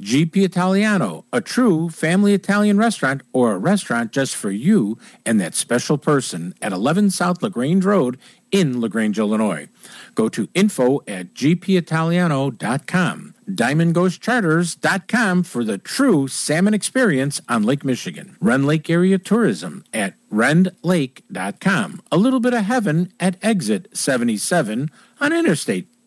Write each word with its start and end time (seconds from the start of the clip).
GP 0.00 0.44
Italiano, 0.44 1.24
a 1.32 1.40
true 1.40 1.88
family 1.88 2.34
Italian 2.34 2.78
restaurant 2.78 3.22
or 3.32 3.52
a 3.52 3.58
restaurant 3.58 4.12
just 4.12 4.36
for 4.36 4.50
you 4.50 4.98
and 5.26 5.40
that 5.40 5.54
special 5.54 5.98
person 5.98 6.54
at 6.62 6.72
11 6.72 7.10
South 7.10 7.42
LaGrange 7.42 7.84
Road 7.84 8.18
in 8.50 8.80
LaGrange, 8.80 9.18
Illinois. 9.18 9.68
Go 10.14 10.28
to 10.28 10.48
info 10.54 11.00
at 11.06 11.34
gpitaliano.com. 11.34 13.34
DiamondGhostCharters.com 13.48 15.42
for 15.42 15.64
the 15.64 15.78
true 15.78 16.28
salmon 16.28 16.74
experience 16.74 17.40
on 17.48 17.62
Lake 17.62 17.84
Michigan. 17.84 18.36
Rend 18.40 18.66
Lake 18.66 18.90
Area 18.90 19.18
Tourism 19.18 19.84
at 19.92 20.14
rendlake.com. 20.30 22.02
A 22.12 22.16
little 22.16 22.40
bit 22.40 22.54
of 22.54 22.64
heaven 22.64 23.12
at 23.18 23.36
exit 23.42 23.88
77 23.96 24.90
on 25.20 25.32
Interstate 25.32 25.88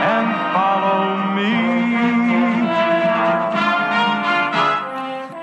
And 0.00 0.54
follow 0.54 1.34
me. 1.34 1.52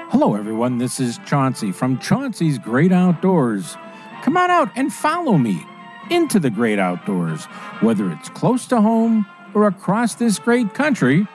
Hello, 0.10 0.34
everyone. 0.34 0.80
This 0.80 1.00
is 1.00 1.20
Chauncey 1.28 1.72
from 1.72 2.00
Chauncey's 2.00 2.58
Great 2.58 2.92
Outdoors. 2.92 3.78
Come 4.24 4.36
on 4.36 4.50
out 4.50 4.72
and 4.76 4.92
follow 4.92 5.38
me 5.38 5.64
into 6.10 6.40
the 6.40 6.50
great 6.50 6.80
outdoors, 6.80 7.46
whether 7.82 8.12
it's 8.12 8.30
close 8.30 8.66
to 8.68 8.82
home 8.82 9.28
or 9.54 9.68
across 9.68 10.16
this 10.16 10.40
great 10.40 10.74
country. 10.74 11.28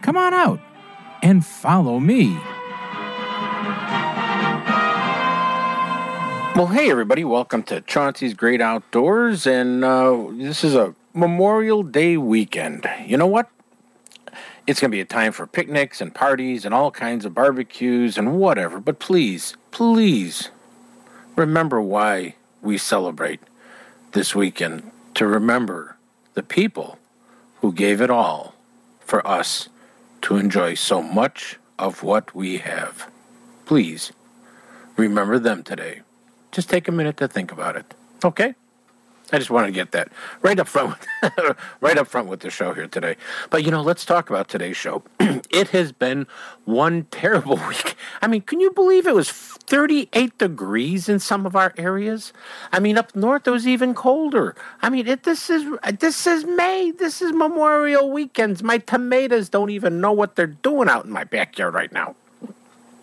Come 0.00 0.16
on 0.16 0.32
out 0.32 0.58
and 1.22 1.44
follow 1.44 2.00
me. 2.00 2.30
Well, 6.56 6.68
hey, 6.68 6.90
everybody. 6.90 7.24
Welcome 7.24 7.62
to 7.64 7.82
Chauncey's 7.82 8.32
Great 8.32 8.62
Outdoors. 8.62 9.46
And 9.46 9.84
uh, 9.84 10.28
this 10.32 10.64
is 10.64 10.74
a 10.74 10.94
Memorial 11.16 11.84
Day 11.84 12.16
weekend. 12.16 12.90
You 13.06 13.16
know 13.16 13.28
what? 13.28 13.48
It's 14.66 14.80
going 14.80 14.90
to 14.90 14.96
be 14.96 15.00
a 15.00 15.04
time 15.04 15.30
for 15.30 15.46
picnics 15.46 16.00
and 16.00 16.12
parties 16.12 16.64
and 16.64 16.74
all 16.74 16.90
kinds 16.90 17.24
of 17.24 17.32
barbecues 17.32 18.18
and 18.18 18.36
whatever. 18.36 18.80
But 18.80 18.98
please, 18.98 19.56
please 19.70 20.50
remember 21.36 21.80
why 21.80 22.34
we 22.62 22.78
celebrate 22.78 23.38
this 24.10 24.34
weekend 24.34 24.90
to 25.14 25.26
remember 25.26 25.96
the 26.34 26.42
people 26.42 26.98
who 27.60 27.72
gave 27.72 28.00
it 28.00 28.10
all 28.10 28.56
for 28.98 29.24
us 29.24 29.68
to 30.22 30.36
enjoy 30.36 30.74
so 30.74 31.00
much 31.00 31.58
of 31.78 32.02
what 32.02 32.34
we 32.34 32.58
have. 32.58 33.08
Please 33.66 34.12
remember 34.96 35.38
them 35.38 35.62
today. 35.62 36.00
Just 36.50 36.68
take 36.68 36.88
a 36.88 36.92
minute 36.92 37.16
to 37.18 37.28
think 37.28 37.52
about 37.52 37.76
it. 37.76 37.94
Okay? 38.24 38.54
I 39.32 39.38
just 39.38 39.50
wanted 39.50 39.68
to 39.68 39.72
get 39.72 39.92
that 39.92 40.12
right 40.42 40.58
up 40.58 40.68
front, 40.68 40.96
right 41.80 41.96
up 41.96 42.06
front 42.06 42.28
with 42.28 42.40
the 42.40 42.50
show 42.50 42.74
here 42.74 42.86
today. 42.86 43.16
But 43.50 43.64
you 43.64 43.70
know, 43.70 43.82
let's 43.82 44.04
talk 44.04 44.28
about 44.28 44.48
today's 44.48 44.76
show. 44.76 45.02
it 45.20 45.68
has 45.68 45.92
been 45.92 46.26
one 46.64 47.04
terrible 47.10 47.56
week. 47.68 47.96
I 48.20 48.26
mean, 48.26 48.42
can 48.42 48.60
you 48.60 48.70
believe 48.70 49.06
it 49.06 49.14
was 49.14 49.30
38 49.30 50.36
degrees 50.38 51.08
in 51.08 51.18
some 51.18 51.46
of 51.46 51.56
our 51.56 51.72
areas? 51.78 52.32
I 52.72 52.80
mean, 52.80 52.98
up 52.98 53.16
north 53.16 53.46
it 53.46 53.50
was 53.50 53.66
even 53.66 53.94
colder. 53.94 54.54
I 54.82 54.90
mean, 54.90 55.06
it, 55.08 55.22
this 55.22 55.48
is 55.48 55.64
this 55.98 56.26
is 56.26 56.44
May. 56.44 56.90
This 56.90 57.22
is 57.22 57.32
Memorial 57.32 58.10
weekends. 58.10 58.62
My 58.62 58.78
tomatoes 58.78 59.48
don't 59.48 59.70
even 59.70 60.00
know 60.00 60.12
what 60.12 60.36
they're 60.36 60.46
doing 60.46 60.88
out 60.88 61.06
in 61.06 61.10
my 61.10 61.24
backyard 61.24 61.74
right 61.74 61.92
now. 61.92 62.14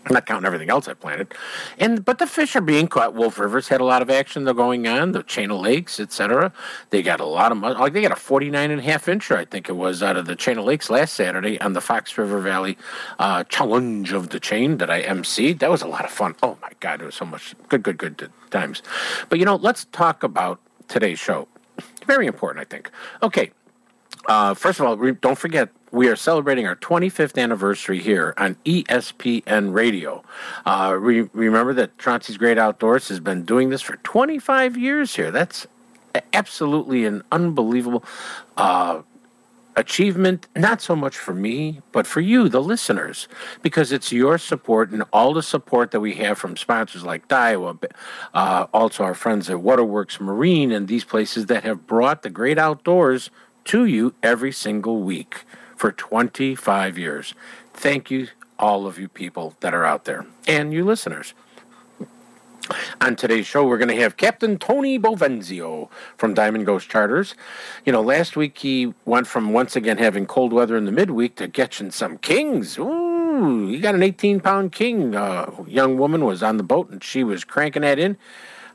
I'm 0.06 0.14
not 0.14 0.26
counting 0.26 0.48
everything 0.48 0.70
else 0.70 0.88
I 0.88 0.94
planted. 0.94 1.34
And 1.78 2.04
but 2.04 2.18
the 2.18 2.26
fish 2.26 2.56
are 2.56 2.62
being 2.62 2.88
caught. 2.88 3.14
Wolf 3.14 3.38
Rivers 3.38 3.68
had 3.68 3.82
a 3.82 3.86
lot 3.86 4.02
of 4.02 4.10
action 4.10 4.46
they're 4.46 4.54
going 4.54 4.88
on, 4.88 5.12
the 5.12 5.22
chain 5.22 5.52
of 5.52 5.60
lakes, 5.60 6.00
etc. 6.00 6.52
They 6.90 7.04
got 7.04 7.20
a 7.20 7.26
lot 7.26 7.52
of 7.52 7.60
mud. 7.60 7.78
Like 7.78 7.94
they 7.94 8.02
got 8.02 8.12
a 8.12 8.16
49 8.16 8.72
and 8.72 8.80
a 8.80 8.84
half 8.84 9.06
incher, 9.06 9.36
I 9.38 9.46
think 9.46 9.70
it 9.70 9.74
was, 9.74 10.02
out 10.02 10.18
of 10.18 10.26
the 10.26 10.36
chain 10.36 10.58
of 10.58 10.66
lakes 10.66 10.90
last 10.90 11.14
Saturday 11.14 11.62
on 11.62 11.74
the 11.74 11.82
Fox 11.82 12.18
River 12.18 12.40
Valley 12.40 12.78
uh, 13.20 13.44
challenge 13.46 14.12
of 14.12 14.30
the 14.30 14.40
chain 14.40 14.78
that 14.78 14.90
I 14.90 15.04
emceed. 15.04 15.60
That 15.60 15.70
was 15.70 15.84
a 15.84 15.88
lot 15.88 16.04
of 16.04 16.12
fun. 16.12 16.36
Oh 16.42 16.58
my 16.62 16.72
God, 16.80 17.02
it 17.02 17.06
was 17.06 17.16
so 17.16 17.26
much 17.26 17.54
good, 17.70 17.84
good, 17.84 17.98
good 17.98 18.32
times. 18.50 18.82
But 19.30 19.38
you 19.38 19.46
know, 19.46 19.56
let's 19.56 19.86
talk 19.86 20.24
about 20.24 20.60
today's 20.88 21.20
show. 21.20 21.48
Very 22.08 22.26
important, 22.26 22.66
I 22.66 22.70
think. 22.70 22.90
Okay. 23.22 23.52
Uh, 24.28 24.54
first 24.54 24.80
of 24.80 24.86
all, 24.86 24.96
don't 24.96 25.38
forget 25.38 25.70
we 25.92 26.08
are 26.08 26.16
celebrating 26.16 26.66
our 26.66 26.76
25th 26.76 27.38
anniversary 27.42 28.00
here 28.00 28.34
on 28.38 28.56
ESPN 28.66 29.74
Radio. 29.74 30.24
Uh, 30.66 30.96
re- 31.00 31.30
remember 31.34 31.74
that 31.74 31.98
Chauncey's 31.98 32.38
Great 32.38 32.58
Outdoors 32.58 33.10
has 33.10 33.20
been 33.20 33.44
doing 33.44 33.70
this 33.70 33.82
for 33.82 33.98
25 33.98 34.78
years 34.78 35.16
here. 35.16 35.32
That's 35.32 35.68
absolutely 36.34 37.06
an 37.06 37.24
unbelievable 37.32 38.04
uh, 38.56 39.02
achievement, 39.76 40.48
not 40.56 40.82
so 40.82 40.96
much 40.96 41.18
for 41.18 41.34
me, 41.34 41.82
but 41.92 42.08
for 42.08 42.22
you, 42.22 42.50
the 42.50 42.62
listeners, 42.62 43.28
because 43.62 43.92
it's 43.92 44.12
your 44.12 44.38
support 44.38 44.92
and 44.92 45.04
all 45.14 45.34
the 45.34 45.44
support 45.44 45.92
that 45.92 46.00
we 46.00 46.16
have 46.16 46.38
from 46.38 46.58
sponsors 46.58 47.04
like 47.04 47.28
Daiwa, 47.28 47.84
uh, 48.34 48.68
also 48.74 49.04
our 49.04 49.14
friends 49.14 49.50
at 49.50 49.62
Waterworks 49.62 50.20
Marine 50.20 50.72
and 50.72 50.88
these 50.88 51.06
places 51.06 51.48
that 51.48 51.64
have 51.64 51.88
brought 51.88 52.24
the 52.24 52.30
great 52.30 52.58
outdoors 52.58 53.30
to 53.66 53.86
you 53.86 54.14
every 54.24 54.52
single 54.52 55.02
week 55.02 55.46
for 55.82 55.92
25 55.92 57.00
years. 57.00 57.34
Thank 57.74 58.12
you, 58.12 58.28
all 58.60 58.86
of 58.86 59.00
you 59.00 59.08
people 59.08 59.56
that 59.62 59.74
are 59.74 59.84
out 59.84 60.06
there, 60.06 60.28
and 60.46 60.72
you 60.72 60.86
listeners. 60.86 61.34
On 63.02 63.16
today's 63.16 63.48
show, 63.48 63.66
we're 63.66 63.80
going 63.80 63.88
to 63.88 64.00
have 64.00 64.16
Captain 64.16 64.60
Tony 64.60 65.00
Bovenzio 65.00 65.90
from 66.18 66.36
Diamond 66.36 66.68
Ghost 66.68 66.88
Charters. 66.88 67.34
You 67.84 67.92
know, 67.92 68.02
last 68.02 68.38
week 68.38 68.60
he 68.60 68.94
went 69.06 69.26
from 69.26 69.54
once 69.54 69.76
again 69.76 69.98
having 69.98 70.28
cold 70.28 70.54
weather 70.54 70.78
in 70.78 70.86
the 70.86 70.92
midweek 70.92 71.36
to 71.38 71.48
catching 71.48 71.90
some 71.90 72.20
kings. 72.20 72.78
Ooh, 72.78 73.66
he 73.66 73.80
got 73.80 73.96
an 73.96 74.04
18 74.04 74.40
pound 74.40 74.72
king. 74.74 75.16
Uh, 75.16 75.50
young 75.66 75.98
woman 75.98 76.26
was 76.26 76.44
on 76.44 76.58
the 76.58 76.64
boat 76.64 76.92
and 76.92 77.04
she 77.04 77.24
was 77.24 77.44
cranking 77.44 77.82
that 77.82 77.98
in. 77.98 78.18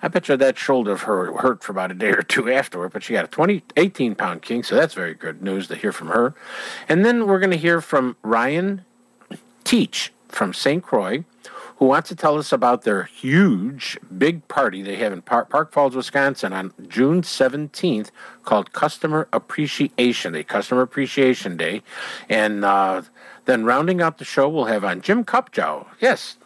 I 0.03 0.09
bet 0.09 0.29
you 0.29 0.37
that 0.37 0.59
shoulder 0.59 0.93
of 0.93 1.03
her 1.03 1.33
hurt 1.33 1.63
for 1.63 1.73
about 1.73 1.91
a 1.91 1.95
day 1.95 2.11
or 2.11 2.23
two 2.23 2.51
afterward, 2.51 2.93
but 2.93 3.03
she 3.03 3.13
got 3.13 3.25
a 3.25 3.29
20, 3.29 3.63
18 3.77 4.15
pound 4.15 4.43
king, 4.43 4.63
so 4.63 4.75
that's 4.75 4.95
very 4.95 5.15
good 5.15 5.43
news 5.43 5.69
to 5.69 5.77
hear 5.77 5.93
from 5.93 6.09
her. 6.09 6.35
And 6.89 7.05
then 7.05 7.27
we're 7.27 7.41
going 7.41 7.51
to 7.51 7.57
hear 7.57 7.81
from 7.81 8.17
Ryan 8.23 8.85
Teach 9.65 10.13
from 10.29 10.53
St. 10.53 10.83
Croix, 10.83 11.25
who 11.77 11.87
wants 11.87 12.09
to 12.09 12.17
tell 12.17 12.39
us 12.39 12.53
about 12.53 12.83
their 12.83 13.05
huge, 13.05 13.99
big 14.17 14.47
party 14.49 14.83
they 14.83 14.97
have 14.97 15.13
in 15.13 15.23
Park, 15.23 15.51
Park 15.51 15.73
Falls, 15.73 15.95
Wisconsin 15.95 16.53
on 16.53 16.73
June 16.89 17.23
17th 17.23 18.11
called 18.45 18.73
Customer 18.73 19.29
Appreciation 19.33 20.33
Day, 20.33 20.43
Customer 20.43 20.83
Appreciation 20.83 21.57
Day. 21.57 21.83
And 22.29 22.65
uh, 22.65 23.03
then 23.45 23.65
rounding 23.65 24.01
out 24.01 24.19
the 24.19 24.25
show, 24.25 24.49
we'll 24.49 24.67
have 24.67 24.85
on 24.85 25.01
Jim 25.01 25.25
Kopjo. 25.25 25.87
Yes, 26.01 26.37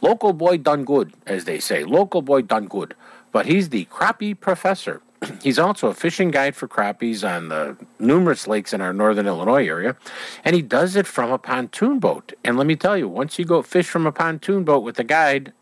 local 0.00 0.32
boy 0.32 0.58
done 0.58 0.84
good, 0.84 1.14
as 1.26 1.44
they 1.44 1.58
say. 1.58 1.84
Local 1.84 2.22
boy 2.22 2.42
done 2.42 2.66
good. 2.66 2.94
But 3.32 3.46
he's 3.46 3.68
the 3.68 3.86
crappie 3.86 4.38
professor. 4.38 5.02
He's 5.42 5.58
also 5.58 5.88
a 5.88 5.94
fishing 5.94 6.30
guide 6.30 6.54
for 6.54 6.68
crappies 6.68 7.26
on 7.26 7.48
the 7.48 7.76
numerous 7.98 8.46
lakes 8.46 8.74
in 8.74 8.82
our 8.82 8.92
northern 8.92 9.26
Illinois 9.26 9.66
area, 9.66 9.96
and 10.44 10.54
he 10.54 10.60
does 10.60 10.94
it 10.94 11.06
from 11.06 11.30
a 11.30 11.38
pontoon 11.38 11.98
boat. 11.98 12.34
And 12.44 12.58
let 12.58 12.66
me 12.66 12.76
tell 12.76 12.98
you, 12.98 13.08
once 13.08 13.38
you 13.38 13.46
go 13.46 13.62
fish 13.62 13.88
from 13.88 14.06
a 14.06 14.12
pontoon 14.12 14.64
boat 14.64 14.80
with 14.80 14.98
a 14.98 15.04
guide, 15.04 15.54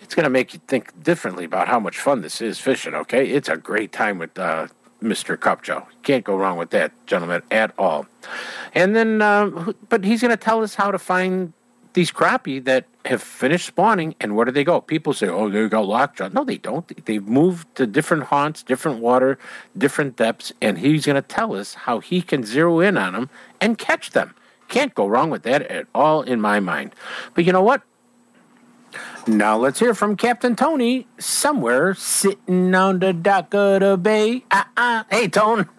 it's 0.00 0.14
going 0.14 0.24
to 0.24 0.30
make 0.30 0.54
you 0.54 0.60
think 0.68 1.02
differently 1.02 1.44
about 1.44 1.68
how 1.68 1.80
much 1.80 1.98
fun 1.98 2.22
this 2.22 2.40
is 2.40 2.58
fishing. 2.58 2.94
Okay, 2.94 3.28
it's 3.28 3.48
a 3.48 3.56
great 3.56 3.92
time 3.92 4.18
with 4.18 4.38
uh, 4.38 4.68
Mr. 5.02 5.36
Kopjo. 5.36 5.86
Can't 6.02 6.24
go 6.24 6.36
wrong 6.36 6.56
with 6.56 6.70
that, 6.70 6.92
gentlemen, 7.06 7.42
at 7.50 7.72
all. 7.78 8.06
And 8.74 8.94
then, 8.94 9.20
uh, 9.20 9.72
but 9.88 10.04
he's 10.04 10.20
going 10.20 10.30
to 10.30 10.36
tell 10.36 10.62
us 10.62 10.74
how 10.74 10.90
to 10.90 10.98
find 10.98 11.52
these 11.96 12.12
crappie 12.12 12.62
that 12.64 12.84
have 13.06 13.22
finished 13.22 13.66
spawning, 13.66 14.14
and 14.20 14.36
where 14.36 14.44
do 14.44 14.52
they 14.52 14.64
go? 14.64 14.82
People 14.82 15.14
say, 15.14 15.28
"Oh, 15.28 15.48
they 15.48 15.66
got 15.66 15.86
lockjaw." 15.86 16.28
No, 16.28 16.44
they 16.44 16.58
don't. 16.58 16.86
They've 17.06 17.26
moved 17.26 17.74
to 17.76 17.86
different 17.86 18.24
haunts, 18.24 18.62
different 18.62 19.00
water, 19.00 19.38
different 19.76 20.14
depths, 20.16 20.52
and 20.60 20.78
he's 20.78 21.06
going 21.06 21.16
to 21.16 21.22
tell 21.22 21.56
us 21.56 21.72
how 21.86 22.00
he 22.00 22.20
can 22.20 22.44
zero 22.44 22.80
in 22.80 22.98
on 22.98 23.14
them 23.14 23.30
and 23.62 23.78
catch 23.78 24.10
them. 24.10 24.34
Can't 24.68 24.94
go 24.94 25.06
wrong 25.06 25.30
with 25.30 25.42
that 25.44 25.62
at 25.62 25.86
all, 25.94 26.20
in 26.20 26.38
my 26.38 26.60
mind. 26.60 26.94
But 27.34 27.46
you 27.46 27.52
know 27.52 27.62
what? 27.62 27.80
Now 29.28 29.56
let's 29.56 29.80
hear 29.80 29.92
from 29.92 30.16
Captain 30.16 30.54
Tony 30.54 31.08
somewhere 31.18 31.94
sitting 31.94 32.72
on 32.76 33.00
the 33.00 33.12
dock 33.12 33.52
of 33.54 33.80
the 33.80 33.96
bay. 33.96 34.44
Uh-uh. 34.52 35.02
Hey, 35.10 35.28
Tone. 35.28 35.68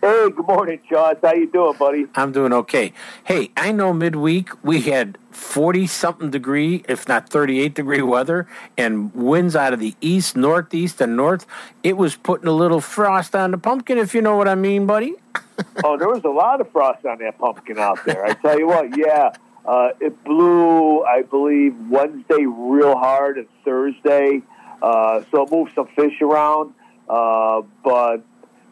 Hey, 0.00 0.30
good 0.30 0.46
morning, 0.46 0.80
John. 0.88 1.16
How 1.22 1.32
you 1.34 1.50
doing, 1.50 1.76
buddy? 1.76 2.06
I'm 2.14 2.32
doing 2.32 2.52
okay. 2.52 2.92
Hey, 3.24 3.50
I 3.56 3.70
know 3.70 3.92
midweek 3.92 4.50
we 4.64 4.80
had 4.80 5.18
40 5.30 5.86
something 5.88 6.30
degree, 6.30 6.84
if 6.88 7.06
not 7.06 7.28
38 7.28 7.74
degree 7.74 8.00
weather, 8.00 8.46
and 8.78 9.12
winds 9.14 9.54
out 9.54 9.72
of 9.72 9.80
the 9.80 9.94
east, 10.00 10.36
northeast, 10.36 11.00
and 11.00 11.16
north. 11.16 11.44
It 11.82 11.96
was 11.96 12.16
putting 12.16 12.48
a 12.48 12.52
little 12.52 12.80
frost 12.80 13.34
on 13.34 13.50
the 13.50 13.58
pumpkin, 13.58 13.98
if 13.98 14.14
you 14.14 14.22
know 14.22 14.36
what 14.36 14.48
I 14.48 14.54
mean, 14.54 14.86
buddy. 14.86 15.14
oh, 15.84 15.98
there 15.98 16.08
was 16.08 16.24
a 16.24 16.28
lot 16.28 16.60
of 16.60 16.70
frost 16.70 17.04
on 17.04 17.18
that 17.18 17.38
pumpkin 17.38 17.78
out 17.78 18.04
there. 18.04 18.24
I 18.24 18.34
tell 18.34 18.58
you 18.58 18.68
what, 18.68 18.96
yeah. 18.96 19.32
Uh, 19.64 19.90
it 20.00 20.24
blew, 20.24 21.02
I 21.04 21.22
believe, 21.22 21.76
Wednesday 21.88 22.46
real 22.46 22.96
hard 22.96 23.38
and 23.38 23.46
Thursday. 23.64 24.42
Uh, 24.82 25.22
so 25.30 25.42
it 25.44 25.50
moved 25.50 25.72
some 25.74 25.86
fish 25.88 26.20
around. 26.22 26.74
Uh, 27.08 27.62
but, 27.84 28.22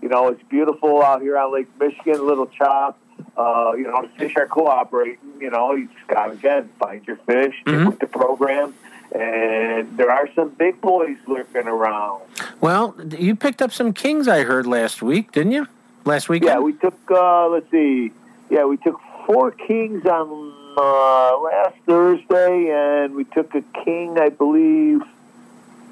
you 0.00 0.08
know, 0.08 0.29
it's 0.29 0.43
beautiful 0.49 1.02
out 1.02 1.20
here 1.23 1.37
on 1.37 1.52
Lake 1.52 1.69
Michigan, 1.79 2.14
a 2.20 2.23
little 2.23 2.46
chop. 2.46 2.99
Uh, 3.37 3.73
you 3.76 3.85
know, 3.85 4.02
the 4.02 4.08
fish 4.19 4.35
are 4.37 4.46
cooperating. 4.46 5.19
You 5.40 5.50
know, 5.50 5.75
you 5.75 5.88
just 5.88 6.06
got 6.08 6.26
to, 6.26 6.32
again, 6.32 6.70
find 6.79 7.06
your 7.06 7.17
fish, 7.17 7.55
Mhm. 7.67 7.87
with 7.87 7.99
the 7.99 8.06
program. 8.06 8.75
And 9.12 9.96
there 9.96 10.11
are 10.11 10.29
some 10.34 10.50
big 10.50 10.81
boys 10.81 11.17
lurking 11.26 11.67
around. 11.67 12.23
Well, 12.61 12.94
you 13.17 13.34
picked 13.37 13.62
up 13.62 13.73
some 13.73 13.93
kings, 13.93 14.29
I 14.29 14.43
heard 14.43 14.67
last 14.67 15.02
week, 15.02 15.32
didn't 15.32 15.52
you? 15.52 15.67
Last 16.05 16.29
weekend? 16.29 16.50
Yeah, 16.52 16.58
we 16.58 16.73
took. 16.75 16.94
Uh, 17.11 17.49
let's 17.49 17.70
see. 17.70 18.12
Yeah, 18.50 18.64
we 18.64 18.76
took 18.76 19.00
four 19.26 19.50
kings 19.50 20.05
on 20.06 20.29
uh, 20.79 21.39
last 21.41 21.77
Thursday, 21.87 22.71
and 22.71 23.15
we 23.15 23.25
took 23.25 23.55
a 23.55 23.63
king, 23.85 24.19
I 24.19 24.29
believe, 24.29 25.03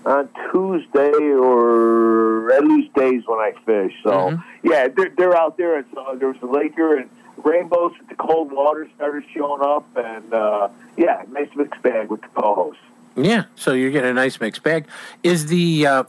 on 0.04 0.28
Tuesday 0.50 1.10
or 1.34 2.52
at 2.52 2.64
least 2.64 2.94
days 2.94 3.22
when 3.26 3.40
I 3.40 3.52
fish. 3.64 3.92
So 4.04 4.10
Mhm. 4.10 4.44
yeah, 4.62 4.88
they're, 4.88 5.10
they're 5.16 5.36
out 5.36 5.56
there. 5.56 5.76
And 5.76 5.86
so 5.92 6.14
there 6.18 6.28
was 6.28 6.40
a 6.42 6.46
laker 6.46 6.94
and 6.96 7.10
rainbows 7.42 7.92
with 7.98 8.08
the 8.08 8.14
cold 8.14 8.52
water 8.52 8.88
started 8.94 9.24
showing 9.34 9.62
up, 9.62 9.84
and 9.96 10.32
uh, 10.32 10.68
yeah, 10.96 11.22
nice 11.32 11.48
mixed 11.56 11.82
bag 11.82 12.08
with 12.08 12.22
the 12.22 12.28
co-host. 12.28 12.78
Yeah, 13.16 13.44
so 13.56 13.72
you're 13.72 13.90
getting 13.90 14.10
a 14.10 14.14
nice 14.14 14.40
mixed 14.40 14.62
bag. 14.62 14.86
Is 15.22 15.46
the 15.46 15.86
uh, 15.86 16.04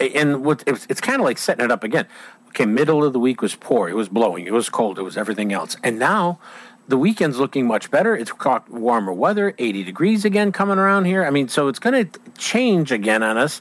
and 0.00 0.44
what 0.44 0.64
it's, 0.66 0.86
it's 0.90 1.00
kind 1.00 1.20
of 1.20 1.24
like 1.24 1.38
setting 1.38 1.64
it 1.64 1.70
up 1.70 1.84
again. 1.84 2.06
Okay, 2.48 2.66
middle 2.66 3.02
of 3.02 3.12
the 3.14 3.18
week 3.20 3.40
was 3.40 3.54
poor. 3.54 3.88
It 3.88 3.94
was 3.96 4.08
blowing. 4.10 4.46
It 4.46 4.52
was 4.52 4.68
cold. 4.68 4.98
It 4.98 5.02
was 5.02 5.16
everything 5.16 5.52
else. 5.54 5.76
And 5.82 5.98
now 5.98 6.38
the 6.88 6.98
weekend's 6.98 7.38
looking 7.38 7.66
much 7.66 7.90
better. 7.90 8.16
It's 8.16 8.32
caught 8.32 8.68
warmer 8.68 9.12
weather, 9.12 9.54
80 9.58 9.84
degrees 9.84 10.24
again 10.24 10.52
coming 10.52 10.78
around 10.78 11.04
here. 11.06 11.24
I 11.24 11.30
mean, 11.30 11.48
so 11.48 11.68
it's 11.68 11.78
going 11.78 12.06
to 12.08 12.20
change 12.38 12.90
again 12.92 13.22
on 13.22 13.38
us. 13.38 13.60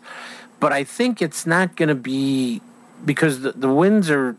But 0.59 0.71
I 0.73 0.83
think 0.83 1.21
it's 1.21 1.45
not 1.45 1.75
going 1.75 1.89
to 1.89 1.95
be 1.95 2.61
because 3.05 3.41
the, 3.41 3.51
the 3.53 3.69
winds 3.69 4.09
are 4.11 4.35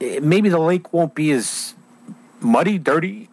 eh, 0.00 0.18
maybe 0.20 0.48
the 0.48 0.58
lake 0.58 0.92
won't 0.92 1.14
be 1.14 1.30
as 1.30 1.74
muddy, 2.40 2.78
dirty, 2.78 3.28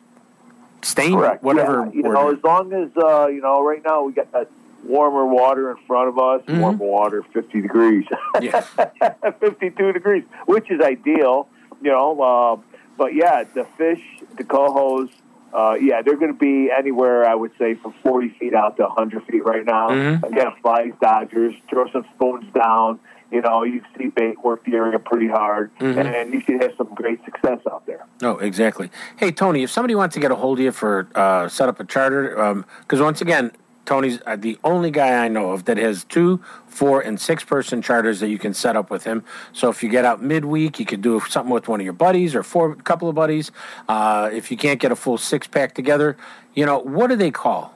stained, 0.82 1.16
Correct. 1.16 1.44
whatever. 1.44 1.86
Yeah, 1.86 1.92
you 1.94 2.04
word. 2.04 2.14
know, 2.14 2.32
as 2.32 2.44
long 2.44 2.72
as 2.74 2.90
uh, 2.98 3.28
you 3.28 3.42
know, 3.42 3.64
right 3.64 3.82
now 3.84 4.04
we 4.04 4.14
got 4.14 4.32
that 4.32 4.50
warmer 4.84 5.26
water 5.26 5.72
in 5.72 5.78
front 5.88 6.10
of 6.10 6.20
us. 6.20 6.42
Mhm. 6.46 6.60
Warmer 6.60 6.86
water, 6.86 7.24
fifty 7.34 7.62
degrees, 7.62 8.06
Yeah. 8.42 8.62
fifty-two 9.40 9.92
degrees, 9.94 10.24
which 10.46 10.70
is 10.70 10.82
ideal. 10.82 11.48
You 11.82 11.92
know, 11.92 12.22
uh, 12.22 12.73
but 12.98 13.14
yeah, 13.14 13.44
the 13.54 13.66
fish, 13.78 14.02
the 14.38 14.44
cohos, 14.44 15.10
uh, 15.54 15.76
yeah, 15.80 16.02
they're 16.02 16.18
going 16.18 16.34
to 16.34 16.38
be 16.40 16.72
anywhere 16.72 17.28
I 17.28 17.36
would 17.36 17.52
say 17.60 17.76
from 17.76 17.94
forty 18.04 18.30
feet 18.30 18.54
out 18.56 18.78
to 18.78 18.88
hundred 18.88 19.24
feet 19.26 19.44
right 19.46 19.66
now. 19.66 19.90
Mhm. 19.90 20.24
Again, 20.24 20.48
flies, 20.62 20.94
dodgers, 21.02 21.54
throw 21.70 21.88
some 21.92 22.06
spoons 22.16 22.46
down. 22.54 23.00
You 23.32 23.42
know, 23.42 23.64
you 23.64 23.82
see 23.98 24.08
bait 24.10 24.44
work 24.44 24.64
the 24.64 24.76
area 24.76 25.00
pretty 25.00 25.28
hard, 25.28 25.72
Mhm. 25.80 25.98
and 26.06 26.34
you 26.34 26.42
should 26.42 26.62
have 26.62 26.74
some 26.78 26.90
great 26.94 27.24
success 27.26 27.60
out 27.72 27.84
there. 27.88 28.06
No, 28.22 28.38
exactly. 28.38 28.92
Hey, 29.16 29.32
Tony, 29.32 29.64
if 29.64 29.72
somebody 29.72 29.96
wants 29.96 30.14
to 30.14 30.20
get 30.20 30.30
a 30.30 30.36
hold 30.36 30.60
of 30.60 30.64
you 30.66 30.72
for 30.72 31.08
uh, 31.16 31.48
set 31.48 31.68
up 31.68 31.80
a 31.80 31.84
charter, 31.84 32.64
because 32.82 33.02
once 33.02 33.22
again, 33.22 33.52
Tony's 33.86 34.20
uh, 34.26 34.36
the 34.36 34.58
only 34.64 34.92
guy 34.92 35.24
I 35.24 35.28
know 35.28 35.52
of 35.52 35.66
that 35.66 35.78
has 35.78 36.04
two, 36.04 36.42
four, 36.68 37.02
and 37.02 37.20
six 37.20 37.44
person 37.44 37.82
charters 37.82 38.20
that 38.22 38.30
you 38.30 38.38
can 38.38 38.54
set 38.54 38.76
up 38.76 38.90
with 38.90 39.04
him. 39.04 39.24
So 39.52 39.70
if 39.70 39.84
you 39.84 39.90
get 39.90 40.06
out 40.06 40.22
midweek, 40.22 40.80
you 40.80 40.86
could 40.86 41.02
do 41.02 41.20
something 41.28 41.54
with 41.54 41.68
one 41.68 41.80
of 41.82 41.84
your 41.84 41.94
buddies 41.94 42.36
or 42.36 42.44
four, 42.44 42.76
couple 42.76 43.10
of 43.10 43.16
buddies. 43.16 43.52
Uh, 43.90 44.30
if 44.32 44.52
you 44.52 44.58
can't 44.58 44.80
get 44.80 44.92
a 44.92 44.96
full 44.96 45.18
six 45.18 45.48
pack 45.48 45.76
together, 45.76 46.18
you 46.54 46.66
know 46.66 46.80
what 46.80 47.08
do 47.08 47.16
they 47.16 47.32
call? 47.32 47.76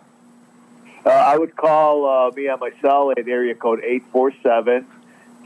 Uh, 1.06 1.10
I 1.10 1.38
would 1.38 1.56
call 1.56 2.06
uh, 2.06 2.32
me 2.32 2.50
on 2.50 2.60
my 2.60 2.72
cell 2.82 3.12
at 3.12 3.28
area 3.28 3.56
code 3.56 3.80
847 3.84 4.86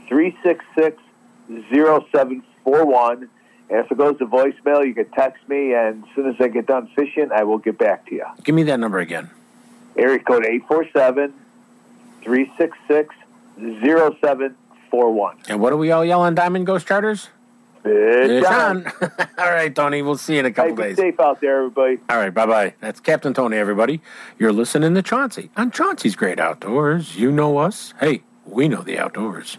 366 0.08 1.02
0741. 1.70 3.28
And 3.70 3.78
if 3.84 3.90
it 3.90 3.96
goes 3.96 4.18
to 4.18 4.26
voicemail, 4.26 4.86
you 4.86 4.94
can 4.94 5.08
text 5.10 5.48
me, 5.48 5.72
and 5.72 6.04
as 6.04 6.14
soon 6.14 6.28
as 6.28 6.34
I 6.40 6.48
get 6.48 6.66
done 6.66 6.88
fishing, 6.94 7.30
I 7.34 7.44
will 7.44 7.58
get 7.58 7.78
back 7.78 8.06
to 8.08 8.14
you. 8.14 8.26
Give 8.44 8.54
me 8.54 8.64
that 8.64 8.78
number 8.78 8.98
again. 8.98 9.30
Area 9.96 10.18
code 10.18 10.44
847 10.46 11.32
366 12.22 13.14
0741. 13.58 15.36
And 15.48 15.60
what 15.60 15.70
do 15.70 15.76
we 15.76 15.90
all 15.90 16.04
yell 16.04 16.20
on 16.22 16.34
Diamond 16.34 16.66
Ghost 16.66 16.86
Charters? 16.86 17.28
Fish 17.82 18.44
on. 18.44 18.86
all 19.38 19.50
right, 19.50 19.74
Tony. 19.74 20.02
We'll 20.02 20.16
see 20.16 20.34
you 20.34 20.40
in 20.40 20.46
a 20.46 20.48
Hey, 20.50 20.54
couple 20.54 20.76
be 20.76 20.82
days. 20.84 20.96
safe 20.96 21.18
out 21.18 21.40
there, 21.40 21.58
everybody. 21.58 21.98
All 22.08 22.16
right, 22.16 22.32
bye 22.32 22.46
bye. 22.46 22.74
That's 22.80 23.00
Captain 23.00 23.34
Tony, 23.34 23.56
everybody. 23.56 24.00
You're 24.38 24.52
listening 24.52 24.94
to 24.94 25.02
Chauncey 25.02 25.50
on 25.56 25.72
Chauncey's 25.72 26.14
Great 26.14 26.38
Outdoors. 26.38 27.16
You 27.16 27.32
know 27.32 27.58
us. 27.58 27.92
Hey, 27.98 28.22
we 28.46 28.68
know 28.68 28.82
the 28.82 28.98
outdoors. 28.98 29.58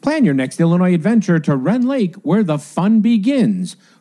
Plan 0.00 0.24
your 0.24 0.34
next 0.34 0.58
Illinois 0.60 0.94
adventure 0.94 1.38
to 1.40 1.54
Rend 1.54 1.86
Lake, 1.86 2.16
where 2.16 2.42
the 2.42 2.58
fun 2.58 3.00
begins. 3.00 3.76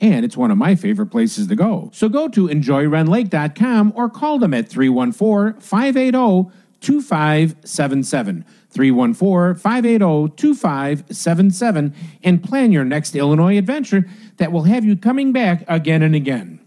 and 0.00 0.24
it's 0.24 0.36
one 0.36 0.50
of 0.50 0.58
my 0.58 0.74
favorite 0.74 1.06
places 1.06 1.46
to 1.48 1.56
go. 1.56 1.90
So 1.92 2.08
go 2.08 2.28
to 2.28 2.48
enjoyrendlake.com 2.48 3.92
or 3.94 4.08
call 4.08 4.38
them 4.38 4.54
at 4.54 4.68
314 4.68 5.60
580 5.60 6.50
2577. 6.80 8.44
314 8.70 9.60
580 9.60 10.36
2577 10.36 11.94
and 12.22 12.42
plan 12.42 12.72
your 12.72 12.84
next 12.84 13.14
Illinois 13.14 13.58
adventure 13.58 14.08
that 14.36 14.52
will 14.52 14.62
have 14.62 14.84
you 14.84 14.96
coming 14.96 15.32
back 15.32 15.64
again 15.68 16.02
and 16.02 16.14
again. 16.14 16.60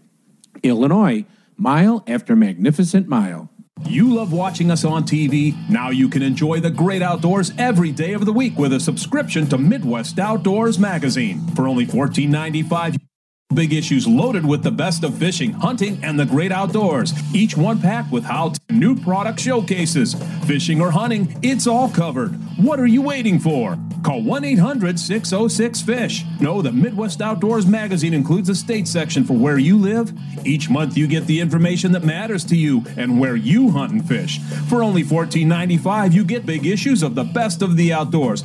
Illinois, 0.62 1.24
mile 1.56 2.04
after 2.06 2.36
magnificent 2.36 3.08
mile. 3.08 3.50
You 3.86 4.14
love 4.14 4.32
watching 4.32 4.70
us 4.70 4.84
on 4.84 5.02
TV? 5.04 5.54
Now 5.68 5.90
you 5.90 6.08
can 6.08 6.22
enjoy 6.22 6.60
the 6.60 6.70
great 6.70 7.02
outdoors 7.02 7.52
every 7.58 7.90
day 7.90 8.12
of 8.12 8.24
the 8.24 8.32
week 8.32 8.56
with 8.56 8.72
a 8.72 8.80
subscription 8.80 9.46
to 9.48 9.58
Midwest 9.58 10.18
Outdoors 10.18 10.78
Magazine. 10.78 11.46
For 11.54 11.66
only 11.68 11.84
$14.95, 11.84 13.03
big 13.54 13.72
issues 13.72 14.06
loaded 14.06 14.44
with 14.44 14.62
the 14.62 14.70
best 14.70 15.04
of 15.04 15.16
fishing, 15.16 15.52
hunting, 15.52 16.02
and 16.02 16.18
the 16.18 16.26
great 16.26 16.52
outdoors. 16.52 17.12
Each 17.34 17.56
one 17.56 17.80
packed 17.80 18.12
with 18.12 18.24
how 18.24 18.50
to 18.50 18.60
new 18.70 18.94
product 18.96 19.40
showcases. 19.40 20.14
Fishing 20.46 20.80
or 20.80 20.90
hunting, 20.90 21.38
it's 21.42 21.66
all 21.66 21.88
covered. 21.88 22.32
What 22.58 22.80
are 22.80 22.86
you 22.86 23.02
waiting 23.02 23.38
for? 23.38 23.78
Call 24.04 24.22
1 24.22 24.44
800 24.44 25.00
606 25.00 25.80
FISH. 25.80 26.24
Know 26.40 26.60
that 26.60 26.74
Midwest 26.74 27.22
Outdoors 27.22 27.66
Magazine 27.66 28.12
includes 28.12 28.48
a 28.50 28.54
state 28.54 28.86
section 28.86 29.24
for 29.24 29.32
where 29.32 29.58
you 29.58 29.78
live. 29.78 30.12
Each 30.44 30.68
month 30.68 30.96
you 30.96 31.06
get 31.06 31.26
the 31.26 31.40
information 31.40 31.92
that 31.92 32.04
matters 32.04 32.44
to 32.46 32.56
you 32.56 32.84
and 32.96 33.18
where 33.18 33.36
you 33.36 33.70
hunt 33.70 33.92
and 33.92 34.06
fish. 34.06 34.40
For 34.68 34.82
only 34.82 35.04
$14.95, 35.04 36.12
you 36.12 36.24
get 36.24 36.44
big 36.44 36.66
issues 36.66 37.02
of 37.02 37.14
the 37.14 37.24
best 37.24 37.62
of 37.62 37.76
the 37.76 37.92
outdoors. 37.92 38.44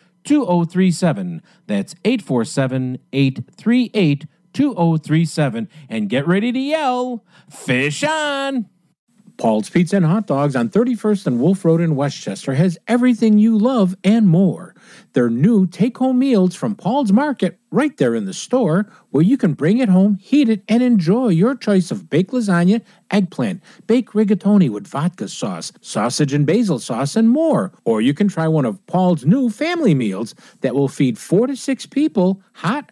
2037. 0.23 1.41
That's 1.67 1.95
847 2.05 2.99
838 3.11 4.25
2037. 4.53 5.69
And 5.89 6.09
get 6.09 6.27
ready 6.27 6.51
to 6.51 6.59
yell, 6.59 7.23
Fish 7.49 8.03
on! 8.03 8.67
Paul's 9.37 9.69
Pizza 9.69 9.95
and 9.95 10.05
Hot 10.05 10.27
Dogs 10.27 10.55
on 10.55 10.69
31st 10.69 11.27
and 11.27 11.39
Wolf 11.39 11.65
Road 11.65 11.81
in 11.81 11.95
Westchester 11.95 12.53
has 12.53 12.77
everything 12.87 13.39
you 13.39 13.57
love 13.57 13.95
and 14.03 14.27
more. 14.27 14.70
Their 15.13 15.29
new 15.29 15.67
take 15.67 15.97
home 15.97 16.19
meals 16.19 16.55
from 16.55 16.75
Paul's 16.75 17.11
Market 17.11 17.59
right 17.71 17.95
there 17.97 18.15
in 18.15 18.25
the 18.25 18.33
store 18.33 18.91
where 19.11 19.23
you 19.23 19.37
can 19.37 19.53
bring 19.53 19.77
it 19.77 19.89
home, 19.89 20.17
heat 20.21 20.49
it, 20.49 20.63
and 20.67 20.83
enjoy 20.83 21.29
your 21.29 21.55
choice 21.55 21.91
of 21.91 22.09
baked 22.09 22.31
lasagna, 22.31 22.81
eggplant, 23.09 23.61
baked 23.87 24.13
rigatoni 24.13 24.69
with 24.69 24.87
vodka 24.87 25.27
sauce, 25.27 25.71
sausage 25.81 26.33
and 26.33 26.45
basil 26.45 26.79
sauce, 26.79 27.15
and 27.15 27.29
more. 27.29 27.71
Or 27.85 28.01
you 28.01 28.13
can 28.13 28.27
try 28.27 28.47
one 28.47 28.65
of 28.65 28.85
Paul's 28.87 29.25
new 29.25 29.49
family 29.49 29.95
meals 29.95 30.35
that 30.61 30.75
will 30.75 30.87
feed 30.87 31.17
four 31.17 31.47
to 31.47 31.55
six 31.55 31.85
people 31.85 32.41
hot 32.53 32.91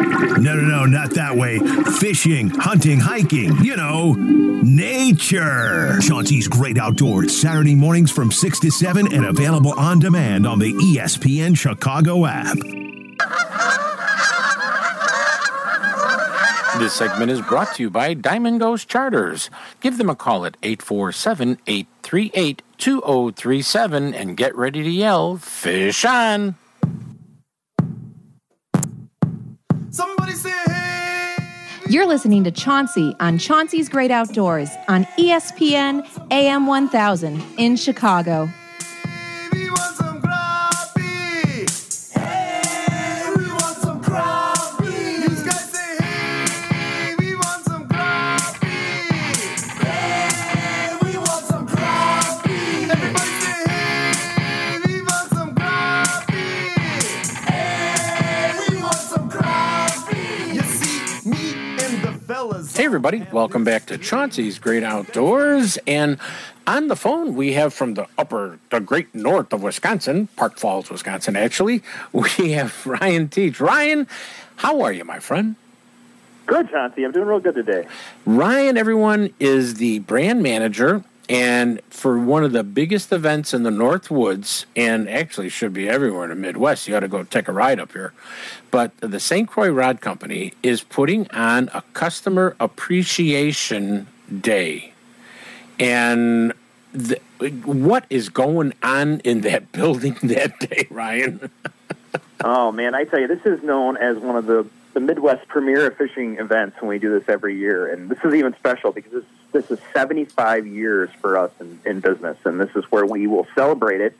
No, 0.41 0.55
no, 0.55 0.63
no, 0.63 0.85
not 0.85 1.11
that 1.11 1.35
way. 1.35 1.59
Fishing, 1.99 2.49
hunting, 2.49 2.99
hiking, 2.99 3.55
you 3.63 3.75
know, 3.75 4.13
nature. 4.13 5.99
Chauncey's 6.01 6.47
Great 6.47 6.79
Outdoors, 6.79 7.39
Saturday 7.39 7.75
mornings 7.75 8.09
from 8.09 8.31
6 8.31 8.59
to 8.61 8.71
7 8.71 9.13
and 9.13 9.25
available 9.25 9.73
on 9.73 9.99
demand 9.99 10.47
on 10.47 10.57
the 10.57 10.73
ESPN 10.73 11.55
Chicago 11.55 12.25
app. 12.25 12.57
This 16.79 16.93
segment 16.93 17.29
is 17.29 17.41
brought 17.41 17.75
to 17.75 17.83
you 17.83 17.91
by 17.91 18.15
Diamond 18.15 18.61
Ghost 18.61 18.89
Charters. 18.89 19.51
Give 19.79 19.99
them 19.99 20.09
a 20.09 20.15
call 20.15 20.47
at 20.47 20.57
847 20.63 21.59
838 21.67 22.63
2037 22.79 24.15
and 24.15 24.35
get 24.35 24.55
ready 24.55 24.81
to 24.81 24.89
yell, 24.89 25.37
Fish 25.37 26.03
on! 26.03 26.55
You're 31.91 32.07
listening 32.07 32.45
to 32.45 32.51
Chauncey 32.51 33.13
on 33.19 33.37
Chauncey's 33.37 33.89
Great 33.89 34.11
Outdoors 34.11 34.69
on 34.87 35.03
ESPN 35.19 36.07
AM 36.31 36.65
1000 36.65 37.43
in 37.57 37.75
Chicago. 37.75 38.49
Hey, 62.81 62.85
everybody, 62.85 63.27
welcome 63.31 63.63
back 63.63 63.85
to 63.85 63.97
Chauncey's 63.99 64.57
Great 64.57 64.81
Outdoors. 64.81 65.77
And 65.85 66.17
on 66.65 66.87
the 66.87 66.95
phone, 66.95 67.35
we 67.35 67.53
have 67.53 67.75
from 67.75 67.93
the 67.93 68.07
upper, 68.17 68.57
the 68.71 68.79
great 68.79 69.13
north 69.13 69.53
of 69.53 69.61
Wisconsin, 69.61 70.29
Park 70.35 70.57
Falls, 70.57 70.89
Wisconsin, 70.89 71.35
actually, 71.35 71.83
we 72.11 72.53
have 72.53 72.83
Ryan 72.87 73.29
Teach. 73.29 73.59
Ryan, 73.59 74.07
how 74.55 74.81
are 74.81 74.91
you, 74.91 75.05
my 75.05 75.19
friend? 75.19 75.57
Good, 76.47 76.71
Chauncey. 76.71 77.03
I'm 77.03 77.11
doing 77.11 77.27
real 77.27 77.39
good 77.39 77.53
today. 77.53 77.85
Ryan, 78.25 78.77
everyone, 78.77 79.31
is 79.39 79.75
the 79.75 79.99
brand 79.99 80.41
manager. 80.41 81.03
And 81.31 81.79
for 81.89 82.19
one 82.19 82.43
of 82.43 82.51
the 82.51 82.61
biggest 82.61 83.13
events 83.13 83.53
in 83.53 83.63
the 83.63 83.71
North 83.71 84.11
Woods, 84.11 84.65
and 84.75 85.07
actually 85.07 85.47
should 85.47 85.71
be 85.71 85.87
everywhere 85.87 86.25
in 86.25 86.29
the 86.29 86.35
Midwest, 86.35 86.89
you 86.89 86.95
ought 86.97 86.99
to 86.99 87.07
go 87.07 87.23
take 87.23 87.47
a 87.47 87.53
ride 87.53 87.79
up 87.79 87.93
here. 87.93 88.11
But 88.69 88.91
the 88.97 89.17
St. 89.17 89.47
Croix 89.47 89.69
Rod 89.69 90.01
Company 90.01 90.51
is 90.61 90.83
putting 90.83 91.31
on 91.31 91.69
a 91.73 91.83
customer 91.93 92.57
appreciation 92.59 94.07
day. 94.41 94.91
And 95.79 96.51
the, 96.91 97.21
what 97.63 98.03
is 98.09 98.27
going 98.27 98.73
on 98.83 99.21
in 99.21 99.39
that 99.41 99.71
building 99.71 100.17
that 100.23 100.59
day, 100.59 100.85
Ryan? 100.89 101.49
Oh 102.43 102.73
man, 102.73 102.93
I 102.93 103.05
tell 103.05 103.21
you, 103.21 103.27
this 103.27 103.45
is 103.45 103.63
known 103.63 103.95
as 103.95 104.17
one 104.17 104.35
of 104.35 104.47
the 104.47 104.65
the 104.93 104.99
Midwest 104.99 105.47
premier 105.47 105.87
of 105.87 105.97
fishing 105.97 106.37
events, 106.37 106.77
and 106.79 106.87
we 106.87 106.99
do 106.99 107.17
this 107.17 107.29
every 107.29 107.57
year. 107.57 107.91
And 107.91 108.09
this 108.09 108.19
is 108.23 108.33
even 108.33 108.55
special 108.55 108.91
because 108.91 109.11
this 109.11 109.25
this 109.51 109.69
is 109.69 109.79
75 109.93 110.65
years 110.65 111.09
for 111.19 111.37
us 111.37 111.51
in, 111.59 111.79
in 111.85 111.99
business, 111.99 112.37
and 112.45 112.59
this 112.59 112.73
is 112.75 112.85
where 112.85 113.05
we 113.05 113.27
will 113.27 113.47
celebrate 113.53 113.99
it 113.99 114.15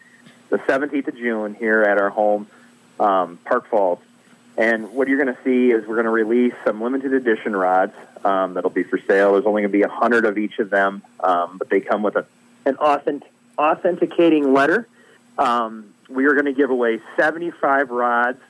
the 0.52 0.58
17th 0.58 1.08
of 1.08 1.16
June 1.16 1.56
here 1.56 1.82
at 1.82 1.98
our 1.98 2.10
home, 2.12 2.46
um, 3.00 3.40
Park 3.46 3.68
Falls. 3.68 4.00
And 4.58 4.92
what 4.92 5.08
you're 5.08 5.24
going 5.24 5.34
to 5.34 5.44
see 5.44 5.72
is 5.72 5.88
we're 5.88 5.96
going 5.96 6.06
to 6.06 6.12
release 6.12 6.54
some 6.66 6.82
limited 6.82 7.14
edition 7.14 7.56
rods 7.56 7.94
um, 8.24 8.54
that'll 8.54 8.70
be 8.70 8.84
for 8.84 9.00
sale. 9.00 9.32
There's 9.32 9.46
only 9.46 9.62
going 9.62 9.72
to 9.72 9.78
be 9.78 9.84
a 9.84 9.90
hundred 9.90 10.26
of 10.26 10.38
each 10.38 10.60
of 10.60 10.70
them, 10.70 11.02
um, 11.22 11.58
but 11.58 11.70
they 11.70 11.80
come 11.80 12.04
with 12.04 12.18
a, 12.18 12.26
an 12.66 12.76
authentic, 12.76 13.32
authenticating 13.58 14.54
letter. 14.54 14.88
Um, 15.38 15.94
we 16.10 16.26
are 16.26 16.34
going 16.34 16.46
to 16.46 16.54
give 16.54 16.70
away 16.70 17.00
75 17.16 17.90
rods. 17.90 18.42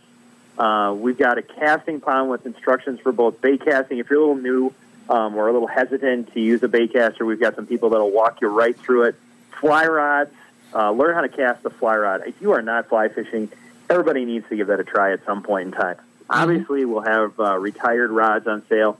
Uh, 0.61 0.93
we've 0.93 1.17
got 1.17 1.39
a 1.39 1.41
casting 1.41 1.99
pond 1.99 2.29
with 2.29 2.45
instructions 2.45 2.99
for 2.99 3.11
both 3.11 3.41
bait 3.41 3.65
casting. 3.65 3.97
If 3.97 4.11
you're 4.11 4.19
a 4.19 4.27
little 4.27 4.43
new 4.43 4.71
um, 5.09 5.35
or 5.35 5.47
a 5.47 5.51
little 5.51 5.67
hesitant 5.67 6.33
to 6.33 6.39
use 6.39 6.61
a 6.61 6.67
bait 6.67 6.93
caster, 6.93 7.25
we've 7.25 7.39
got 7.39 7.55
some 7.55 7.65
people 7.65 7.89
that'll 7.89 8.11
walk 8.11 8.41
you 8.41 8.47
right 8.47 8.77
through 8.77 9.05
it. 9.05 9.15
Fly 9.59 9.87
rods, 9.87 10.29
uh, 10.75 10.91
learn 10.91 11.15
how 11.15 11.21
to 11.21 11.29
cast 11.29 11.63
the 11.63 11.71
fly 11.71 11.97
rod. 11.97 12.21
If 12.27 12.39
you 12.41 12.51
are 12.51 12.61
not 12.61 12.89
fly 12.89 13.07
fishing, 13.07 13.51
everybody 13.89 14.23
needs 14.23 14.47
to 14.49 14.55
give 14.55 14.67
that 14.67 14.79
a 14.79 14.83
try 14.83 15.13
at 15.13 15.25
some 15.25 15.41
point 15.41 15.65
in 15.65 15.71
time. 15.71 15.95
Obviously, 16.29 16.85
we'll 16.85 17.01
have 17.01 17.39
uh, 17.39 17.57
retired 17.57 18.11
rods 18.11 18.45
on 18.45 18.61
sale, 18.67 18.99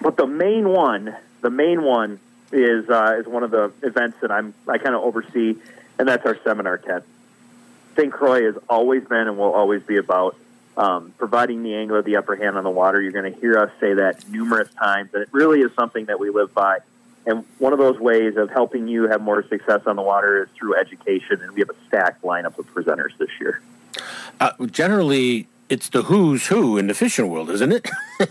but 0.00 0.16
the 0.16 0.28
main 0.28 0.68
one, 0.68 1.16
the 1.40 1.50
main 1.50 1.82
one 1.82 2.20
is 2.52 2.88
uh, 2.88 3.16
is 3.18 3.26
one 3.26 3.42
of 3.42 3.50
the 3.50 3.72
events 3.82 4.18
that 4.20 4.30
I'm 4.30 4.54
I 4.68 4.78
kind 4.78 4.94
of 4.94 5.02
oversee, 5.02 5.56
and 5.98 6.06
that's 6.06 6.24
our 6.24 6.38
seminar 6.44 6.78
tent. 6.78 7.02
St. 7.96 8.12
Croix 8.12 8.44
has 8.44 8.54
always 8.68 9.02
been 9.04 9.26
and 9.26 9.36
will 9.36 9.52
always 9.52 9.82
be 9.82 9.96
about 9.96 10.36
um, 10.76 11.12
providing 11.18 11.62
the 11.62 11.74
angler 11.74 12.02
the 12.02 12.16
upper 12.16 12.36
hand 12.36 12.56
on 12.56 12.64
the 12.64 12.70
water. 12.70 13.00
You're 13.00 13.12
going 13.12 13.32
to 13.32 13.38
hear 13.40 13.58
us 13.58 13.70
say 13.80 13.94
that 13.94 14.28
numerous 14.28 14.72
times, 14.74 15.10
and 15.12 15.22
it 15.22 15.28
really 15.32 15.60
is 15.60 15.70
something 15.74 16.06
that 16.06 16.18
we 16.18 16.30
live 16.30 16.54
by. 16.54 16.78
And 17.24 17.44
one 17.58 17.72
of 17.72 17.78
those 17.78 18.00
ways 18.00 18.36
of 18.36 18.50
helping 18.50 18.88
you 18.88 19.08
have 19.08 19.20
more 19.20 19.46
success 19.46 19.82
on 19.86 19.96
the 19.96 20.02
water 20.02 20.42
is 20.42 20.48
through 20.56 20.76
education, 20.76 21.40
and 21.40 21.52
we 21.52 21.60
have 21.60 21.70
a 21.70 21.76
stacked 21.86 22.22
lineup 22.22 22.58
of 22.58 22.66
presenters 22.74 23.16
this 23.18 23.30
year. 23.40 23.62
Uh, 24.40 24.50
generally, 24.66 25.46
it's 25.68 25.88
the 25.90 26.02
who's 26.02 26.48
who 26.48 26.78
in 26.78 26.88
the 26.88 26.94
fishing 26.94 27.28
world, 27.28 27.50
isn't 27.50 27.72
it? 27.72 27.88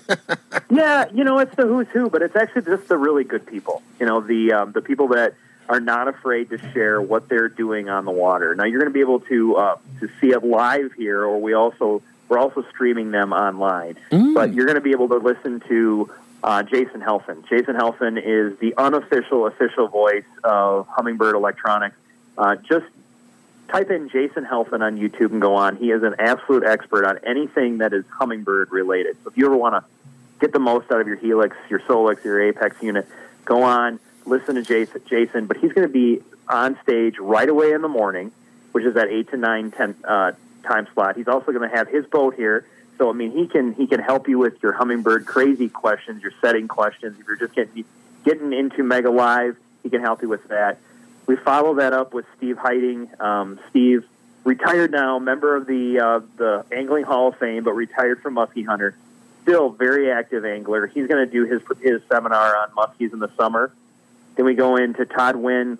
Yeah, 0.71 1.05
you 1.13 1.25
know, 1.25 1.37
it's 1.39 1.53
the 1.57 1.63
who's 1.67 1.87
who, 1.89 2.09
but 2.09 2.21
it's 2.21 2.35
actually 2.35 2.61
just 2.61 2.87
the 2.87 2.97
really 2.97 3.25
good 3.25 3.45
people. 3.45 3.83
You 3.99 4.05
know, 4.05 4.21
the 4.21 4.53
um, 4.53 4.71
the 4.71 4.81
people 4.81 5.09
that 5.09 5.33
are 5.67 5.81
not 5.81 6.07
afraid 6.07 6.49
to 6.51 6.57
share 6.71 7.01
what 7.01 7.27
they're 7.27 7.49
doing 7.49 7.89
on 7.89 8.05
the 8.05 8.11
water. 8.11 8.55
Now, 8.55 8.63
you're 8.63 8.79
going 8.79 8.89
to 8.89 8.93
be 8.93 9.01
able 9.01 9.19
to 9.21 9.55
uh, 9.57 9.77
to 9.99 10.09
see 10.21 10.27
it 10.27 10.45
live 10.45 10.93
here, 10.93 11.23
or 11.25 11.41
we 11.41 11.53
also 11.53 12.01
we're 12.31 12.39
also 12.39 12.63
streaming 12.69 13.11
them 13.11 13.33
online. 13.33 13.97
But 14.33 14.53
you're 14.53 14.65
going 14.65 14.75
to 14.75 14.81
be 14.81 14.91
able 14.91 15.09
to 15.09 15.17
listen 15.17 15.59
to 15.67 16.09
uh, 16.41 16.63
Jason 16.63 17.01
Halfen. 17.01 17.45
Jason 17.49 17.75
Halfen 17.75 18.17
is 18.17 18.57
the 18.59 18.73
unofficial 18.77 19.47
official 19.47 19.89
voice 19.89 20.23
of 20.41 20.87
Humminbird 20.87 21.33
Electronics. 21.33 21.97
Uh, 22.37 22.55
just 22.55 22.85
type 23.67 23.91
in 23.91 24.07
Jason 24.07 24.45
Halfen 24.45 24.81
on 24.81 24.97
YouTube 24.97 25.33
and 25.33 25.41
go 25.41 25.55
on. 25.55 25.75
He 25.75 25.91
is 25.91 26.03
an 26.03 26.15
absolute 26.19 26.63
expert 26.63 27.05
on 27.05 27.19
anything 27.27 27.79
that 27.79 27.91
is 27.91 28.05
Humminbird 28.05 28.71
related. 28.71 29.17
So 29.23 29.29
if 29.29 29.35
you 29.35 29.45
ever 29.45 29.57
want 29.57 29.75
to 29.75 29.83
get 30.39 30.53
the 30.53 30.59
most 30.59 30.89
out 30.89 31.01
of 31.01 31.07
your 31.07 31.17
Helix, 31.17 31.57
your 31.69 31.81
Solix, 31.81 32.23
your 32.23 32.41
Apex 32.41 32.81
unit, 32.81 33.09
go 33.43 33.63
on, 33.63 33.99
listen 34.25 34.55
to 34.55 34.61
Jason. 34.63 35.01
Jason 35.05 35.47
but 35.47 35.57
he's 35.57 35.73
going 35.73 35.85
to 35.85 35.93
be 35.93 36.21
on 36.47 36.79
stage 36.81 37.17
right 37.19 37.49
away 37.49 37.73
in 37.73 37.81
the 37.81 37.89
morning, 37.89 38.31
which 38.71 38.85
is 38.85 38.95
at 38.95 39.09
eight 39.09 39.29
to 39.31 39.37
nine 39.37 39.71
ten 39.71 39.95
uh, 40.05 40.31
time 40.63 40.87
slot. 40.93 41.15
He's 41.15 41.27
also 41.27 41.51
going 41.51 41.67
to 41.67 41.75
have 41.75 41.87
his 41.87 42.05
boat 42.05 42.35
here. 42.35 42.65
So 42.97 43.09
I 43.09 43.13
mean, 43.13 43.31
he 43.31 43.47
can 43.47 43.73
he 43.73 43.87
can 43.87 43.99
help 43.99 44.27
you 44.27 44.37
with 44.37 44.61
your 44.61 44.73
Humminbird 44.73 45.25
crazy 45.25 45.69
questions, 45.69 46.21
your 46.21 46.33
setting 46.41 46.67
questions. 46.67 47.19
If 47.19 47.25
you're 47.25 47.35
just 47.35 47.55
getting 47.55 47.83
getting 48.23 48.53
into 48.53 48.83
Mega 48.83 49.09
Live, 49.09 49.57
he 49.83 49.89
can 49.89 50.01
help 50.01 50.21
you 50.21 50.29
with 50.29 50.47
that. 50.49 50.77
We 51.25 51.35
follow 51.35 51.75
that 51.75 51.93
up 51.93 52.13
with 52.13 52.25
Steve 52.37 52.57
Heiting. 52.57 53.19
Um, 53.19 53.59
Steve, 53.69 54.05
retired 54.43 54.91
now, 54.91 55.19
member 55.19 55.55
of 55.55 55.65
the 55.65 55.99
uh, 55.99 56.19
the 56.37 56.65
Angling 56.71 57.05
Hall 57.05 57.29
of 57.29 57.37
Fame, 57.37 57.63
but 57.63 57.73
retired 57.73 58.21
from 58.21 58.35
Musky 58.35 58.63
Hunter. 58.63 58.95
Still 59.43 59.69
very 59.69 60.11
active 60.11 60.45
angler. 60.45 60.85
He's 60.85 61.07
going 61.07 61.25
to 61.25 61.31
do 61.31 61.45
his 61.45 61.61
his 61.81 62.01
seminar 62.09 62.55
on 62.57 62.69
muskies 62.71 63.13
in 63.13 63.19
the 63.19 63.31
summer. 63.35 63.73
Then 64.35 64.45
we 64.45 64.53
go 64.53 64.75
into 64.75 65.05
Todd 65.05 65.35
Wynn. 65.35 65.77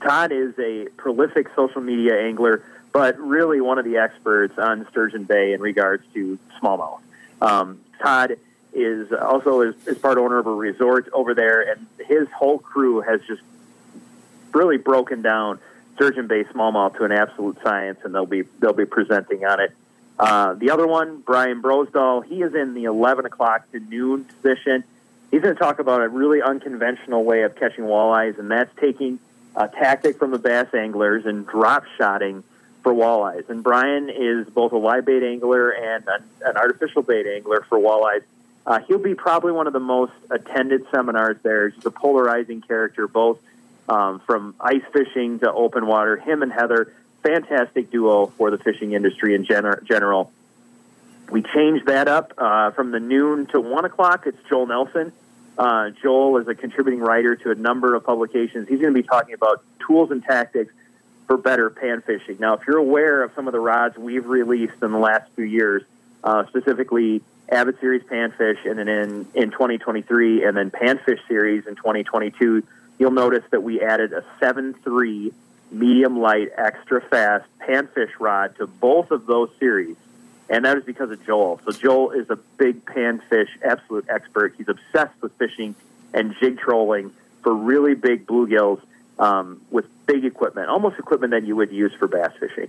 Todd 0.00 0.30
is 0.32 0.54
a 0.58 0.86
prolific 0.96 1.48
social 1.56 1.80
media 1.80 2.20
angler, 2.20 2.62
but 2.92 3.18
really 3.18 3.60
one 3.60 3.78
of 3.78 3.84
the 3.84 3.98
experts 3.98 4.58
on 4.58 4.86
Sturgeon 4.90 5.24
Bay 5.24 5.52
in 5.52 5.60
regards 5.60 6.04
to 6.14 6.38
smallmouth. 6.60 7.00
Um, 7.40 7.80
Todd 8.00 8.38
is 8.72 9.12
also 9.12 9.62
is, 9.62 9.74
is 9.86 9.98
part 9.98 10.18
owner 10.18 10.38
of 10.38 10.46
a 10.46 10.54
resort 10.54 11.08
over 11.12 11.34
there, 11.34 11.62
and 11.62 11.86
his 12.06 12.28
whole 12.30 12.58
crew 12.58 13.00
has 13.00 13.20
just 13.26 13.42
really 14.52 14.76
broken 14.76 15.22
down 15.22 15.58
Sturgeon 15.94 16.26
Bay 16.26 16.44
smallmouth 16.44 16.96
to 16.96 17.04
an 17.04 17.12
absolute 17.12 17.58
science, 17.62 17.98
and 18.04 18.14
they'll 18.14 18.26
be 18.26 18.42
they'll 18.60 18.72
be 18.72 18.86
presenting 18.86 19.44
on 19.44 19.60
it. 19.60 19.72
Uh, 20.18 20.54
the 20.54 20.70
other 20.70 20.86
one, 20.86 21.20
Brian 21.20 21.62
Brosdahl, 21.62 22.24
he 22.24 22.42
is 22.42 22.54
in 22.54 22.74
the 22.74 22.84
11 22.84 23.24
o'clock 23.26 23.70
to 23.70 23.78
noon 23.78 24.24
position. 24.24 24.82
He's 25.30 25.42
going 25.42 25.54
to 25.54 25.58
talk 25.58 25.78
about 25.78 26.00
a 26.00 26.08
really 26.08 26.42
unconventional 26.42 27.22
way 27.22 27.42
of 27.42 27.54
catching 27.54 27.84
walleyes, 27.84 28.38
and 28.38 28.50
that's 28.50 28.74
taking 28.80 29.20
a 29.54 29.68
tactic 29.68 30.18
from 30.18 30.32
the 30.32 30.38
bass 30.38 30.74
anglers 30.74 31.26
and 31.26 31.46
drop 31.46 31.84
shotting 31.96 32.42
for 32.88 32.94
walleyes. 32.94 33.50
And 33.50 33.62
Brian 33.62 34.08
is 34.08 34.48
both 34.48 34.72
a 34.72 34.78
live 34.78 35.04
bait 35.04 35.22
angler 35.22 35.70
and 35.70 36.08
an, 36.08 36.24
an 36.40 36.56
artificial 36.56 37.02
bait 37.02 37.26
angler 37.26 37.66
for 37.68 37.78
walleyes. 37.78 38.22
Uh, 38.66 38.80
he'll 38.80 38.98
be 38.98 39.14
probably 39.14 39.52
one 39.52 39.66
of 39.66 39.74
the 39.74 39.80
most 39.80 40.12
attended 40.30 40.86
seminars 40.90 41.36
there. 41.42 41.68
He's 41.68 41.84
a 41.84 41.90
polarizing 41.90 42.62
character, 42.62 43.06
both 43.06 43.40
um, 43.90 44.20
from 44.20 44.54
ice 44.58 44.82
fishing 44.90 45.38
to 45.40 45.52
open 45.52 45.86
water. 45.86 46.16
Him 46.16 46.42
and 46.42 46.50
Heather, 46.50 46.94
fantastic 47.22 47.90
duo 47.90 48.26
for 48.26 48.50
the 48.50 48.56
fishing 48.58 48.92
industry 48.92 49.34
in 49.34 49.44
gener- 49.44 49.84
general. 49.84 50.32
We 51.30 51.42
changed 51.42 51.86
that 51.86 52.08
up 52.08 52.32
uh, 52.38 52.70
from 52.70 52.90
the 52.90 53.00
noon 53.00 53.46
to 53.48 53.60
one 53.60 53.84
o'clock. 53.84 54.26
It's 54.26 54.38
Joel 54.48 54.66
Nelson. 54.66 55.12
Uh, 55.58 55.90
Joel 55.90 56.38
is 56.38 56.48
a 56.48 56.54
contributing 56.54 57.00
writer 57.00 57.36
to 57.36 57.50
a 57.50 57.54
number 57.54 57.94
of 57.94 58.04
publications. 58.04 58.66
He's 58.66 58.80
going 58.80 58.94
to 58.94 59.02
be 59.02 59.06
talking 59.06 59.34
about 59.34 59.62
tools 59.86 60.10
and 60.10 60.22
tactics 60.22 60.72
for 61.28 61.36
better 61.36 61.70
pan 61.70 62.02
fishing. 62.02 62.38
Now, 62.40 62.54
if 62.54 62.66
you're 62.66 62.78
aware 62.78 63.22
of 63.22 63.30
some 63.36 63.46
of 63.46 63.52
the 63.52 63.60
rods 63.60 63.96
we've 63.96 64.26
released 64.26 64.82
in 64.82 64.90
the 64.90 64.98
last 64.98 65.30
few 65.36 65.44
years, 65.44 65.82
uh, 66.24 66.46
specifically 66.46 67.22
Avid 67.50 67.78
Series 67.80 68.02
Panfish, 68.02 68.68
and 68.68 68.78
then 68.78 68.88
in, 68.88 69.28
in 69.34 69.50
2023, 69.50 70.44
and 70.44 70.56
then 70.56 70.70
Panfish 70.70 71.20
Series 71.28 71.66
in 71.66 71.76
2022, 71.76 72.62
you'll 72.98 73.10
notice 73.10 73.44
that 73.50 73.62
we 73.62 73.80
added 73.82 74.12
a 74.14 74.24
7.3 74.40 75.32
medium 75.70 76.18
light 76.18 76.48
extra 76.56 77.02
fast 77.02 77.44
panfish 77.60 78.10
rod 78.18 78.56
to 78.56 78.66
both 78.66 79.10
of 79.10 79.26
those 79.26 79.50
series. 79.60 79.96
And 80.48 80.64
that 80.64 80.78
is 80.78 80.84
because 80.84 81.10
of 81.10 81.24
Joel. 81.26 81.60
So 81.66 81.72
Joel 81.72 82.12
is 82.12 82.30
a 82.30 82.36
big 82.36 82.86
panfish 82.86 83.50
absolute 83.62 84.06
expert. 84.08 84.54
He's 84.56 84.68
obsessed 84.68 85.20
with 85.20 85.32
fishing 85.32 85.74
and 86.14 86.34
jig 86.40 86.58
trolling 86.58 87.12
for 87.42 87.54
really 87.54 87.94
big 87.94 88.26
bluegills 88.26 88.80
um, 89.18 89.60
with 89.70 89.86
big 90.06 90.24
equipment, 90.24 90.68
almost 90.68 90.98
equipment 90.98 91.32
that 91.32 91.44
you 91.44 91.56
would 91.56 91.72
use 91.72 91.92
for 91.94 92.08
bass 92.08 92.32
fishing. 92.38 92.68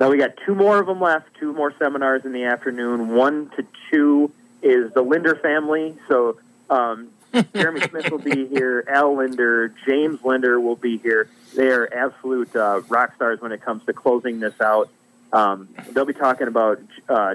Now 0.00 0.10
we 0.10 0.18
got 0.18 0.36
two 0.46 0.54
more 0.54 0.78
of 0.78 0.86
them 0.86 1.00
left, 1.00 1.26
two 1.40 1.52
more 1.52 1.74
seminars 1.78 2.24
in 2.24 2.32
the 2.32 2.44
afternoon. 2.44 3.08
One 3.08 3.50
to 3.56 3.66
two 3.90 4.30
is 4.62 4.92
the 4.92 5.02
Lindner 5.02 5.34
family. 5.36 5.96
So 6.06 6.38
um, 6.70 7.08
Jeremy 7.54 7.80
Smith 7.80 8.10
will 8.10 8.18
be 8.18 8.46
here, 8.46 8.84
Al 8.88 9.16
Lindner, 9.16 9.74
James 9.86 10.22
Lindner 10.24 10.60
will 10.60 10.76
be 10.76 10.98
here. 10.98 11.28
They 11.54 11.68
are 11.68 11.88
absolute 11.92 12.54
uh, 12.54 12.82
rock 12.88 13.14
stars 13.16 13.40
when 13.40 13.52
it 13.52 13.62
comes 13.62 13.84
to 13.86 13.92
closing 13.92 14.40
this 14.40 14.60
out. 14.60 14.88
Um, 15.32 15.68
they'll 15.90 16.04
be 16.04 16.14
talking 16.14 16.48
about 16.48 16.80
uh, 17.08 17.34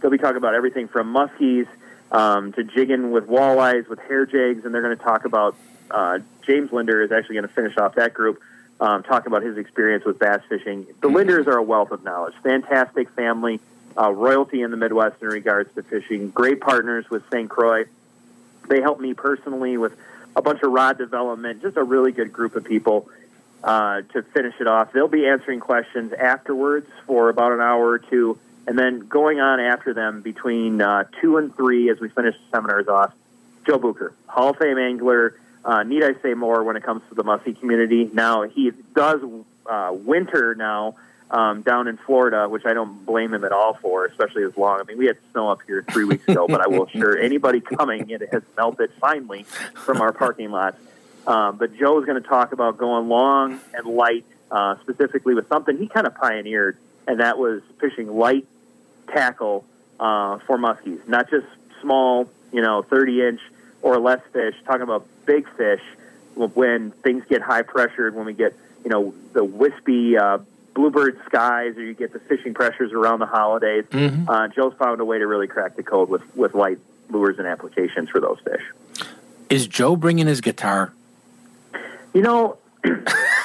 they'll 0.00 0.10
be 0.10 0.18
talking 0.18 0.36
about 0.36 0.54
everything 0.54 0.88
from 0.88 1.12
muskies 1.12 1.66
um, 2.12 2.52
to 2.52 2.62
jigging 2.62 3.10
with 3.10 3.26
walleyes, 3.26 3.88
with 3.88 3.98
hair 4.00 4.26
jigs, 4.26 4.64
and 4.64 4.74
they're 4.74 4.82
going 4.82 4.96
to 4.96 5.02
talk 5.02 5.24
about. 5.24 5.56
Uh, 5.90 6.20
James 6.46 6.72
Lindner 6.72 7.02
is 7.02 7.12
actually 7.12 7.36
going 7.36 7.48
to 7.48 7.54
finish 7.54 7.76
off 7.76 7.94
that 7.96 8.14
group, 8.14 8.40
um, 8.80 9.02
talking 9.02 9.28
about 9.28 9.42
his 9.42 9.56
experience 9.56 10.04
with 10.04 10.18
bass 10.18 10.40
fishing. 10.48 10.86
The 11.00 11.08
Lindners 11.08 11.46
are 11.46 11.56
a 11.56 11.62
wealth 11.62 11.90
of 11.90 12.04
knowledge. 12.04 12.34
Fantastic 12.42 13.10
family, 13.10 13.60
uh, 13.96 14.12
royalty 14.12 14.62
in 14.62 14.70
the 14.70 14.76
Midwest 14.76 15.22
in 15.22 15.28
regards 15.28 15.74
to 15.74 15.82
fishing. 15.82 16.30
Great 16.30 16.60
partners 16.60 17.08
with 17.10 17.22
St. 17.30 17.48
Croix. 17.48 17.84
They 18.68 18.80
helped 18.80 19.00
me 19.00 19.14
personally 19.14 19.76
with 19.76 19.96
a 20.36 20.42
bunch 20.42 20.62
of 20.62 20.72
rod 20.72 20.98
development. 20.98 21.62
Just 21.62 21.76
a 21.76 21.82
really 21.82 22.12
good 22.12 22.32
group 22.32 22.56
of 22.56 22.64
people 22.64 23.08
uh, 23.62 24.02
to 24.12 24.22
finish 24.22 24.54
it 24.60 24.66
off. 24.66 24.92
They'll 24.92 25.08
be 25.08 25.26
answering 25.26 25.60
questions 25.60 26.12
afterwards 26.12 26.88
for 27.06 27.28
about 27.28 27.52
an 27.52 27.60
hour 27.60 27.86
or 27.86 27.98
two, 27.98 28.38
and 28.66 28.78
then 28.78 29.00
going 29.00 29.40
on 29.40 29.60
after 29.60 29.94
them 29.94 30.22
between 30.22 30.80
uh, 30.80 31.04
two 31.20 31.38
and 31.38 31.54
three 31.56 31.90
as 31.90 32.00
we 32.00 32.08
finish 32.08 32.34
the 32.34 32.56
seminars 32.56 32.88
off. 32.88 33.12
Joe 33.66 33.78
Bucher, 33.78 34.12
Hall 34.26 34.50
of 34.50 34.58
Fame 34.58 34.78
angler. 34.78 35.38
Uh, 35.64 35.82
need 35.82 36.04
I 36.04 36.14
say 36.22 36.34
more 36.34 36.62
when 36.62 36.76
it 36.76 36.82
comes 36.82 37.02
to 37.08 37.14
the 37.14 37.24
muskie 37.24 37.58
community? 37.58 38.10
Now 38.12 38.42
he 38.42 38.72
does 38.94 39.20
uh, 39.66 39.92
winter 39.92 40.54
now 40.54 40.96
um, 41.30 41.62
down 41.62 41.88
in 41.88 41.96
Florida, 41.96 42.48
which 42.48 42.64
I 42.66 42.74
don't 42.74 43.04
blame 43.04 43.32
him 43.32 43.44
at 43.44 43.52
all 43.52 43.74
for, 43.74 44.04
especially 44.06 44.44
as 44.44 44.56
long. 44.56 44.80
I 44.80 44.84
mean, 44.84 44.98
we 44.98 45.06
had 45.06 45.16
snow 45.32 45.48
up 45.50 45.60
here 45.66 45.84
three 45.90 46.04
weeks 46.04 46.28
ago, 46.28 46.46
but 46.46 46.60
I 46.60 46.68
will 46.68 46.86
assure 46.94 47.18
anybody 47.18 47.60
coming, 47.60 48.10
it 48.10 48.22
has 48.32 48.42
melted 48.56 48.92
finally 49.00 49.44
from 49.74 50.00
our 50.00 50.12
parking 50.12 50.50
lots. 50.50 50.76
Um, 51.26 51.56
but 51.56 51.74
Joe 51.76 51.98
is 51.98 52.04
going 52.04 52.22
to 52.22 52.28
talk 52.28 52.52
about 52.52 52.76
going 52.76 53.08
long 53.08 53.58
and 53.72 53.86
light, 53.86 54.26
uh, 54.50 54.76
specifically 54.82 55.34
with 55.34 55.48
something 55.48 55.78
he 55.78 55.88
kind 55.88 56.06
of 56.06 56.14
pioneered, 56.14 56.76
and 57.08 57.20
that 57.20 57.38
was 57.38 57.62
fishing 57.80 58.14
light 58.14 58.46
tackle 59.08 59.64
uh, 59.98 60.38
for 60.46 60.58
muskies, 60.58 61.06
not 61.08 61.30
just 61.30 61.46
small, 61.80 62.28
you 62.52 62.60
know, 62.60 62.82
30 62.82 63.22
inch 63.22 63.40
or 63.82 63.98
less 63.98 64.20
fish. 64.32 64.54
Talking 64.66 64.82
about 64.82 65.06
big 65.26 65.48
fish 65.56 65.82
when 66.34 66.90
things 66.90 67.24
get 67.28 67.40
high 67.42 67.62
pressured, 67.62 68.14
when 68.14 68.26
we 68.26 68.32
get, 68.32 68.54
you 68.84 68.90
know, 68.90 69.14
the 69.32 69.44
wispy 69.44 70.16
uh, 70.18 70.38
bluebird 70.74 71.20
skies, 71.26 71.76
or 71.76 71.82
you 71.82 71.94
get 71.94 72.12
the 72.12 72.18
fishing 72.18 72.54
pressures 72.54 72.92
around 72.92 73.20
the 73.20 73.26
holidays. 73.26 73.84
Mhm. 73.90 74.28
Uh, 74.28 74.48
Joe's 74.48 74.74
found 74.74 75.00
a 75.00 75.04
way 75.04 75.18
to 75.18 75.26
really 75.26 75.46
crack 75.46 75.76
the 75.76 75.82
code 75.82 76.08
with 76.08 76.22
with 76.36 76.54
light 76.54 76.78
lures 77.10 77.38
and 77.38 77.46
applications 77.46 78.08
for 78.10 78.20
those 78.20 78.38
fish. 78.40 78.62
Is 79.50 79.66
Joe 79.68 79.94
bringing 79.94 80.26
his 80.26 80.40
guitar? 80.40 80.92
You 82.12 82.22
know, 82.22 82.58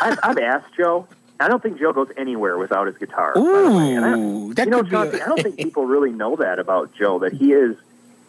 I've, 0.02 0.20
I've 0.24 0.38
asked 0.38 0.74
Joe. 0.78 1.08
I 1.42 1.48
don't 1.48 1.62
think 1.64 1.80
Joe 1.80 1.94
goes 1.94 2.10
anywhere 2.18 2.58
without 2.58 2.88
his 2.88 2.98
guitar. 2.98 3.34
by 3.36 3.42
the 3.42 3.72
way. 3.72 3.94
And 3.96 4.06
I- 4.06 4.18
Ooh, 4.18 4.54
that 4.56 4.66
you 4.66 4.72
know, 4.72 4.84
could 4.84 5.12
be. 5.12 5.20
A, 5.20 5.24
I 5.24 5.28
don't 5.28 5.42
think 5.42 5.58
people 5.68 5.86
really 5.86 6.12
know 6.12 6.36
that 6.38 6.60
about 6.60 6.94
Joe. 6.96 7.20
That 7.20 7.34
he 7.34 7.54
is 7.54 7.76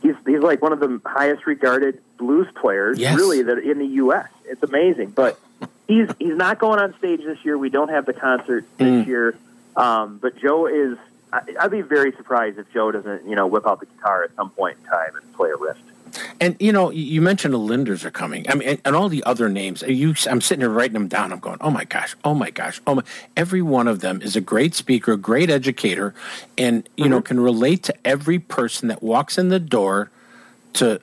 he's 0.03 0.15
he's 0.27 0.41
like 0.41 0.63
one 0.63 0.73
of 0.73 0.81
the 0.81 1.01
highest 1.05 1.47
regarded 1.47 2.01
blues 2.19 2.47
players, 2.61 2.99
Yes. 2.99 3.17
really, 3.17 3.43
that 3.43 3.59
in 3.59 3.79
the 3.79 3.87
U.S. 3.87 4.29
It's 4.45 4.63
amazing, 4.63 5.11
but 5.11 5.39
he's 5.89 6.09
he's 6.19 6.37
not 6.37 6.59
going 6.59 6.81
on 6.81 6.97
stage 6.99 7.21
this 7.25 7.39
year. 7.45 7.57
We 7.57 7.71
don't 7.71 7.89
have 7.91 8.07
the 8.07 8.13
concert 8.13 8.65
this 8.79 9.05
Mm. 9.05 9.07
year, 9.07 9.35
um, 9.77 10.19
but 10.21 10.37
Joe 10.39 10.67
is. 10.67 10.99
I, 11.33 11.43
I'd 11.61 11.71
be 11.71 11.83
very 11.83 12.11
surprised 12.13 12.59
if 12.59 12.73
Joe 12.73 12.91
doesn't, 12.91 13.25
you 13.29 13.37
know, 13.37 13.47
whip 13.47 13.65
out 13.65 13.79
the 13.79 13.87
guitar 13.87 14.25
at 14.25 14.35
some 14.35 14.51
point 14.51 14.79
in 14.83 14.91
time 14.91 15.15
and 15.15 15.33
play 15.35 15.51
a 15.51 15.57
riff. 15.57 15.77
And 16.41 16.57
you 16.59 16.73
know, 16.73 16.91
you- 16.91 17.21
mentioned 17.21 17.53
the 17.53 17.59
Lindners 17.59 18.05
are 18.05 18.11
coming. 18.11 18.47
I 18.49 18.55
mean, 18.55 18.67
and, 18.67 18.81
and 18.85 18.97
all 18.97 19.11
the 19.11 19.23
other 19.25 19.49
names. 19.51 19.83
You, 19.83 20.15
I'm 20.29 20.41
sitting 20.41 20.63
here 20.63 20.71
writing 20.71 20.95
them 20.95 21.07
down. 21.07 21.33
I'm 21.33 21.39
going, 21.39 21.59
oh 21.61 21.71
my 21.71 21.85
gosh, 21.85 22.17
oh 22.25 22.35
my 22.35 22.51
gosh, 22.51 22.81
oh 22.87 22.95
my. 22.95 23.03
Every 23.37 23.61
one 23.61 23.87
of 23.87 24.01
them 24.01 24.23
is 24.23 24.37
a 24.37 24.41
great 24.41 24.75
speaker, 24.75 25.13
a 25.13 25.17
great 25.19 25.51
educator, 25.51 26.15
and 26.57 26.89
you 26.97 27.09
know 27.09 27.21
can 27.21 27.39
relate 27.41 27.83
to 27.85 27.95
every 28.07 28.39
person 28.39 28.89
that 28.89 29.03
walks 29.03 29.37
in 29.37 29.51
the 29.51 29.61
door 29.61 30.11
to 30.75 31.01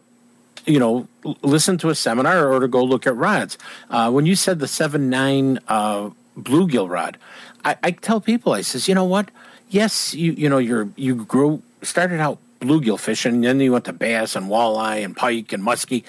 you 0.66 0.80
know 0.80 1.08
listen 1.44 1.78
to 1.78 1.90
a 1.90 1.96
seminar 1.96 2.52
or 2.52 2.60
to 2.60 2.68
go 2.68 2.84
look 2.84 3.06
at 3.06 3.16
rods. 3.16 3.58
Uh, 3.92 4.10
when 4.10 4.26
you 4.26 4.36
said 4.36 4.60
the 4.60 4.68
seven 4.68 5.10
nine 5.10 5.60
uh, 5.68 6.10
bluegill 6.36 6.90
rod, 6.90 7.18
I, 7.64 7.78
I 7.84 7.92
tell 7.92 8.20
people, 8.20 8.54
I 8.54 8.62
says, 8.62 8.88
you 8.88 8.96
know 8.96 9.06
what? 9.06 9.30
Yes, 9.70 10.14
you 10.16 10.32
you 10.32 10.50
know 10.50 10.58
you're 10.58 10.90
you 10.96 11.14
grew 11.14 11.62
started 11.84 12.20
out 12.20 12.40
bluegill 12.60 13.00
fishing, 13.00 13.36
and 13.36 13.44
then 13.44 13.60
you 13.60 13.72
went 13.72 13.86
to 13.86 13.94
bass 13.94 14.36
and 14.36 14.48
walleye 14.48 15.04
and 15.04 15.16
pike 15.16 15.54
and 15.54 15.64
muskie. 15.64 16.04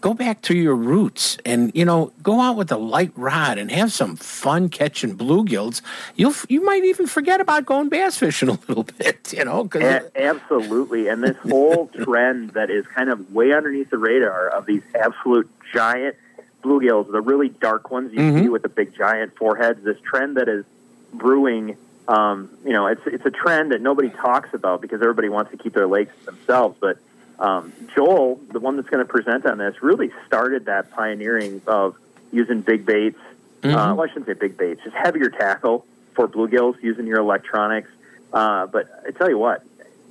go 0.00 0.14
back 0.14 0.40
to 0.40 0.56
your 0.56 0.74
roots 0.74 1.36
and 1.44 1.70
you 1.74 1.84
know 1.84 2.10
go 2.22 2.40
out 2.40 2.56
with 2.56 2.72
a 2.72 2.76
light 2.78 3.12
rod 3.16 3.58
and 3.58 3.70
have 3.70 3.92
some 3.92 4.16
fun 4.16 4.68
catching 4.70 5.14
bluegills. 5.16 5.82
You'll 6.16 6.32
you 6.48 6.64
might 6.64 6.84
even 6.84 7.06
forget 7.06 7.40
about 7.40 7.66
going 7.66 7.88
bass 7.90 8.16
fishing 8.16 8.48
a 8.48 8.58
little 8.66 8.84
bit. 8.98 9.32
You 9.36 9.44
know, 9.44 9.68
A- 9.74 10.10
absolutely. 10.22 11.08
And 11.08 11.22
this 11.22 11.36
whole 11.38 11.88
trend 11.88 12.50
that 12.50 12.70
is 12.70 12.86
kind 12.86 13.10
of 13.10 13.30
way 13.34 13.52
underneath 13.52 13.90
the 13.90 13.98
radar 13.98 14.48
of 14.48 14.64
these 14.64 14.82
absolute 14.98 15.50
giant 15.74 16.16
bluegills, 16.64 17.10
the 17.12 17.20
really 17.20 17.48
dark 17.50 17.90
ones 17.90 18.12
you 18.12 18.20
Mhm. 18.20 18.42
see 18.42 18.48
with 18.48 18.62
the 18.62 18.68
big 18.68 18.94
giant 18.94 19.36
foreheads, 19.36 19.82
this 19.84 19.98
trend 20.00 20.36
that 20.36 20.48
is 20.48 20.64
brewing. 21.12 21.76
Um, 22.08 22.50
you 22.64 22.72
know, 22.72 22.86
it's 22.86 23.02
it's 23.06 23.24
a 23.24 23.30
trend 23.30 23.72
that 23.72 23.80
nobody 23.80 24.10
talks 24.10 24.52
about 24.54 24.80
because 24.80 25.00
everybody 25.00 25.28
wants 25.28 25.50
to 25.52 25.56
keep 25.56 25.72
their 25.74 25.86
lakes 25.86 26.12
to 26.20 26.26
themselves. 26.26 26.76
But 26.80 26.98
um, 27.38 27.72
Joel, 27.94 28.40
the 28.52 28.58
one 28.60 28.76
that's 28.76 28.88
going 28.88 29.04
to 29.06 29.10
present 29.10 29.46
on 29.46 29.58
this, 29.58 29.82
really 29.82 30.10
started 30.26 30.66
that 30.66 30.90
pioneering 30.90 31.62
of 31.66 31.96
using 32.32 32.60
big 32.62 32.84
baits. 32.84 33.18
Uh, 33.62 33.66
Mhm. 33.68 33.72
well, 33.96 34.02
I 34.02 34.08
shouldn't 34.08 34.26
say 34.26 34.32
big 34.32 34.56
baits, 34.56 34.82
just 34.84 34.96
heavier 34.96 35.28
tackle 35.28 35.84
for 36.14 36.26
bluegills 36.26 36.82
using 36.82 37.06
your 37.06 37.18
electronics. 37.20 37.90
Uh, 38.32 38.66
but 38.66 38.88
I 39.06 39.10
tell 39.10 39.28
you 39.28 39.38
what, 39.38 39.62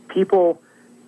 people 0.07 0.61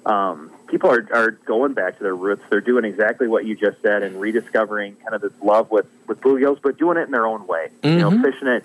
um, 0.06 0.50
people 0.68 0.90
are, 0.90 1.08
are 1.14 1.32
going 1.32 1.74
back 1.74 1.98
to 1.98 2.04
their 2.04 2.16
roots. 2.16 2.42
They're 2.50 2.60
doing 2.62 2.86
exactly 2.86 3.28
what 3.28 3.46
you 3.46 3.56
just 3.56 3.80
said 3.84 4.02
and 4.02 4.20
rediscovering 4.20 4.96
kind 4.96 5.14
of 5.14 5.22
this 5.22 5.34
love 5.44 5.70
with, 5.70 5.86
with 6.08 6.20
bluegills, 6.22 6.60
but 6.62 6.78
doing 6.80 6.98
it 6.98 7.02
in 7.02 7.12
their 7.12 7.28
own 7.28 7.46
way. 7.46 7.70
You 7.84 8.00
know, 8.00 8.10
Mhm. 8.12 8.24
fishing 8.24 8.48
it, 8.48 8.64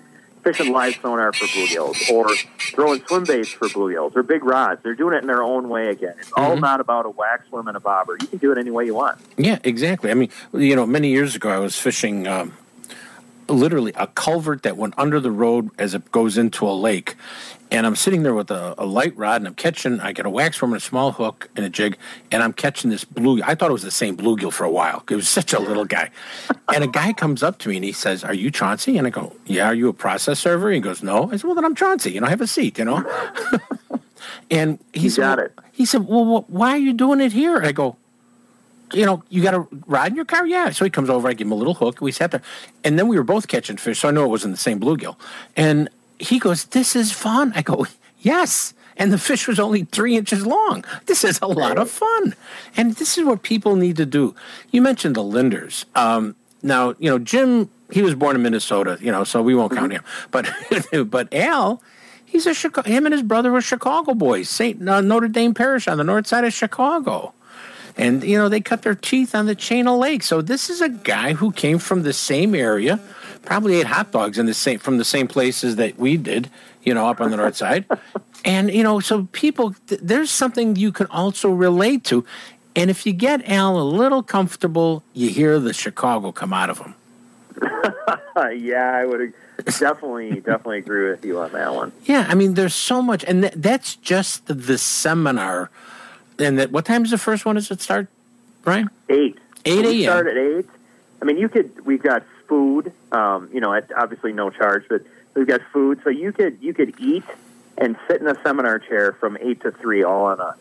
fishing 0.53 0.71
live 0.71 0.97
sonar 1.01 1.33
for 1.33 1.45
bluegills, 1.45 2.09
or 2.09 2.29
throwing 2.73 3.03
swim 3.05 3.23
baits 3.25 3.49
for 3.49 3.67
bluegills, 3.67 4.15
or 4.15 4.23
big 4.23 4.43
rods. 4.43 4.81
They're 4.83 4.95
doing 4.95 5.13
it 5.15 5.21
in 5.21 5.27
their 5.27 5.43
own 5.43 5.67
way 5.67 5.89
again. 5.89 6.13
It's 6.19 6.31
all 6.33 6.55
Mhm. 6.55 6.61
not 6.61 6.79
about 6.79 7.05
a 7.05 7.09
wax 7.09 7.51
worm 7.51 7.67
and 7.67 7.75
a 7.75 7.79
bobber. 7.81 8.17
You 8.21 8.27
can 8.27 8.37
do 8.37 8.51
it 8.51 8.57
any 8.57 8.71
way 8.71 8.85
you 8.85 8.93
want. 8.95 9.17
Yeah, 9.37 9.59
exactly. 9.63 10.09
I 10.09 10.13
mean, 10.13 10.29
you 10.53 10.75
know, 10.75 10.85
many 10.85 11.09
years 11.09 11.35
ago, 11.35 11.49
I 11.49 11.57
was 11.59 11.77
fishing 11.77 12.27
um, 12.27 12.53
literally 13.49 13.93
a 13.95 14.07
culvert 14.07 14.63
that 14.63 14.77
went 14.77 14.93
under 14.97 15.19
the 15.19 15.31
road 15.31 15.69
as 15.77 15.93
it 15.93 16.11
goes 16.11 16.37
into 16.37 16.67
a 16.67 16.71
lake. 16.73 17.15
And 17.69 17.85
I'm 17.85 17.97
sitting 17.97 18.23
there 18.23 18.33
with 18.33 18.49
a, 18.49 18.75
a 18.77 18.85
light 18.85 19.15
rod 19.17 19.41
and 19.41 19.47
I'm 19.47 19.53
catching, 19.55 19.99
I 19.99 20.13
got 20.13 20.25
a 20.25 20.29
wax 20.29 20.61
worm 20.61 20.71
and 20.71 20.81
a 20.81 20.85
small 20.85 21.11
hook 21.11 21.49
and 21.57 21.65
a 21.65 21.69
jig, 21.69 21.97
and 22.31 22.41
I'm 22.41 22.53
catching 22.53 22.89
this 22.89 23.03
blue. 23.03 23.41
I 23.43 23.55
thought 23.55 23.69
it 23.69 23.73
was 23.73 23.83
the 23.83 23.91
same 23.91 24.15
bluegill 24.15 24.53
for 24.53 24.63
a 24.63 24.71
while. 24.71 25.03
It 25.09 25.15
was 25.15 25.27
such 25.27 25.51
a 25.53 25.59
little 25.59 25.85
guy. 25.85 26.09
And 26.73 26.83
a 26.83 26.87
guy 26.87 27.13
comes 27.13 27.43
up 27.43 27.59
to 27.59 27.69
me 27.69 27.77
and 27.77 27.85
he 27.85 27.93
says, 27.93 28.25
Are 28.25 28.33
you 28.33 28.51
Chauncey? 28.51 28.97
And 28.97 29.07
I 29.07 29.09
go, 29.09 29.33
Yeah, 29.45 29.67
are 29.67 29.73
you 29.73 29.87
a 29.87 29.93
process 29.93 30.37
server? 30.39 30.69
He 30.69 30.81
goes, 30.81 31.01
No. 31.01 31.29
I 31.31 31.37
said, 31.37 31.45
Well, 31.45 31.55
then 31.55 31.63
I'm 31.63 31.75
Chauncey. 31.75 32.11
You 32.11 32.19
know, 32.19 32.27
have 32.27 32.41
a 32.41 32.45
seat, 32.47 32.77
you 32.77 32.83
know? 32.83 33.05
and 34.51 34.77
he 34.93 35.01
You 35.03 35.09
said, 35.09 35.21
got 35.21 35.37
"Well-" 35.37 35.45
it. 35.45 35.59
He 35.71 35.85
said, 35.85 36.05
Well, 36.07 36.25
wh- 36.41 36.49
why 36.51 36.71
are 36.71 36.77
you 36.77 36.91
doing 36.91 37.21
it 37.21 37.31
here? 37.31 37.61
I 37.63 37.71
go, 37.71 37.95
you 38.93 39.05
know, 39.05 39.23
you 39.29 39.41
got 39.41 39.53
a 39.53 39.67
rod 39.85 40.11
in 40.11 40.15
your 40.15 40.25
car? 40.25 40.45
Yeah. 40.45 40.69
So 40.71 40.85
he 40.85 40.91
comes 40.91 41.09
over, 41.09 41.27
I 41.27 41.33
give 41.33 41.47
him 41.47 41.51
a 41.51 41.55
little 41.55 41.73
hook. 41.73 42.01
We 42.01 42.11
sat 42.11 42.31
there. 42.31 42.41
And 42.83 42.97
then 42.97 43.07
we 43.07 43.17
were 43.17 43.23
both 43.23 43.47
catching 43.47 43.77
fish. 43.77 43.99
So 43.99 44.07
I 44.07 44.11
know 44.11 44.23
it 44.23 44.29
wasn't 44.29 44.53
the 44.53 44.59
same 44.59 44.79
bluegill. 44.79 45.17
And 45.55 45.89
he 46.19 46.39
goes, 46.39 46.65
This 46.65 46.95
is 46.95 47.11
fun. 47.11 47.53
I 47.55 47.61
go, 47.61 47.85
Yes. 48.19 48.73
And 48.97 49.13
the 49.13 49.19
fish 49.19 49.47
was 49.47 49.59
only 49.59 49.83
three 49.83 50.17
inches 50.17 50.45
long. 50.45 50.83
This 51.05 51.23
is 51.23 51.39
a 51.41 51.47
lot 51.47 51.77
of 51.77 51.89
fun. 51.89 52.35
And 52.75 52.95
this 52.95 53.17
is 53.17 53.25
what 53.25 53.43
people 53.43 53.75
need 53.75 53.95
to 53.97 54.07
do. 54.07 54.33
You 54.71 54.81
mentioned 54.81 55.15
the 55.15 55.21
Lindners. 55.21 55.85
Um, 55.95 56.35
now, 56.63 56.95
you 56.97 57.09
know, 57.09 57.19
Jim, 57.19 57.69
he 57.91 58.01
was 58.01 58.15
born 58.15 58.35
in 58.35 58.41
Minnesota, 58.41 58.97
you 58.99 59.11
know, 59.11 59.23
so 59.23 59.43
we 59.43 59.53
won't 59.53 59.71
count 59.71 59.91
him. 59.91 60.03
But 60.31 60.49
but 61.09 61.31
Al, 61.31 61.81
he's 62.25 62.47
a 62.47 62.55
Chicago, 62.55 62.89
him 62.89 63.05
and 63.05 63.13
his 63.13 63.21
brother 63.21 63.51
were 63.51 63.61
Chicago 63.61 64.15
boys, 64.15 64.49
St. 64.49 64.87
Uh, 64.87 65.01
Notre 65.01 65.27
Dame 65.27 65.53
Parish 65.53 65.87
on 65.87 65.99
the 65.99 66.03
north 66.03 66.25
side 66.25 66.43
of 66.43 66.51
Chicago 66.51 67.33
and 67.97 68.23
you 68.23 68.37
know 68.37 68.49
they 68.49 68.61
cut 68.61 68.83
their 68.83 68.95
teeth 68.95 69.33
on 69.33 69.45
the 69.45 69.55
chain 69.55 69.87
of 69.87 69.97
lakes. 69.97 70.27
So 70.27 70.41
this 70.41 70.69
is 70.69 70.81
a 70.81 70.89
guy 70.89 71.33
who 71.33 71.51
came 71.51 71.79
from 71.79 72.03
the 72.03 72.13
same 72.13 72.55
area, 72.55 72.99
probably 73.43 73.79
ate 73.79 73.87
hot 73.87 74.11
dogs 74.11 74.37
in 74.37 74.45
the 74.45 74.53
same 74.53 74.79
from 74.79 74.97
the 74.97 75.05
same 75.05 75.27
places 75.27 75.75
that 75.77 75.97
we 75.97 76.17
did, 76.17 76.49
you 76.83 76.93
know, 76.93 77.07
up 77.07 77.21
on 77.21 77.31
the 77.31 77.37
north 77.37 77.55
side. 77.63 77.85
And 78.45 78.71
you 78.71 78.83
know, 78.83 78.99
so 78.99 79.27
people, 79.31 79.75
th- 79.87 80.01
there's 80.03 80.31
something 80.31 80.75
you 80.75 80.91
can 80.91 81.07
also 81.07 81.49
relate 81.49 82.03
to. 82.05 82.25
And 82.75 82.91
if 82.91 83.07
you 83.07 83.13
get 83.13 83.47
Al 83.49 83.79
a 83.79 83.83
little 83.83 84.21
comfortable, 84.21 85.03
you 85.13 85.29
hear 85.29 85.59
the 85.59 85.73
Chicago 85.73 86.31
come 86.31 86.53
out 86.53 86.69
of 86.69 86.77
him. 86.77 86.93
yeah, 88.55 88.91
I 88.95 89.05
would 89.05 89.33
definitely, 89.65 90.41
definitely 90.41 90.77
agree 90.77 91.09
with 91.09 91.25
you 91.25 91.39
on 91.39 91.51
that 91.53 91.73
one. 91.73 91.91
Yeah, 92.05 92.27
I 92.29 92.35
mean, 92.35 92.53
there's 92.53 92.75
so 92.75 93.01
much, 93.01 93.23
and 93.23 93.41
th- 93.41 93.53
that's 93.55 93.95
just 93.95 94.45
the, 94.45 94.53
the 94.53 94.77
seminar. 94.77 95.71
And 96.39 96.59
that, 96.59 96.71
what 96.71 96.85
time 96.85 97.03
is 97.03 97.11
the 97.11 97.17
first 97.17 97.45
one? 97.45 97.55
Does 97.55 97.71
it 97.71 97.81
start, 97.81 98.07
Brian? 98.63 98.89
Eight. 99.09 99.37
Eight 99.65 99.85
a.m. 99.85 100.03
start 100.03 100.27
at 100.27 100.37
eight. 100.37 100.69
I 101.21 101.25
mean, 101.25 101.37
you 101.37 101.49
could. 101.49 101.85
We've 101.85 102.01
got 102.01 102.23
food. 102.47 102.93
Um, 103.11 103.49
you 103.51 103.59
know, 103.59 103.73
at 103.73 103.91
obviously 103.91 104.33
no 104.33 104.49
charge, 104.49 104.85
but 104.87 105.01
we've 105.33 105.47
got 105.47 105.61
food, 105.73 106.01
so 106.03 106.09
you 106.09 106.31
could 106.31 106.59
you 106.61 106.73
could 106.73 106.99
eat 106.99 107.23
and 107.77 107.97
sit 108.07 108.21
in 108.21 108.27
a 108.27 108.41
seminar 108.43 108.79
chair 108.79 109.13
from 109.13 109.37
eight 109.41 109.61
to 109.61 109.71
three, 109.71 110.03
all 110.03 110.25
on 110.25 110.39
us. 110.39 110.57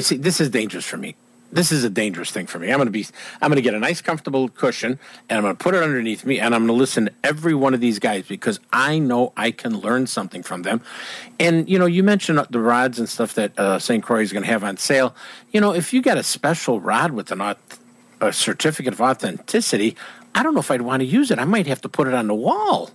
see 0.00 0.16
this 0.16 0.40
is 0.40 0.50
dangerous 0.50 0.84
for 0.84 0.96
me 0.96 1.14
this 1.52 1.70
is 1.70 1.84
a 1.84 1.90
dangerous 1.90 2.30
thing 2.30 2.46
for 2.46 2.58
me 2.58 2.70
i'm 2.70 2.78
going 2.78 2.86
to 2.86 2.90
be 2.90 3.06
i'm 3.40 3.50
going 3.50 3.56
to 3.56 3.62
get 3.62 3.74
a 3.74 3.78
nice 3.78 4.00
comfortable 4.00 4.48
cushion 4.48 4.98
and 5.28 5.36
i'm 5.36 5.42
going 5.44 5.54
to 5.54 5.62
put 5.62 5.74
it 5.74 5.82
underneath 5.82 6.24
me 6.24 6.40
and 6.40 6.54
i'm 6.54 6.62
going 6.62 6.76
to 6.76 6.80
listen 6.80 7.06
to 7.06 7.12
every 7.22 7.54
one 7.54 7.74
of 7.74 7.80
these 7.80 7.98
guys 7.98 8.26
because 8.26 8.58
i 8.72 8.98
know 8.98 9.32
i 9.36 9.50
can 9.50 9.78
learn 9.78 10.06
something 10.06 10.42
from 10.42 10.62
them 10.62 10.80
and 11.38 11.68
you 11.68 11.78
know 11.78 11.86
you 11.86 12.02
mentioned 12.02 12.44
the 12.50 12.60
rods 12.60 12.98
and 12.98 13.08
stuff 13.08 13.34
that 13.34 13.56
uh, 13.58 13.78
st 13.78 14.02
croix 14.02 14.22
is 14.22 14.32
going 14.32 14.42
to 14.42 14.50
have 14.50 14.64
on 14.64 14.76
sale 14.76 15.14
you 15.52 15.60
know 15.60 15.72
if 15.72 15.92
you 15.92 16.02
got 16.02 16.16
a 16.18 16.22
special 16.22 16.80
rod 16.80 17.12
with 17.12 17.30
an 17.30 17.38
auth- 17.38 17.78
a 18.20 18.32
certificate 18.32 18.92
of 18.92 19.00
authenticity 19.00 19.96
i 20.34 20.42
don't 20.42 20.54
know 20.54 20.60
if 20.60 20.70
i'd 20.70 20.82
want 20.82 21.00
to 21.00 21.06
use 21.06 21.30
it 21.30 21.38
i 21.38 21.44
might 21.44 21.66
have 21.66 21.80
to 21.80 21.88
put 21.88 22.08
it 22.08 22.14
on 22.14 22.26
the 22.26 22.34
wall 22.34 22.90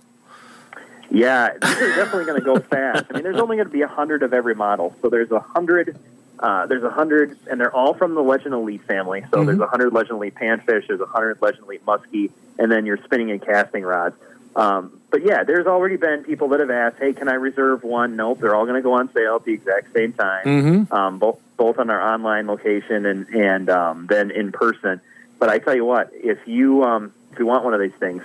Yeah, 1.10 1.54
these 1.60 1.76
are 1.76 1.94
definitely 1.96 2.26
going 2.26 2.38
to 2.40 2.44
go 2.44 2.58
fast. 2.74 3.06
I 3.08 3.14
mean, 3.14 3.22
there's 3.22 3.40
only 3.40 3.56
going 3.56 3.66
to 3.68 3.72
be 3.72 3.80
a 3.80 3.88
hundred 3.88 4.22
of 4.22 4.34
every 4.34 4.54
model, 4.54 4.94
so 5.00 5.08
there's 5.08 5.30
a 5.30 5.40
hundred. 5.40 5.98
Uh, 6.38 6.66
there's 6.66 6.84
a 6.84 6.90
hundred, 6.90 7.36
and 7.50 7.60
they're 7.60 7.74
all 7.74 7.94
from 7.94 8.14
the 8.14 8.22
Legend 8.22 8.54
Elite 8.54 8.82
family. 8.84 9.24
So 9.32 9.44
there's 9.44 9.58
a 9.60 9.66
hundred 9.66 9.92
Legend 9.92 10.16
Elite 10.18 10.34
panfish, 10.34 10.86
there's 10.86 11.00
a 11.00 11.06
hundred 11.06 11.40
Legend 11.42 11.64
Elite 11.64 11.84
muskie, 11.84 12.30
and 12.58 12.70
then 12.70 12.86
your 12.86 12.96
spinning 13.04 13.30
and 13.30 13.42
casting 13.42 13.82
rods. 13.82 14.16
Um, 14.54 15.00
but 15.10 15.22
yeah, 15.24 15.44
there's 15.44 15.66
already 15.66 15.96
been 15.96 16.24
people 16.24 16.48
that 16.48 16.60
have 16.60 16.70
asked, 16.70 16.96
"Hey, 16.98 17.12
can 17.12 17.28
I 17.28 17.34
reserve 17.34 17.82
one?" 17.82 18.16
Nope, 18.16 18.40
they're 18.40 18.54
all 18.54 18.64
going 18.66 18.76
to 18.76 18.82
go 18.82 18.94
on 18.94 19.12
sale 19.12 19.36
at 19.36 19.44
the 19.44 19.52
exact 19.52 19.92
same 19.94 20.12
time, 20.12 20.44
Mhm. 20.46 20.92
um, 20.92 21.18
both 21.18 21.38
both 21.56 21.78
on 21.78 21.90
our 21.90 22.00
online 22.00 22.46
location 22.46 23.04
and 23.06 23.26
and 23.28 23.68
um, 23.70 24.06
then 24.08 24.30
in 24.30 24.52
person. 24.52 25.00
But 25.38 25.48
I 25.48 25.58
tell 25.58 25.74
you 25.74 25.84
what, 25.84 26.10
if 26.12 26.38
you 26.46 26.82
um, 26.84 27.12
if 27.32 27.38
you 27.38 27.46
want 27.46 27.64
one 27.64 27.74
of 27.74 27.80
these 27.80 27.92
things, 28.00 28.22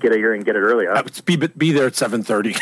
get 0.00 0.12
it 0.12 0.18
here 0.18 0.34
and 0.34 0.44
get 0.44 0.56
it 0.56 0.60
early. 0.60 0.86
Be, 1.24 1.36
be 1.36 1.72
there 1.72 1.86
at 1.86 1.94
7.30 1.94 2.58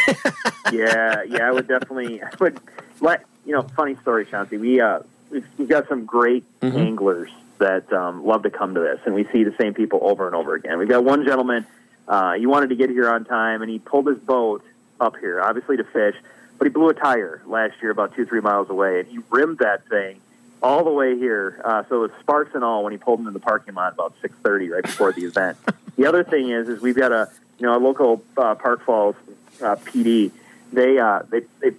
yeah, 0.73 1.23
yeah, 1.25 1.49
I 1.49 1.51
would 1.51 1.67
definitely 1.67 2.23
I 2.23 2.31
would 2.39 2.61
let 3.01 3.25
you 3.45 3.53
know. 3.53 3.63
Funny 3.63 3.97
story, 4.03 4.27
Chauncey. 4.27 4.57
We 4.59 4.81
uh, 4.81 5.01
we've, 5.31 5.47
we've 5.59 5.69
got 5.69 5.89
some 5.89 6.05
great 6.05 6.45
Mhm. 6.61 6.77
anglers 6.77 7.31
that 7.59 7.93
um, 7.93 8.25
love 8.27 8.43
to 8.43 8.51
come 8.51 8.75
to 8.75 8.81
this, 8.81 9.01
and 9.05 9.15
we 9.15 9.25
see 9.33 9.45
the 9.45 9.55
same 9.59 9.75
people 9.75 10.01
over 10.03 10.27
and 10.27 10.35
over 10.35 10.55
again. 10.55 10.79
We've 10.79 10.89
got 10.89 11.05
one 11.05 11.25
gentleman. 11.25 11.65
Uh, 12.09 12.33
he 12.35 12.47
wanted 12.47 12.71
to 12.71 12.75
get 12.77 12.91
here 12.91 13.09
on 13.09 13.25
time, 13.25 13.63
and 13.63 13.71
he 13.71 13.79
pulled 13.79 14.07
his 14.09 14.19
boat 14.19 14.65
up 15.01 15.17
here, 15.19 15.41
obviously 15.41 15.77
to 15.77 15.85
fish, 15.85 16.17
but 16.59 16.67
he 16.67 16.71
blew 16.71 16.89
a 16.89 16.95
tire 16.95 17.41
last 17.47 17.75
year 17.81 17.91
about 17.93 18.15
two, 18.15 18.27
three 18.27 18.41
miles 18.41 18.69
away, 18.71 19.01
and 19.01 19.09
he 19.09 19.19
rimmed 19.31 19.59
that 19.59 19.87
thing 19.89 20.21
all 20.63 20.83
the 20.85 20.91
way 20.91 21.17
here. 21.17 21.61
Uh, 21.65 21.83
so 21.89 21.97
it 22.05 22.11
was 22.11 22.11
sparks 22.21 22.55
and 22.55 22.65
all 22.65 22.83
when 22.85 22.93
he 22.93 22.99
pulled 22.99 23.21
into 23.21 23.31
the 23.31 23.39
parking 23.41 23.75
lot 23.75 23.93
about 23.93 24.15
six 24.21 24.35
thirty, 24.43 24.69
right 24.69 24.83
before 24.83 25.13
the 25.13 25.23
event. 25.25 25.57
the 25.97 26.07
other 26.07 26.25
thing 26.25 26.51
is, 26.51 26.69
is 26.69 26.81
we've 26.81 26.97
got 26.97 27.13
a 27.13 27.29
you 27.59 27.67
know 27.67 27.77
a 27.77 27.79
local 27.83 28.23
uh, 28.37 28.55
Park 28.57 28.85
Falls 28.85 29.15
uh, 29.63 29.77
PD. 29.77 30.33
They 30.73 30.99
uh, 30.99 31.23
they 31.31 31.43
they 31.61 31.77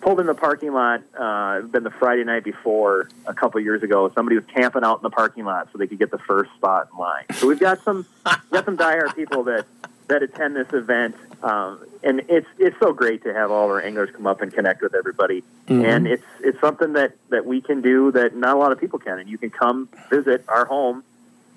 pulled 0.00 0.20
in 0.20 0.26
the 0.26 0.34
parking 0.34 0.72
lot. 0.72 1.02
Uh, 1.18 1.60
been 1.62 1.82
the 1.84 1.90
Friday 1.90 2.24
night 2.24 2.44
before 2.44 3.08
a 3.26 3.34
couple 3.34 3.60
years 3.60 3.82
ago. 3.82 4.10
Somebody 4.14 4.36
was 4.36 4.44
camping 4.46 4.84
out 4.84 4.98
in 4.98 5.02
the 5.02 5.10
parking 5.10 5.44
lot 5.44 5.68
so 5.72 5.78
they 5.78 5.86
could 5.86 5.98
get 5.98 6.10
the 6.10 6.18
first 6.18 6.50
spot 6.54 6.88
in 6.92 6.98
line. 6.98 7.24
So 7.34 7.46
we've 7.46 7.58
got 7.60 7.82
some 7.82 8.06
we've 8.24 8.50
got 8.52 8.64
some 8.64 8.76
diehard 8.76 9.14
people 9.14 9.44
that 9.44 9.66
that 10.08 10.22
attend 10.22 10.56
this 10.56 10.72
event. 10.72 11.14
Um, 11.42 11.84
and 12.02 12.22
it's 12.28 12.48
it's 12.58 12.76
so 12.80 12.92
great 12.92 13.22
to 13.24 13.32
have 13.34 13.50
all 13.50 13.68
our 13.70 13.80
anglers 13.82 14.10
come 14.12 14.26
up 14.26 14.40
and 14.40 14.52
connect 14.52 14.82
with 14.82 14.94
everybody, 14.94 15.44
Mhm. 15.68 15.84
and 15.84 16.06
it's 16.08 16.24
it's 16.40 16.58
something 16.60 16.94
that 16.94 17.12
that 17.28 17.44
we 17.46 17.60
can 17.60 17.80
do 17.80 18.10
that 18.12 18.34
not 18.34 18.56
a 18.56 18.58
lot 18.58 18.72
of 18.72 18.80
people 18.80 18.98
can. 18.98 19.18
And 19.18 19.28
you 19.28 19.38
can 19.38 19.50
come 19.50 19.88
visit 20.10 20.44
our 20.48 20.64
home 20.64 21.04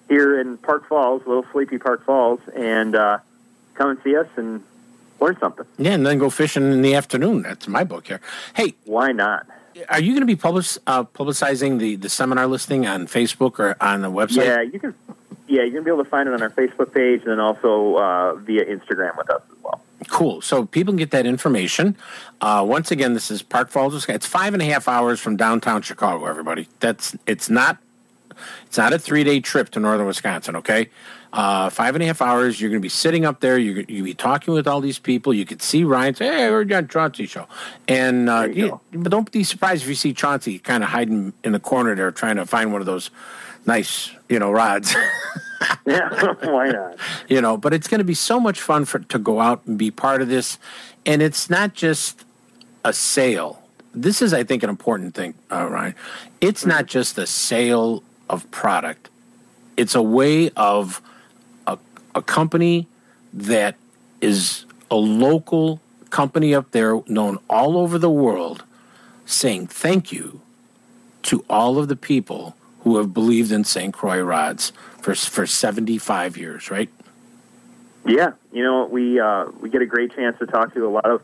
here 0.10 0.39
in 0.39 0.58
Park 0.58 0.88
Falls, 0.88 1.25
Little 1.25 1.45
Sleepy 1.51 1.77
Park 1.77 2.04
Falls, 2.06 2.39
and 2.56 2.95
uh, 2.95 3.19
come 3.75 3.89
and 3.91 3.99
see 4.04 4.15
us 4.15 4.27
and 4.36 4.62
learn 5.21 5.38
something. 5.39 5.65
yeah 5.77 5.91
and 5.91 6.05
then 6.05 6.17
go 6.17 6.29
fishing 6.29 6.71
in 6.71 6.81
the 6.81 6.93
afternoon 6.95 7.41
that's 7.43 7.67
my 7.67 7.84
book 7.84 8.07
here 8.07 8.19
hey 8.55 8.73
Why 8.86 9.12
not? 9.12 9.45
Are 9.88 10.01
you 10.01 10.12
going 10.12 10.19
to 10.19 10.25
be 10.25 10.36
public, 10.36 10.65
uh, 10.86 11.05
publicizing 11.05 11.79
the, 11.79 11.95
the 11.95 12.10
seminar 12.10 12.45
listing 12.45 12.86
on 12.86 13.07
Facebook 13.07 13.57
or 13.57 13.77
on 13.81 14.01
the 14.01 14.12
website? 14.12 14.45
Yeah, 14.45 14.62
you 14.62 14.79
can. 14.79 14.93
Yeah, 15.47 15.62
you're 15.63 15.71
gonna 15.71 15.84
be 15.84 15.91
able 15.91 16.03
to 16.03 16.10
find 16.10 16.27
it 16.29 16.34
on 16.34 16.41
our 16.41 16.49
Facebook 16.49 16.93
page 16.93 17.21
and 17.21 17.31
then 17.31 17.39
also 17.39 17.95
uh, 17.95 18.36
via 18.36 18.63
Instagram 18.65 19.17
with 19.17 19.29
us 19.29 19.41
as 19.49 19.63
well. 19.63 19.81
Cool. 20.10 20.41
So 20.41 20.65
people 20.65 20.91
can 20.91 20.97
get 20.97 21.12
that 21.12 21.25
information. 21.25 21.95
Uh, 22.41 22.63
once 22.67 22.91
again, 22.91 23.13
this 23.13 23.31
is 23.31 23.41
Park 23.41 23.69
Falls. 23.69 23.93
Wisconsin. 23.93 24.15
It's 24.15 24.25
five 24.25 24.53
and 24.53 24.62
a 24.62 24.65
half 24.65 24.88
hours 24.88 25.19
from 25.19 25.36
downtown 25.38 25.81
Chicago. 25.81 26.25
Everybody, 26.25 26.67
that's 26.79 27.15
it's 27.25 27.49
not 27.49 27.77
It's 28.67 28.77
not 28.77 28.93
a 28.93 28.99
three 28.99 29.23
day 29.23 29.39
trip 29.39 29.69
to 29.71 29.79
northern 29.79 30.07
Wisconsin, 30.07 30.55
okay? 30.57 30.89
Uh, 31.34 31.70
five 31.70 31.96
and 31.96 32.04
a 32.04 32.08
half 32.08 32.22
hours. 32.22 32.60
You're 32.60 32.70
going 32.70 32.82
to 32.82 32.86
be 32.86 32.89
sitting 32.89 33.24
up 33.24 33.39
there. 33.39 33.58
You're, 33.58 33.84
you'll 33.88 34.04
be 34.04 34.13
talking 34.13 34.54
with 34.54 34.67
all 34.67 34.82
these 34.82 35.00
people. 35.00 35.34
You 35.34 35.46
could 35.46 35.62
see 35.62 35.86
Ryan 35.86 36.13
say, 36.13 36.26
"Hey, 36.28 36.50
we're 36.50 36.67
on 36.76 36.89
Chauncey 36.89 37.26
show," 37.26 37.48
and 37.88 38.30
uh, 38.30 38.48
you 38.52 38.65
you- 38.91 39.00
but 39.00 39.12
don't 39.12 39.32
be 39.32 39.46
surprised 39.46 39.84
if 39.84 39.88
you 39.89 39.96
see 39.96 40.13
Chauncey 40.13 40.60
kind 40.60 40.84
of 40.84 40.89
hiding 40.89 41.32
in 41.46 41.54
the 41.54 41.60
corner 41.60 41.96
there, 41.96 42.12
trying 42.12 42.36
to 42.36 42.46
find 42.46 42.74
one 42.74 42.82
of 42.82 42.86
those 42.86 43.12
nice, 43.65 44.12
you 44.28 44.39
know, 44.39 44.52
rods. 44.52 44.96
Yeah, 45.86 46.10
why 46.41 46.70
not? 46.70 46.98
you 47.30 47.39
know 47.39 47.56
but 47.56 47.72
it's 47.72 47.88
going 47.88 48.00
to 48.00 48.04
be 48.06 48.15
so 48.15 48.39
much 48.39 48.60
fun 48.60 48.84
for 48.84 48.98
to 48.98 49.20
go 49.20 49.39
out 49.39 49.62
and 49.67 49.78
be 49.78 49.91
part 49.91 50.22
of 50.24 50.28
this 50.28 50.58
and 51.06 51.22
it's 51.22 51.52
not 51.52 51.76
just 51.76 52.26
a 52.84 52.91
sale 52.91 53.62
this 53.94 54.24
is 54.24 54.34
i 54.34 54.44
think 54.44 54.63
an 54.63 54.72
important 54.72 55.13
thing 55.13 55.36
uh, 55.52 55.67
ryan 55.70 55.94
it's 56.41 56.65
not 56.65 56.88
just 56.88 57.15
a 57.20 57.28
sale 57.28 58.02
of 58.28 58.50
product 58.50 59.10
it's 59.78 59.94
a 59.94 60.02
way 60.02 60.50
of 60.58 61.00
a, 62.15 62.21
company 62.21 62.88
that 63.34 63.76
is 64.21 64.65
a 64.89 64.95
local 64.95 65.82
company 66.10 66.54
up 66.54 66.71
there 66.71 67.02
known 67.08 67.39
all 67.50 67.78
over 67.78 67.97
the 67.97 68.10
world 68.10 68.63
saying 69.26 69.67
thank 69.67 70.12
you 70.12 70.41
to 71.24 71.45
all 71.50 71.78
of 71.78 71.88
the 71.88 71.95
people 71.95 72.56
who 72.82 72.97
have 72.97 73.13
believed 73.13 73.52
in 73.52 73.63
St. 73.63 73.93
Croix 73.93 74.21
rods 74.21 74.74
for 75.00 75.15
for 75.15 75.45
75 75.45 76.38
years, 76.38 76.71
right? 76.71 76.89
Yeah, 78.06 78.34
you 78.52 78.63
know 78.63 78.86
we 78.86 79.19
uh, 79.19 79.45
we 79.60 79.69
get 79.69 79.82
a 79.82 79.86
great 79.86 80.15
chance 80.15 80.38
to 80.39 80.47
talk 80.47 80.74
to 80.74 80.86
a 80.86 80.89
lot 80.89 81.06
of 81.06 81.24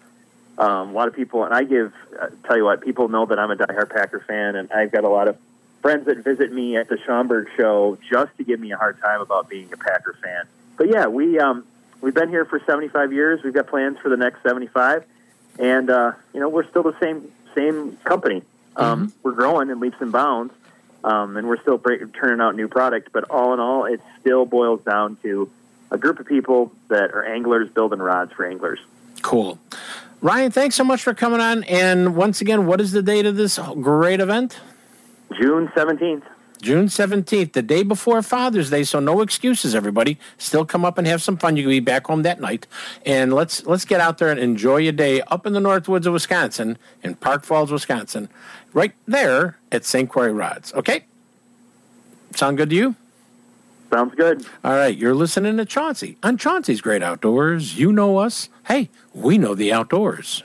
um, 0.57 0.89
a 0.89 0.93
lot 0.93 1.07
of 1.07 1.15
people, 1.15 1.43
and 1.43 1.53
I 1.53 1.63
give 1.63 1.93
uh, 2.19 2.27
tell 2.45 2.57
you 2.57 2.65
what 2.65 2.81
people 2.81 3.09
know 3.09 3.25
that 3.25 3.39
I'm 3.39 3.51
a 3.51 3.55
diehard 3.55 3.89
Packer 3.89 4.23
fan, 4.27 4.55
and 4.55 4.71
I've 4.71 4.91
got 4.91 5.03
a 5.03 5.09
lot 5.09 5.27
of 5.27 5.37
friends 5.81 6.05
that 6.05 6.17
visit 6.17 6.51
me 6.51 6.77
at 6.77 6.89
the 6.89 6.97
Schaumburg 7.05 7.47
show 7.55 7.97
just 8.09 8.35
to 8.37 8.43
give 8.43 8.59
me 8.59 8.71
a 8.71 8.77
hard 8.77 8.99
time 8.99 9.21
about 9.21 9.49
being 9.49 9.71
a 9.71 9.77
Packer 9.77 10.17
fan. 10.23 10.45
But 10.77 10.89
yeah, 10.89 11.07
we 11.07 11.39
um, 11.39 11.65
we've 12.01 12.13
been 12.13 12.29
here 12.29 12.45
for 12.45 12.61
75 12.65 13.11
years. 13.11 13.43
We've 13.43 13.53
got 13.53 13.67
plans 13.67 13.97
for 13.99 14.09
the 14.09 14.17
next 14.17 14.43
75, 14.43 15.03
and 15.59 15.89
uh, 15.89 16.11
you 16.33 16.39
know 16.39 16.49
we're 16.49 16.67
still 16.69 16.83
the 16.83 16.97
same 16.99 17.31
same 17.55 17.97
company. 17.97 18.43
Um, 18.75 19.11
We're 19.23 19.31
growing 19.31 19.69
in 19.71 19.79
leaps 19.79 19.97
and 19.99 20.11
bounds, 20.11 20.53
um, 21.03 21.35
and 21.35 21.47
we're 21.47 21.59
still 21.59 21.79
break, 21.79 22.13
turning 22.13 22.39
out 22.39 22.55
new 22.55 22.67
product. 22.67 23.11
But 23.11 23.23
all 23.31 23.53
in 23.53 23.59
all, 23.59 23.85
it 23.85 23.99
still 24.19 24.45
boils 24.45 24.81
down 24.83 25.17
to 25.23 25.49
a 25.89 25.97
group 25.97 26.19
of 26.19 26.27
people 26.27 26.71
that 26.89 27.11
are 27.11 27.25
anglers 27.25 27.69
building 27.69 27.99
rods 27.99 28.33
for 28.33 28.45
anglers. 28.45 28.79
Cool. 29.23 29.57
Ryan, 30.21 30.51
thanks 30.51 30.75
so 30.75 30.83
much 30.83 31.01
for 31.01 31.13
coming 31.13 31.39
on. 31.39 31.63
And 31.63 32.15
once 32.15 32.41
again, 32.41 32.67
what 32.67 32.79
is 32.79 32.91
the 32.91 33.01
date 33.01 33.25
of 33.25 33.35
this 33.35 33.57
great 33.81 34.19
event? 34.19 34.59
June 35.39 35.67
17th. 35.69 36.23
June 36.61 36.87
17th, 36.87 37.53
the 37.53 37.61
day 37.61 37.83
before 37.83 38.21
Father's 38.21 38.69
Day, 38.69 38.83
so 38.83 38.99
no 38.99 39.21
excuses, 39.21 39.75
everybody. 39.75 40.17
Still 40.37 40.65
come 40.65 40.83
up 40.83 40.97
and 40.97 41.05
have 41.07 41.21
some 41.21 41.37
fun. 41.37 41.55
You 41.55 41.63
can 41.63 41.69
be 41.69 41.79
back 41.79 42.07
home 42.07 42.23
that 42.23 42.39
night. 42.39 42.67
And 43.05 43.33
let's 43.33 43.65
let's 43.65 43.85
get 43.85 43.99
out 43.99 44.17
there 44.17 44.29
and 44.29 44.39
enjoy 44.39 44.77
your 44.77 44.93
day 44.93 45.21
up 45.21 45.45
in 45.45 45.53
the 45.53 45.59
north 45.59 45.87
woods 45.87 46.07
of 46.07 46.13
Wisconsin, 46.13 46.77
in 47.03 47.15
Park 47.15 47.43
Falls, 47.43 47.71
Wisconsin, 47.71 48.29
right 48.73 48.93
there 49.07 49.57
at 49.71 49.85
St. 49.85 50.09
Croix 50.09 50.29
Rods. 50.29 50.73
Okay? 50.73 51.05
Sound 52.35 52.57
good 52.57 52.69
to 52.69 52.75
you? 52.75 52.95
Sounds 53.91 54.15
good. 54.15 54.45
All 54.63 54.73
right, 54.73 54.95
you're 54.97 55.15
listening 55.15 55.57
to 55.57 55.65
Chauncey 55.65 56.17
on 56.21 56.37
Chauncey's 56.37 56.81
Great 56.81 57.01
Outdoors. 57.01 57.79
You 57.79 57.93
know 57.93 58.17
us. 58.17 58.49
Hey, 58.65 58.89
we 59.13 59.37
know 59.37 59.55
the 59.55 59.71
outdoors. 59.71 60.43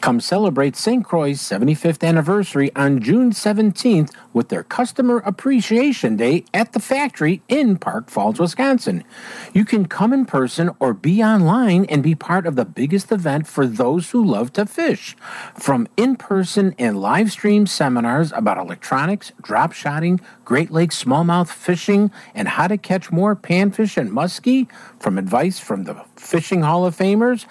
Come 0.00 0.20
celebrate 0.20 0.76
St. 0.76 1.04
Croix's 1.04 1.42
75th 1.42 2.02
anniversary 2.02 2.74
on 2.74 3.00
June 3.00 3.32
17th 3.32 4.14
with 4.32 4.48
their 4.48 4.62
Customer 4.62 5.18
Appreciation 5.18 6.16
Day 6.16 6.46
at 6.54 6.72
the 6.72 6.80
factory 6.80 7.42
in 7.48 7.76
Park 7.76 8.08
Falls, 8.08 8.40
Wisconsin. 8.40 9.04
You 9.52 9.66
can 9.66 9.84
come 9.84 10.14
in 10.14 10.24
person 10.24 10.70
or 10.80 10.94
be 10.94 11.22
online 11.22 11.84
and 11.84 12.02
be 12.02 12.14
part 12.14 12.46
of 12.46 12.56
the 12.56 12.64
biggest 12.64 13.12
event 13.12 13.46
for 13.46 13.66
those 13.66 14.10
who 14.10 14.24
love 14.24 14.54
to 14.54 14.64
fish. 14.64 15.16
From 15.54 15.86
in 15.98 16.16
person 16.16 16.74
and 16.78 16.98
live 16.98 17.30
stream 17.30 17.66
seminars 17.66 18.32
about 18.32 18.56
electronics, 18.56 19.32
drop 19.42 19.72
shotting, 19.72 20.18
Great 20.46 20.70
Lakes 20.70 21.04
smallmouth 21.04 21.48
fishing, 21.48 22.10
and 22.34 22.48
how 22.48 22.68
to 22.68 22.78
catch 22.78 23.12
more 23.12 23.36
panfish 23.36 23.98
and 23.98 24.10
muskie, 24.10 24.66
from 24.98 25.18
advice 25.18 25.58
from 25.58 25.84
the 25.84 26.02
Fishing 26.16 26.62
Hall 26.62 26.86
of 26.86 26.96
Famers, 26.96 27.44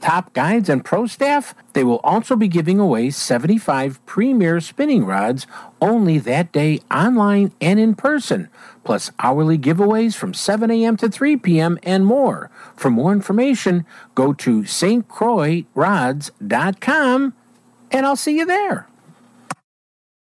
top 0.00 0.32
guides 0.32 0.68
and 0.68 0.84
pro 0.84 1.06
staff, 1.06 1.54
they 1.72 1.84
will 1.84 2.00
also 2.04 2.36
be 2.36 2.48
giving 2.48 2.78
away 2.78 3.10
75 3.10 4.04
premier 4.06 4.60
spinning 4.60 5.04
rods 5.04 5.46
only 5.80 6.18
that 6.18 6.52
day 6.52 6.80
online 6.90 7.52
and 7.60 7.78
in 7.78 7.94
person, 7.94 8.48
plus 8.84 9.10
hourly 9.18 9.58
giveaways 9.58 10.14
from 10.14 10.34
7 10.34 10.70
a.m. 10.70 10.96
to 10.96 11.08
3 11.08 11.36
p.m. 11.38 11.78
and 11.82 12.06
more. 12.06 12.50
For 12.76 12.90
more 12.90 13.12
information, 13.12 13.84
go 14.14 14.32
to 14.32 14.62
stcroixrods.com 14.62 17.34
and 17.90 18.06
I'll 18.06 18.16
see 18.16 18.36
you 18.36 18.46
there. 18.46 18.88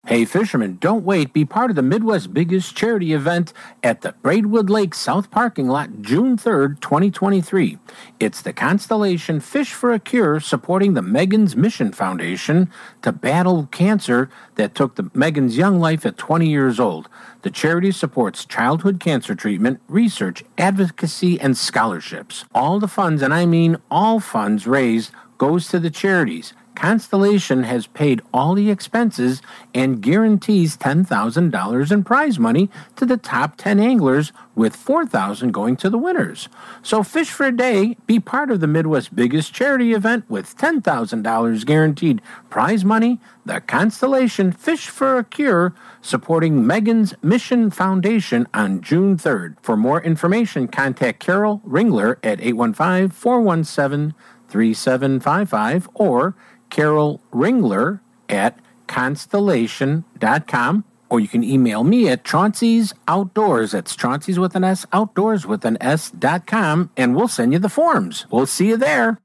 Hey, 0.07 0.23
fishermen, 0.25 0.77
don't 0.79 1.03
wait. 1.03 1.33
Be 1.33 1.45
part 1.45 1.71
of 1.71 1.75
the 1.75 1.81
Midwest's 1.81 2.27
biggest 2.27 2.77
charity 2.77 3.11
event 3.11 3.53
at 3.81 4.01
the 4.01 4.11
Braidwood 4.21 4.69
Lake 4.69 4.93
South 4.93 5.31
Parking 5.31 5.67
Lot 5.67 6.03
June 6.03 6.37
3rd, 6.37 6.79
2023. 6.79 7.79
It's 8.19 8.39
the 8.43 8.53
Constellation 8.53 9.39
Fish 9.39 9.73
for 9.73 9.91
a 9.93 9.99
Cure 9.99 10.39
supporting 10.39 10.93
the 10.93 11.01
Megan's 11.01 11.55
Mission 11.55 11.91
Foundation 11.91 12.71
to 13.01 13.11
battle 13.11 13.67
cancer 13.71 14.29
that 14.57 14.75
took 14.75 14.93
the 14.93 15.09
Megan's 15.15 15.57
young 15.57 15.79
life 15.79 16.05
at 16.05 16.17
20 16.17 16.47
years 16.47 16.79
old. 16.79 17.09
The 17.41 17.49
charity 17.49 17.91
supports 17.91 18.45
childhood 18.45 18.99
cancer 18.99 19.33
treatment, 19.33 19.81
research, 19.87 20.43
advocacy, 20.59 21.39
and 21.39 21.57
scholarships. 21.57 22.45
All 22.53 22.79
the 22.79 22.87
funds, 22.87 23.23
and 23.23 23.33
I 23.33 23.47
mean 23.47 23.77
all 23.89 24.19
funds 24.19 24.67
raised, 24.67 25.11
goes 25.39 25.67
to 25.69 25.79
the 25.79 25.89
charities. 25.89 26.53
Constellation 26.75 27.63
has 27.63 27.87
paid 27.87 28.21
all 28.33 28.53
the 28.53 28.69
expenses 28.69 29.41
and 29.73 30.01
guarantees 30.01 30.77
$10,000 30.77 31.91
in 31.91 32.03
prize 32.03 32.37
money 32.37 32.69
to 32.95 33.05
the 33.05 33.17
top 33.17 33.55
10 33.57 33.79
anglers 33.79 34.31
with 34.53 34.75
4,000 34.75 35.51
going 35.51 35.75
to 35.77 35.89
the 35.89 35.97
winners. 35.97 36.47
So 36.81 37.03
fish 37.03 37.29
for 37.29 37.45
a 37.45 37.55
day, 37.55 37.97
be 38.05 38.19
part 38.19 38.51
of 38.51 38.59
the 38.59 38.67
Midwest's 38.67 39.09
biggest 39.09 39.53
charity 39.53 39.93
event 39.93 40.29
with 40.29 40.57
$10,000 40.57 41.65
guaranteed 41.65 42.21
prize 42.49 42.85
money, 42.85 43.19
the 43.45 43.61
Constellation 43.61 44.51
Fish 44.51 44.87
for 44.87 45.17
a 45.17 45.23
Cure 45.23 45.73
supporting 46.01 46.65
Megan's 46.65 47.13
Mission 47.21 47.69
Foundation 47.69 48.47
on 48.53 48.81
June 48.81 49.17
3rd. 49.17 49.55
For 49.61 49.75
more 49.75 50.01
information, 50.01 50.67
contact 50.67 51.19
Carol 51.19 51.61
Ringler 51.67 52.17
at 52.23 52.41
815 52.41 53.09
417 53.09 54.13
3755 54.47 55.89
or 55.95 56.35
Carol 56.75 57.21
Ringler 57.31 58.01
at 58.27 58.59
constellation.com 58.87 60.83
or 61.09 61.21
you 61.21 61.27
can 61.29 61.41
email 61.41 61.85
me 61.85 62.09
at 62.09 62.25
Chauncey's 62.25 62.93
Outdoors. 63.07 63.71
That's 63.71 63.95
Chauncey's 63.95 64.37
with 64.37 64.57
an 64.57 64.65
S, 64.65 64.85
outdoors 64.91 65.47
with 65.47 65.63
an 65.63 65.77
S 65.79 66.11
dot 66.11 66.45
com, 66.45 66.89
and 66.97 67.15
we'll 67.15 67.29
send 67.29 67.53
you 67.53 67.59
the 67.59 67.69
forms. 67.69 68.25
We'll 68.29 68.45
see 68.45 68.67
you 68.67 68.75
there. 68.75 69.19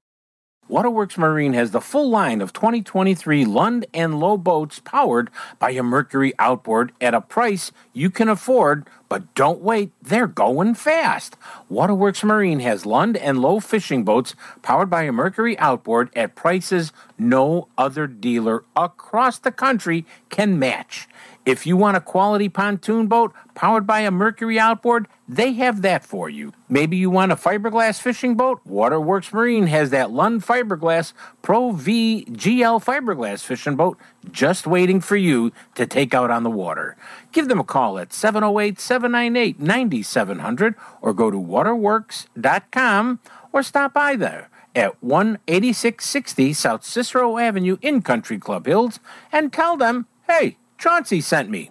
Waterworks 0.69 1.19
Marine 1.19 1.55
has 1.55 1.73
the 1.73 1.81
full 1.81 2.09
line 2.09 2.41
of 2.41 2.53
2023 2.53 3.45
Lund 3.45 3.85
and 3.93 4.21
Lowe 4.21 4.37
boats 4.37 4.79
powered 4.79 5.29
by 5.59 5.71
a 5.71 5.83
Mercury 5.83 6.33
outboard 6.39 6.93
at 7.01 7.15
a 7.15 7.21
price 7.21 7.73
you 7.93 8.11
can 8.11 8.29
afford, 8.29 8.87
but 9.11 9.35
don't 9.35 9.61
wait, 9.61 9.90
they're 10.01 10.29
going 10.29 10.73
fast. 10.75 11.37
Waterworks 11.68 12.23
Marine 12.23 12.61
has 12.61 12.87
Lund 12.87 13.16
and 13.16 13.42
Lowe 13.42 13.59
fishing 13.59 14.05
boats 14.05 14.37
powered 14.62 14.88
by 14.88 15.03
a 15.03 15.12
Mercury 15.12 15.59
outboard 15.59 16.11
at 16.14 16.37
prices 16.37 16.92
no 17.18 17.66
other 17.77 18.07
dealer 18.07 18.64
across 18.77 19.37
the 19.38 19.51
country 19.51 20.07
can 20.31 20.61
match. 20.61 21.09
If 21.46 21.66
you 21.66 21.76
want 21.76 21.96
a 21.96 22.00
quality 22.00 22.50
pontoon 22.50 23.07
boat 23.07 23.33
powered 23.55 23.87
by 23.87 24.00
a 24.00 24.11
Mercury 24.11 24.59
outboard, 24.59 25.09
they 25.26 25.53
have 25.55 25.81
that 25.83 26.05
for 26.05 26.29
you. 26.29 26.53
Maybe 26.68 26.98
you 26.98 27.09
want 27.09 27.33
a 27.33 27.37
fiberglass 27.37 28.00
fishing 28.00 28.35
boat? 28.35 28.61
Waterworks 28.64 29.33
Marine 29.33 29.66
has 29.68 29.90
that 29.90 30.11
Lund 30.11 30.42
Fiberglass 30.42 31.14
Pro 31.40 31.72
V 31.72 32.26
GL 32.31 32.85
fiberglass 32.85 33.42
fishing 33.42 33.76
boat 33.76 33.98
just 34.31 34.66
waiting 34.66 35.00
for 35.00 35.16
you 35.16 35.50
to 35.76 35.87
take 35.87 36.12
out 36.12 36.31
on 36.31 36.42
the 36.42 36.50
water. 36.50 36.96
Give 37.33 37.48
them 37.48 37.61
a 37.61 37.64
call 37.64 37.98
at 37.98 38.12
708 38.12 38.79
798 38.79 39.59
9700 39.61 40.74
or 41.00 41.14
go 41.14 41.31
to 41.31 41.38
waterworks.com 41.38 43.20
or 43.53 43.62
stop 43.62 43.94
by 43.94 44.14
there 44.14 44.50
at 44.74 44.94
18660 45.03 46.53
South 46.53 46.85
Cicero 46.85 47.38
Avenue 47.38 47.79
in 47.81 48.03
Country 48.03 48.38
Club 48.38 48.66
Hills 48.66 49.00
and 49.33 49.53
tell 49.53 49.76
them, 49.76 50.07
hey, 50.29 50.57
Chauncey 50.81 51.21
sent 51.21 51.51
me. 51.51 51.71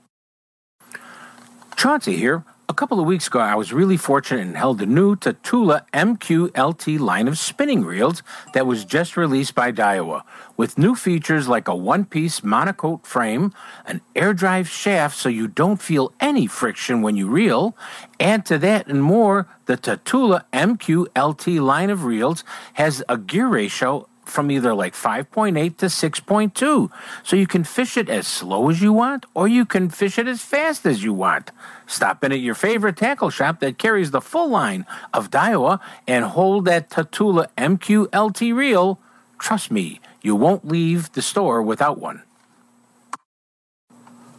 Chauncey 1.76 2.16
here. 2.16 2.46
A 2.70 2.74
couple 2.76 3.00
of 3.00 3.08
weeks 3.08 3.26
ago, 3.26 3.40
I 3.40 3.56
was 3.56 3.74
really 3.74 3.98
fortunate 3.98 4.42
and 4.42 4.56
held 4.56 4.78
the 4.78 4.86
new 4.86 5.16
Tatula 5.16 5.82
MQLT 5.92 7.00
line 7.00 7.28
of 7.28 7.40
spinning 7.40 7.84
reels 7.84 8.22
that 8.54 8.68
was 8.68 8.86
just 8.86 9.18
released 9.18 9.56
by 9.56 9.72
Daiwa, 9.72 10.22
with 10.56 10.78
new 10.78 10.94
features 10.94 11.48
like 11.48 11.68
a 11.68 11.76
one 11.76 12.06
piece 12.06 12.42
monocoque 12.42 13.08
frame, 13.08 13.52
an 13.88 14.02
air 14.16 14.36
drive 14.36 14.70
shaft 14.70 15.18
so 15.18 15.28
you 15.28 15.48
don't 15.48 15.82
feel 15.82 16.14
any 16.20 16.46
friction 16.46 17.02
when 17.02 17.18
you 17.18 17.28
reel. 17.28 17.76
Add 18.20 18.46
to 18.46 18.60
that 18.60 18.86
and 18.86 19.02
more, 19.02 19.48
the 19.66 19.76
Tatula 19.76 20.44
MQLT 20.54 21.60
line 21.60 21.90
of 21.90 22.04
reels 22.04 22.44
has 22.74 23.02
a 23.10 23.18
gear 23.18 23.48
ratio 23.48 24.08
from 24.30 24.52
either 24.52 24.74
like 24.74 24.94
5.8 24.94 25.78
to 25.78 25.86
6.2. 25.88 26.90
So 27.24 27.36
you 27.36 27.48
can 27.48 27.64
fish 27.64 27.98
it 27.98 28.10
as 28.10 28.28
slow 28.28 28.70
as 28.70 28.82
you 28.82 28.94
want, 28.94 29.26
or 29.34 29.48
you 29.48 29.66
can 29.66 29.90
fish 29.90 30.18
it 30.18 30.28
as 30.28 30.42
fast 30.42 30.86
as 30.86 31.04
you 31.04 31.14
want. 31.14 31.52
Stop 31.88 32.24
in 32.24 32.32
at 32.32 32.40
your 32.40 32.56
favorite 32.56 32.98
tackle 32.98 33.30
shop 33.30 33.60
that 33.60 33.78
carries 33.78 34.12
the 34.12 34.22
full 34.22 34.50
line 34.50 34.86
of 35.14 35.32
Daiwa 35.32 35.80
and 36.08 36.26
hold 36.26 36.66
that 36.66 36.90
Tatula 36.90 37.48
MQLT 37.58 38.54
reel. 38.54 39.00
Trust 39.38 39.72
me, 39.72 40.00
you 40.22 40.36
won't 40.36 40.68
leave 40.68 41.12
the 41.14 41.22
store 41.22 41.62
without 41.62 42.00
one. 42.00 42.24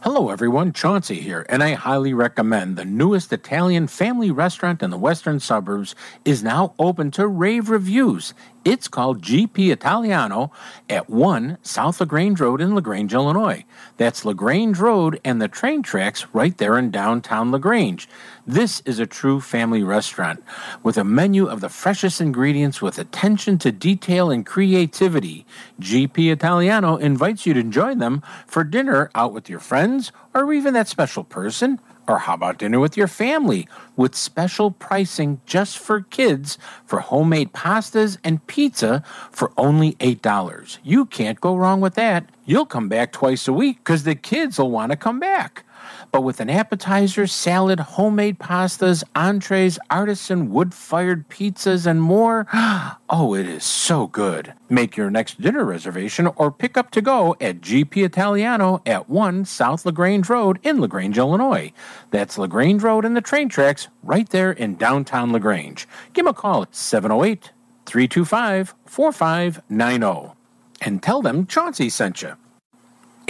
Hello, 0.03 0.29
everyone. 0.29 0.73
Chauncey 0.73 1.19
here, 1.19 1.45
and 1.47 1.61
I 1.61 1.73
highly 1.73 2.11
recommend 2.11 2.75
the 2.75 2.85
newest 2.85 3.31
Italian 3.31 3.85
family 3.85 4.31
restaurant 4.31 4.81
in 4.81 4.89
the 4.89 4.97
western 4.97 5.39
suburbs 5.39 5.93
is 6.25 6.41
now 6.41 6.73
open 6.79 7.11
to 7.11 7.27
rave 7.27 7.69
reviews. 7.69 8.33
It's 8.63 8.87
called 8.87 9.23
GP 9.23 9.71
Italiano 9.71 10.51
at 10.87 11.09
1 11.09 11.57
South 11.63 11.99
LaGrange 11.99 12.39
Road 12.39 12.61
in 12.61 12.75
LaGrange, 12.75 13.11
Illinois. 13.11 13.65
That's 13.97 14.23
LaGrange 14.23 14.77
Road 14.77 15.19
and 15.25 15.41
the 15.41 15.47
train 15.47 15.81
tracks 15.81 16.27
right 16.31 16.55
there 16.55 16.77
in 16.77 16.91
downtown 16.91 17.51
LaGrange. 17.51 18.07
This 18.45 18.83
is 18.85 18.99
a 18.99 19.07
true 19.07 19.41
family 19.41 19.81
restaurant 19.81 20.43
with 20.83 20.95
a 20.97 21.03
menu 21.03 21.47
of 21.47 21.59
the 21.59 21.69
freshest 21.69 22.21
ingredients 22.21 22.83
with 22.83 22.99
attention 22.99 23.57
to 23.59 23.71
detail 23.71 24.29
and 24.29 24.45
creativity. 24.45 25.43
GP 25.79 26.31
Italiano 26.31 26.97
invites 26.97 27.47
you 27.47 27.55
to 27.55 27.63
join 27.63 27.97
them 27.97 28.21
for 28.45 28.63
dinner 28.63 29.09
out 29.15 29.33
with 29.33 29.49
your 29.49 29.59
friends 29.59 30.11
or 30.35 30.53
even 30.53 30.75
that 30.75 30.87
special 30.87 31.23
person. 31.23 31.79
Or 32.07 32.19
how 32.19 32.33
about 32.33 32.57
dinner 32.57 32.79
with 32.79 32.97
your 32.97 33.07
family 33.07 33.67
with 33.95 34.15
special 34.15 34.71
pricing 34.71 35.39
just 35.45 35.77
for 35.77 36.01
kids 36.01 36.57
for 36.85 36.99
homemade 36.99 37.53
pastas 37.53 38.17
and 38.23 38.45
pizza 38.47 39.03
for 39.31 39.51
only 39.57 39.93
$8? 39.93 40.77
You 40.83 41.05
can't 41.05 41.39
go 41.39 41.55
wrong 41.55 41.79
with 41.81 41.95
that. 41.95 42.29
You'll 42.45 42.65
come 42.65 42.89
back 42.89 43.11
twice 43.11 43.47
a 43.47 43.53
week 43.53 43.77
because 43.77 44.03
the 44.03 44.15
kids 44.15 44.57
will 44.57 44.71
want 44.71 44.91
to 44.91 44.97
come 44.97 45.19
back 45.19 45.63
but 46.11 46.21
with 46.21 46.39
an 46.39 46.49
appetizer, 46.49 47.27
salad, 47.27 47.79
homemade 47.79 48.39
pastas, 48.39 49.03
entrees, 49.15 49.79
artisan 49.89 50.51
wood 50.51 50.73
fired 50.73 51.27
pizzas, 51.29 51.85
and 51.85 52.01
more. 52.01 52.47
Oh, 53.13 53.33
it 53.35 53.45
is 53.45 53.65
so 53.65 54.07
good. 54.07 54.53
Make 54.69 54.95
your 54.95 55.09
next 55.09 55.41
dinner 55.41 55.65
reservation 55.65 56.27
or 56.37 56.49
pick 56.49 56.77
up 56.77 56.91
to 56.91 57.01
go 57.01 57.35
at 57.41 57.59
GP 57.59 58.05
Italiano 58.05 58.81
at 58.85 59.09
1 59.09 59.43
South 59.43 59.85
LaGrange 59.85 60.29
Road 60.29 60.59
in 60.63 60.79
LaGrange, 60.79 61.17
Illinois. 61.17 61.73
That's 62.11 62.37
LaGrange 62.37 62.81
Road 62.81 63.03
and 63.03 63.13
the 63.13 63.19
train 63.19 63.49
tracks 63.49 63.89
right 64.01 64.29
there 64.29 64.53
in 64.53 64.75
downtown 64.75 65.33
LaGrange. 65.33 65.89
Give 66.13 66.23
them 66.23 66.31
a 66.31 66.33
call 66.33 66.61
at 66.61 66.73
708 66.73 67.51
325 67.85 68.75
4590 68.85 70.33
and 70.79 71.03
tell 71.03 71.21
them 71.21 71.45
Chauncey 71.45 71.89
sent 71.89 72.21
you. 72.21 72.35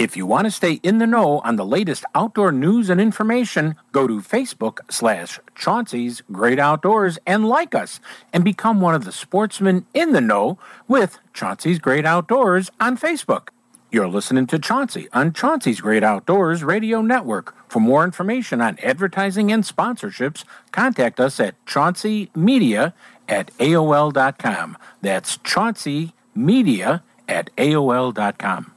If 0.02 0.16
you 0.16 0.26
want 0.26 0.46
to 0.46 0.50
stay 0.50 0.80
in 0.82 0.98
the 0.98 1.06
know 1.06 1.38
on 1.44 1.54
the 1.54 1.64
latest 1.64 2.04
outdoor 2.12 2.50
news 2.50 2.90
and 2.90 3.00
information, 3.00 3.76
go 3.92 4.08
to 4.08 4.18
Facebook 4.18 4.80
slash 4.90 5.38
Chauncey's 5.54 6.22
Great 6.32 6.58
Outdoors 6.58 7.20
and 7.24 7.48
like 7.48 7.72
us 7.72 8.00
and 8.32 8.42
become 8.42 8.80
one 8.80 8.96
of 8.96 9.04
the 9.04 9.12
sportsmen 9.12 9.86
in 9.94 10.10
the 10.10 10.20
know 10.20 10.58
with 10.88 11.20
Chauncey's 11.32 11.78
Great 11.78 12.04
Outdoors 12.04 12.68
on 12.80 12.98
Facebook. 12.98 13.50
You're 13.92 14.08
listening 14.08 14.48
to 14.48 14.58
Chauncey 14.58 15.06
on 15.12 15.32
Chauncey's 15.34 15.80
Great 15.80 16.02
Outdoors 16.02 16.64
Radio 16.64 17.00
Network. 17.00 17.54
For 17.70 17.78
more 17.78 18.02
information 18.02 18.60
on 18.60 18.80
advertising 18.82 19.52
and 19.52 19.62
sponsorships, 19.62 20.42
contact 20.72 21.20
us 21.20 21.38
at 21.38 21.64
chaunceymedia 21.64 22.92
at 23.28 23.56
AOL.com. 23.58 24.78
That's 25.00 25.36
Chauncey 25.44 26.12
Media 26.34 27.04
at 27.28 27.54
AOL.com. 27.56 28.71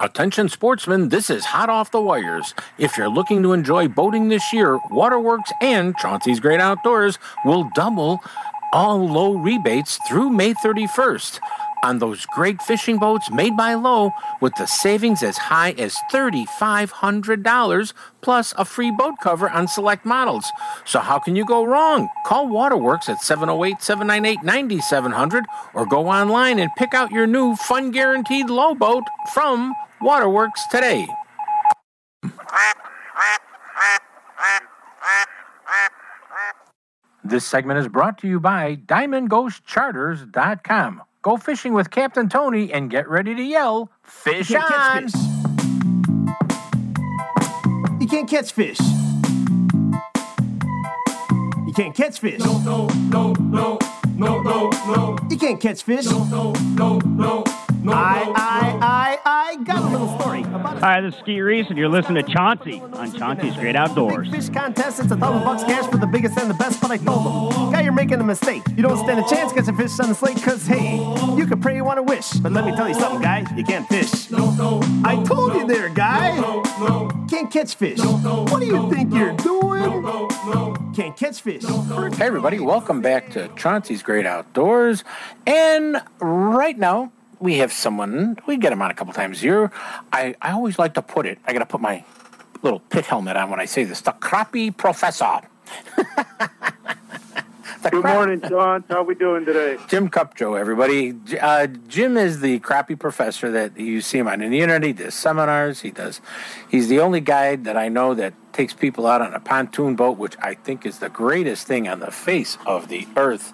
Attention 0.00 0.48
sportsmen, 0.48 1.10
this 1.10 1.30
is 1.30 1.44
hot 1.44 1.68
off 1.68 1.90
the 1.90 2.00
wires. 2.00 2.54
If 2.78 2.96
you're 2.96 3.08
looking 3.08 3.42
to 3.42 3.52
enjoy 3.52 3.88
boating 3.88 4.28
this 4.28 4.52
year, 4.52 4.78
Waterworks 4.90 5.52
and 5.60 5.96
Chauncey's 5.96 6.40
Great 6.40 6.60
Outdoors 6.60 7.18
will 7.44 7.70
double 7.74 8.20
all 8.72 9.06
Lowe 9.06 9.34
rebates 9.34 9.98
through 10.08 10.30
May 10.30 10.54
31st 10.54 11.40
on 11.82 11.98
those 11.98 12.24
great 12.26 12.62
fishing 12.62 12.98
boats 12.98 13.28
made 13.30 13.56
by 13.56 13.74
Lowe 13.74 14.12
with 14.40 14.54
the 14.56 14.66
savings 14.66 15.22
as 15.22 15.36
high 15.36 15.72
as 15.72 15.96
$3,500 16.12 17.92
plus 18.20 18.54
a 18.56 18.64
free 18.64 18.90
boat 18.90 19.14
cover 19.22 19.48
on 19.50 19.68
select 19.68 20.04
models. 20.04 20.44
So 20.84 20.98
how 21.00 21.18
can 21.18 21.34
you 21.36 21.44
go 21.44 21.64
wrong? 21.64 22.08
Call 22.26 22.48
Waterworks 22.48 23.08
at 23.08 23.18
708-798-9700 23.18 25.42
or 25.74 25.86
go 25.86 26.08
online 26.08 26.58
and 26.58 26.70
pick 26.76 26.94
out 26.94 27.10
your 27.10 27.26
new 27.26 27.54
fun 27.56 27.90
guaranteed 27.90 28.48
Lowe 28.48 28.74
boat 28.74 29.04
from 29.34 29.74
Waterworks 30.00 30.62
today. 30.70 31.06
This 37.24 37.46
segment 37.46 37.78
is 37.78 37.86
brought 37.88 38.18
to 38.18 38.28
you 38.28 38.38
by 38.40 38.76
DiamondGhostCharters.com. 38.76 41.02
Go 41.22 41.36
fishing 41.36 41.72
with 41.72 41.90
Captain 41.92 42.28
Tony 42.28 42.72
and 42.72 42.90
get 42.90 43.08
ready 43.08 43.32
to 43.36 43.42
yell, 43.42 43.90
Fish 44.02 44.50
You 44.50 44.56
can't 44.56 44.72
on! 44.72 45.02
catch 45.02 45.12
fish. 45.12 45.20
You 48.00 48.08
can't 48.08 48.28
catch 48.28 48.52
fish. 48.52 48.80
You 51.64 51.72
can't 51.76 51.94
catch 51.94 52.18
fish. 52.18 52.40
No, 52.40 52.58
no, 52.58 52.86
no, 53.08 53.32
no, 53.34 53.78
no, 54.16 54.42
no, 54.42 54.70
no. 54.88 55.16
You 55.30 55.38
can't 55.38 55.60
catch 55.60 55.84
fish. 55.84 56.06
No, 56.06 56.24
no, 56.24 56.52
no, 56.74 56.98
no, 56.98 57.44
no. 57.82 57.92
I, 57.92 58.32
I, 58.34 58.78
I, 58.80 59.18
I 59.24 59.56
got 59.64 59.82
a 59.82 59.88
little 59.88 60.18
story 60.18 60.42
about 60.42 60.76
a 60.76 60.80
Hi, 60.80 61.00
this 61.00 61.14
is 61.14 61.20
Ski 61.20 61.40
Reese, 61.40 61.68
and 61.68 61.76
you're 61.76 61.88
listening 61.88 62.24
to 62.24 62.32
Chauncey 62.32 62.80
on 62.80 63.12
Chauncey's 63.12 63.54
Great 63.56 63.76
Outdoors. 63.76 64.28
Big 64.28 64.40
fish 64.40 64.50
contest. 64.50 65.00
It's 65.00 65.10
a 65.10 65.16
thousand 65.16 65.44
bucks 65.44 65.64
cash 65.64 65.90
for 65.90 65.96
the 65.96 66.06
biggest 66.06 66.38
and 66.38 66.48
the 66.48 66.54
best. 66.54 66.80
But 66.80 66.90
I 66.90 66.96
told 66.98 67.52
them, 67.52 67.72
guy, 67.72 67.80
you're 67.82 67.92
making 67.92 68.20
a 68.20 68.24
mistake. 68.24 68.62
You 68.76 68.82
don't 68.82 68.98
stand 68.98 69.20
a 69.20 69.28
chance 69.28 69.52
catching 69.52 69.76
fish 69.76 69.98
on 70.00 70.08
the 70.08 70.14
slate. 70.14 70.40
Cause 70.42 70.66
hey, 70.66 70.96
you 71.36 71.46
can 71.46 71.60
pray 71.60 71.76
you 71.76 71.84
want 71.84 71.98
to 71.98 72.02
wish, 72.02 72.32
but 72.34 72.52
let 72.52 72.64
me 72.64 72.74
tell 72.76 72.88
you 72.88 72.94
something, 72.94 73.22
guy. 73.22 73.44
You 73.56 73.64
can't 73.64 73.88
fish. 73.88 74.32
I 74.32 75.22
told 75.26 75.54
you 75.54 75.66
there, 75.66 75.88
guy. 75.88 76.40
Can't 77.28 77.50
catch 77.50 77.74
fish. 77.74 77.98
What 77.98 78.60
do 78.60 78.66
you 78.66 78.90
think 78.90 79.12
you're 79.12 79.36
doing? 79.36 80.02
Can't 80.94 81.16
catch 81.16 81.40
fish. 81.40 81.64
Hey, 81.64 82.26
everybody, 82.26 82.60
welcome 82.60 83.00
back 83.00 83.30
to 83.30 83.48
Chauncey's 83.56 84.02
Great 84.02 84.26
Outdoors. 84.26 85.04
And 85.46 86.02
right 86.20 86.78
now, 86.78 87.12
we 87.42 87.58
have 87.58 87.72
someone, 87.72 88.38
we 88.46 88.56
get 88.56 88.72
him 88.72 88.80
on 88.80 88.90
a 88.90 88.94
couple 88.94 89.12
times 89.12 89.42
a 89.42 89.44
year. 89.44 89.72
I, 90.12 90.36
I 90.40 90.52
always 90.52 90.78
like 90.78 90.94
to 90.94 91.02
put 91.02 91.26
it, 91.26 91.38
I 91.44 91.52
got 91.52 91.58
to 91.58 91.66
put 91.66 91.80
my 91.80 92.04
little 92.62 92.78
pit 92.78 93.04
helmet 93.04 93.36
on 93.36 93.50
when 93.50 93.58
I 93.58 93.64
say 93.64 93.82
this 93.82 94.00
the 94.00 94.12
crappy 94.12 94.70
professor. 94.70 95.40
Good 97.90 98.04
morning, 98.04 98.40
John. 98.48 98.84
How 98.88 99.02
we 99.02 99.16
doing 99.16 99.44
today? 99.44 99.76
Jim 99.88 100.08
Kopjo, 100.08 100.56
everybody. 100.58 101.18
Uh, 101.40 101.66
Jim 101.66 102.16
is 102.16 102.38
the 102.38 102.60
crappy 102.60 102.94
professor 102.94 103.50
that 103.50 103.76
you 103.76 104.00
see 104.00 104.18
him 104.18 104.28
on 104.28 104.40
in 104.40 104.52
the 104.52 104.60
internet. 104.60 104.86
He 104.86 104.92
does 104.92 105.14
seminars. 105.14 105.80
He 105.80 105.90
does. 105.90 106.20
He's 106.70 106.86
the 106.86 107.00
only 107.00 107.18
guide 107.18 107.64
that 107.64 107.76
I 107.76 107.88
know 107.88 108.14
that 108.14 108.34
takes 108.52 108.72
people 108.72 109.08
out 109.08 109.20
on 109.20 109.34
a 109.34 109.40
pontoon 109.40 109.96
boat, 109.96 110.16
which 110.16 110.36
I 110.40 110.54
think 110.54 110.86
is 110.86 111.00
the 111.00 111.08
greatest 111.08 111.66
thing 111.66 111.88
on 111.88 111.98
the 111.98 112.12
face 112.12 112.56
of 112.66 112.86
the 112.86 113.08
earth. 113.16 113.52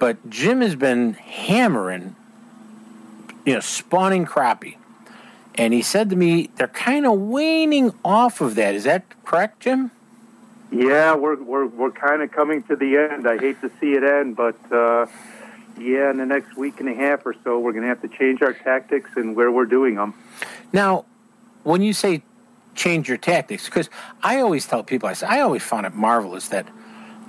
But 0.00 0.28
Jim 0.28 0.62
has 0.62 0.74
been 0.74 1.12
hammering, 1.12 2.16
you 3.44 3.54
know, 3.54 3.60
spawning 3.60 4.26
crappie, 4.26 4.76
and 5.54 5.72
he 5.74 5.82
said 5.82 6.10
to 6.10 6.16
me, 6.16 6.50
they're 6.56 6.68
kind 6.68 7.06
of 7.06 7.18
waning 7.18 7.92
off 8.04 8.40
of 8.40 8.54
that. 8.54 8.74
Is 8.74 8.84
that 8.84 9.04
correct, 9.24 9.60
Jim? 9.60 9.90
Yeah, 10.72 11.14
we're 11.14 11.42
we're 11.42 11.66
we're 11.66 11.90
kind 11.90 12.22
of 12.22 12.30
coming 12.30 12.62
to 12.64 12.76
the 12.76 12.96
end. 12.96 13.26
I 13.26 13.38
hate 13.38 13.60
to 13.60 13.70
see 13.80 13.94
it 13.94 14.04
end, 14.04 14.36
but 14.36 14.56
uh, 14.72 15.06
yeah, 15.78 16.10
in 16.10 16.18
the 16.18 16.26
next 16.26 16.56
week 16.56 16.78
and 16.78 16.88
a 16.88 16.94
half 16.94 17.26
or 17.26 17.34
so, 17.42 17.58
we're 17.58 17.72
going 17.72 17.82
to 17.82 17.88
have 17.88 18.02
to 18.02 18.08
change 18.08 18.42
our 18.42 18.52
tactics 18.52 19.10
and 19.16 19.34
where 19.34 19.50
we're 19.50 19.64
doing 19.64 19.96
them. 19.96 20.14
Now, 20.72 21.06
when 21.64 21.82
you 21.82 21.92
say 21.92 22.22
change 22.74 23.08
your 23.08 23.18
tactics, 23.18 23.64
because 23.64 23.90
I 24.22 24.40
always 24.40 24.66
tell 24.66 24.82
people, 24.82 25.08
I 25.08 25.14
say, 25.14 25.26
I 25.26 25.40
always 25.40 25.62
found 25.62 25.86
it 25.86 25.94
marvelous 25.94 26.48
that, 26.48 26.66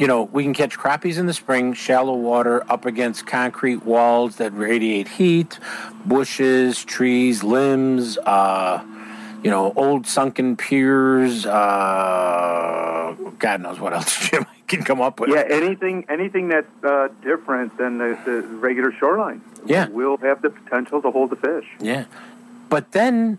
you 0.02 0.08
know, 0.08 0.24
we 0.24 0.42
can 0.42 0.56
catch 0.56 0.80
crappies 0.80 1.20
in 1.20 1.28
the 1.28 1.34
spring, 1.34 1.74
shallow 1.74 2.16
water, 2.16 2.64
up 2.72 2.88
against 2.88 3.28
concrete 3.28 3.86
walls 3.86 4.38
that 4.38 4.52
radiate 4.58 5.08
heat, 5.08 5.60
bushes, 6.04 6.84
trees, 6.84 7.44
limbs, 7.44 8.18
uh, 8.18 8.84
you 9.44 9.52
know, 9.52 9.72
old 9.76 10.08
sunken 10.08 10.58
piers. 10.58 11.46
Uh, 11.46 13.16
God 13.38 13.62
knows 13.62 13.80
what 13.80 13.94
else 13.94 14.28
Jim 14.32 14.48
can 14.68 14.84
come 14.84 15.02
up 15.02 15.20
with. 15.20 15.30
Yeah, 15.30 15.44
anything 15.48 16.08
anything 16.10 16.48
that's 16.48 16.84
uh, 16.84 17.10
different 17.22 17.78
than 17.78 18.00
the, 18.00 18.18
the 18.26 18.42
regular 18.42 18.92
shoreline. 18.92 19.44
Yeah. 19.68 19.88
will 19.90 20.18
have 20.18 20.42
the 20.42 20.50
potential 20.50 21.04
to 21.04 21.12
hold 21.12 21.30
the 21.30 21.36
fish. 21.36 21.68
Yeah. 21.80 22.06
But 22.70 22.94
then, 22.94 23.38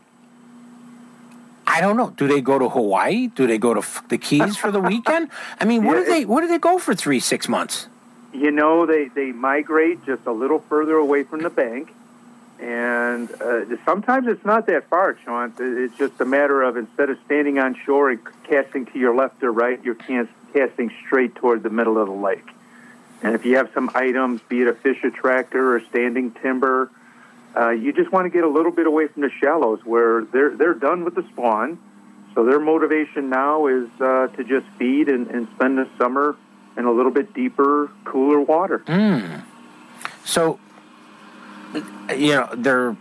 I 1.67 1.81
don't 1.81 1.97
know. 1.97 2.11
Do 2.11 2.27
they 2.27 2.41
go 2.41 2.59
to 2.59 2.69
Hawaii? 2.69 3.29
Do 3.29 3.47
they 3.47 3.59
go 3.59 3.73
to 3.75 3.81
f- 3.81 4.07
the 4.09 4.19
Keys 4.19 4.57
for 4.57 4.71
the 4.71 4.81
weekend? 4.93 5.29
I 5.61 5.65
mean, 5.65 5.85
where 5.85 6.05
do 6.05 6.11
they 6.11 6.25
where 6.25 6.43
do 6.43 6.49
they 6.49 6.59
go 6.59 6.79
for 6.79 6.95
three 6.95 7.21
six 7.21 7.49
months? 7.49 7.89
You 8.33 8.51
know, 8.51 8.87
they, 8.87 9.09
they 9.09 9.31
migrate 9.31 10.05
just 10.07 10.27
a 10.27 10.33
little 10.33 10.61
further 10.61 10.97
away 10.97 11.23
from 11.23 11.43
the 11.43 11.51
bank. 11.51 11.93
And 12.59 13.31
uh, 13.43 13.65
sometimes 13.85 14.27
it's 14.29 14.45
not 14.45 14.67
that 14.67 14.89
far, 14.89 15.19
Sean. 15.25 15.53
It's 15.59 15.97
just 15.99 16.21
a 16.21 16.25
matter 16.25 16.63
of 16.63 16.77
instead 16.77 17.11
of 17.11 17.19
standing 17.27 17.59
on 17.59 17.75
shore 17.75 18.11
and 18.11 18.21
casting 18.45 18.87
to 18.87 18.99
your 18.99 19.15
left 19.15 19.43
or 19.43 19.51
right, 19.53 19.83
you're 19.85 19.97
cas- 19.97 20.29
casting 20.53 20.91
straight 21.05 21.35
toward 21.35 21.63
the 21.63 21.71
middle 21.71 21.99
of 21.99 22.07
the 22.07 22.15
lake. 22.15 22.49
And 23.23 23.35
if 23.35 23.45
you 23.45 23.57
have 23.57 23.71
some 23.75 23.91
items, 23.95 24.41
be 24.49 24.63
it 24.63 24.69
a 24.69 24.75
fish 24.75 25.03
attractor 25.05 25.75
or 25.75 25.81
standing 25.91 26.31
timber, 26.31 26.91
uh, 27.57 27.71
you 27.71 27.93
just 27.93 28.11
want 28.13 28.25
to 28.25 28.31
get 28.31 28.45
a 28.45 28.49
little 28.49 28.73
bit 28.73 28.87
away 28.87 29.09
from 29.09 29.23
the 29.23 29.31
shallows 29.31 29.81
where 29.85 30.25
they're 30.25 30.57
they're 30.57 30.75
done 30.75 31.05
with 31.05 31.15
the 31.15 31.23
spawn. 31.33 31.79
So 32.35 32.45
their 32.45 32.61
motivation 32.61 33.29
now 33.29 33.67
is 33.67 33.89
uh, 34.01 34.29
to 34.29 34.45
just 34.45 34.67
feed 34.79 35.09
and, 35.09 35.27
and 35.29 35.49
spend 35.55 35.77
the 35.77 35.87
summer 35.99 36.35
in 36.79 36.87
a 36.87 36.93
little 36.93 37.13
bit 37.13 37.35
deeper, 37.35 37.91
cooler 38.05 38.41
water. 38.41 38.79
Mm. 38.87 39.43
So, 40.25 40.59
you 42.17 42.29
know, 42.29 42.49
they're 42.55 42.97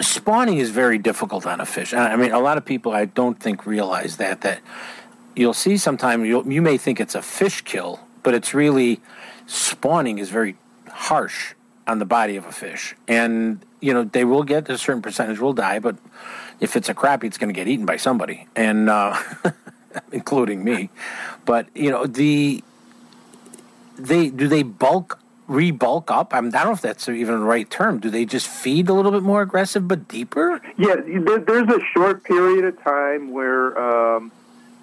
spawning 0.00 0.56
is 0.56 0.70
very 0.70 0.96
difficult 0.96 1.46
on 1.46 1.60
a 1.60 1.66
fish. 1.66 1.92
I 1.92 2.16
mean, 2.16 2.32
a 2.32 2.40
lot 2.40 2.56
of 2.56 2.64
people 2.64 2.92
I 2.92 3.04
don't 3.04 3.38
think 3.38 3.66
realize 3.66 4.16
that 4.16 4.40
that 4.40 4.62
you'll 5.36 5.52
see 5.52 5.76
sometimes 5.76 6.26
you 6.26 6.62
may 6.62 6.78
think 6.78 7.00
it's 7.00 7.14
a 7.14 7.22
fish 7.22 7.60
kill, 7.60 8.00
but 8.22 8.32
it's 8.32 8.54
really 8.54 9.00
spawning 9.46 10.18
is 10.18 10.30
very 10.30 10.56
harsh 10.88 11.54
on 11.90 11.98
the 11.98 12.04
body 12.04 12.36
of 12.36 12.46
a 12.46 12.52
fish, 12.52 12.94
and 13.08 13.64
you 13.80 13.92
know 13.92 14.04
they 14.04 14.24
will 14.24 14.44
get 14.44 14.68
a 14.70 14.78
certain 14.78 15.02
percentage 15.02 15.40
will 15.40 15.52
die, 15.52 15.80
but 15.80 15.96
if 16.60 16.76
it's 16.76 16.88
a 16.88 16.94
crappie, 16.94 17.24
it's 17.24 17.36
going 17.36 17.52
to 17.52 17.58
get 17.58 17.66
eaten 17.66 17.84
by 17.84 17.96
somebody, 17.96 18.46
and 18.54 18.88
uh, 18.88 19.18
including 20.12 20.62
me. 20.62 20.88
But 21.44 21.66
you 21.74 21.90
know 21.90 22.06
the 22.06 22.62
they 23.96 24.30
do 24.30 24.46
they 24.46 24.62
bulk 24.62 25.18
re-bulk 25.48 26.12
up? 26.12 26.32
I, 26.32 26.40
mean, 26.40 26.54
I 26.54 26.58
don't 26.58 26.68
know 26.68 26.72
if 26.74 26.80
that's 26.80 27.08
even 27.08 27.40
the 27.40 27.44
right 27.44 27.68
term. 27.68 27.98
Do 27.98 28.08
they 28.08 28.24
just 28.24 28.46
feed 28.46 28.88
a 28.88 28.94
little 28.94 29.10
bit 29.10 29.24
more 29.24 29.42
aggressive 29.42 29.88
but 29.88 30.06
deeper? 30.06 30.62
Yeah, 30.78 30.94
there, 31.04 31.40
there's 31.40 31.68
a 31.68 31.80
short 31.92 32.22
period 32.22 32.64
of 32.64 32.80
time 32.84 33.32
where, 33.32 33.76
um, 33.76 34.30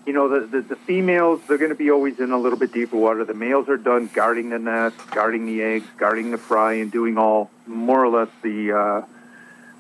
you 0.08 0.14
know, 0.14 0.30
the, 0.30 0.48
the, 0.48 0.62
the 0.62 0.76
females, 0.78 1.42
they're 1.48 1.58
going 1.58 1.70
to 1.70 1.76
be 1.76 1.92
always 1.92 2.18
in 2.20 2.32
a 2.32 2.38
little 2.38 2.58
bit 2.58 2.72
deeper 2.72 2.96
water. 2.96 3.26
The 3.26 3.34
males 3.34 3.68
are 3.68 3.76
done 3.76 4.10
guarding 4.14 4.50
the 4.50 4.58
nest, 4.58 4.96
guarding 5.12 5.46
the 5.46 5.62
eggs, 5.62 5.86
guarding 5.98 6.32
the 6.32 6.38
fry, 6.38 6.76
and 6.76 6.90
doing 6.90 7.18
all 7.18 7.52
more 7.66 8.06
or 8.06 8.08
less 8.08 8.30
the, 8.42 8.72
uh, 8.72 9.06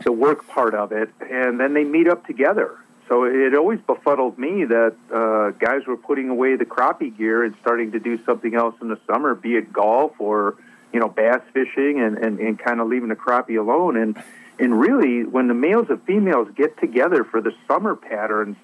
the 0.03 0.11
work 0.11 0.45
part 0.45 0.75
of 0.75 0.91
it. 0.91 1.09
And 1.21 1.57
then 1.57 1.73
they 1.73 1.85
meet 1.85 2.09
up 2.09 2.27
together. 2.27 2.77
So 3.07 3.23
it 3.23 3.55
always 3.55 3.79
befuddled 3.79 4.37
me 4.37 4.65
that 4.65 4.95
uh, 5.13 5.51
guys 5.51 5.87
were 5.87 5.95
putting 5.95 6.27
away 6.27 6.57
the 6.57 6.65
crappie 6.65 7.17
gear 7.17 7.45
and 7.45 7.55
starting 7.61 7.93
to 7.93 7.99
do 7.99 8.21
something 8.25 8.53
else 8.53 8.75
in 8.81 8.89
the 8.89 8.99
summer, 9.07 9.33
be 9.33 9.55
it 9.55 9.71
golf 9.71 10.11
or 10.19 10.55
you 10.91 10.99
know 10.99 11.07
bass 11.07 11.39
fishing, 11.53 12.01
and, 12.01 12.17
and, 12.17 12.39
and 12.39 12.59
kind 12.59 12.81
of 12.81 12.87
leaving 12.89 13.07
the 13.07 13.15
crappie 13.15 13.57
alone. 13.57 13.95
And 13.95 14.21
and 14.59 14.77
really, 14.77 15.23
when 15.23 15.47
the 15.47 15.53
males 15.53 15.87
and 15.89 16.03
females 16.03 16.49
get 16.53 16.77
together 16.79 17.23
for 17.23 17.39
the 17.39 17.53
summer 17.65 17.95
patterns, 17.95 18.57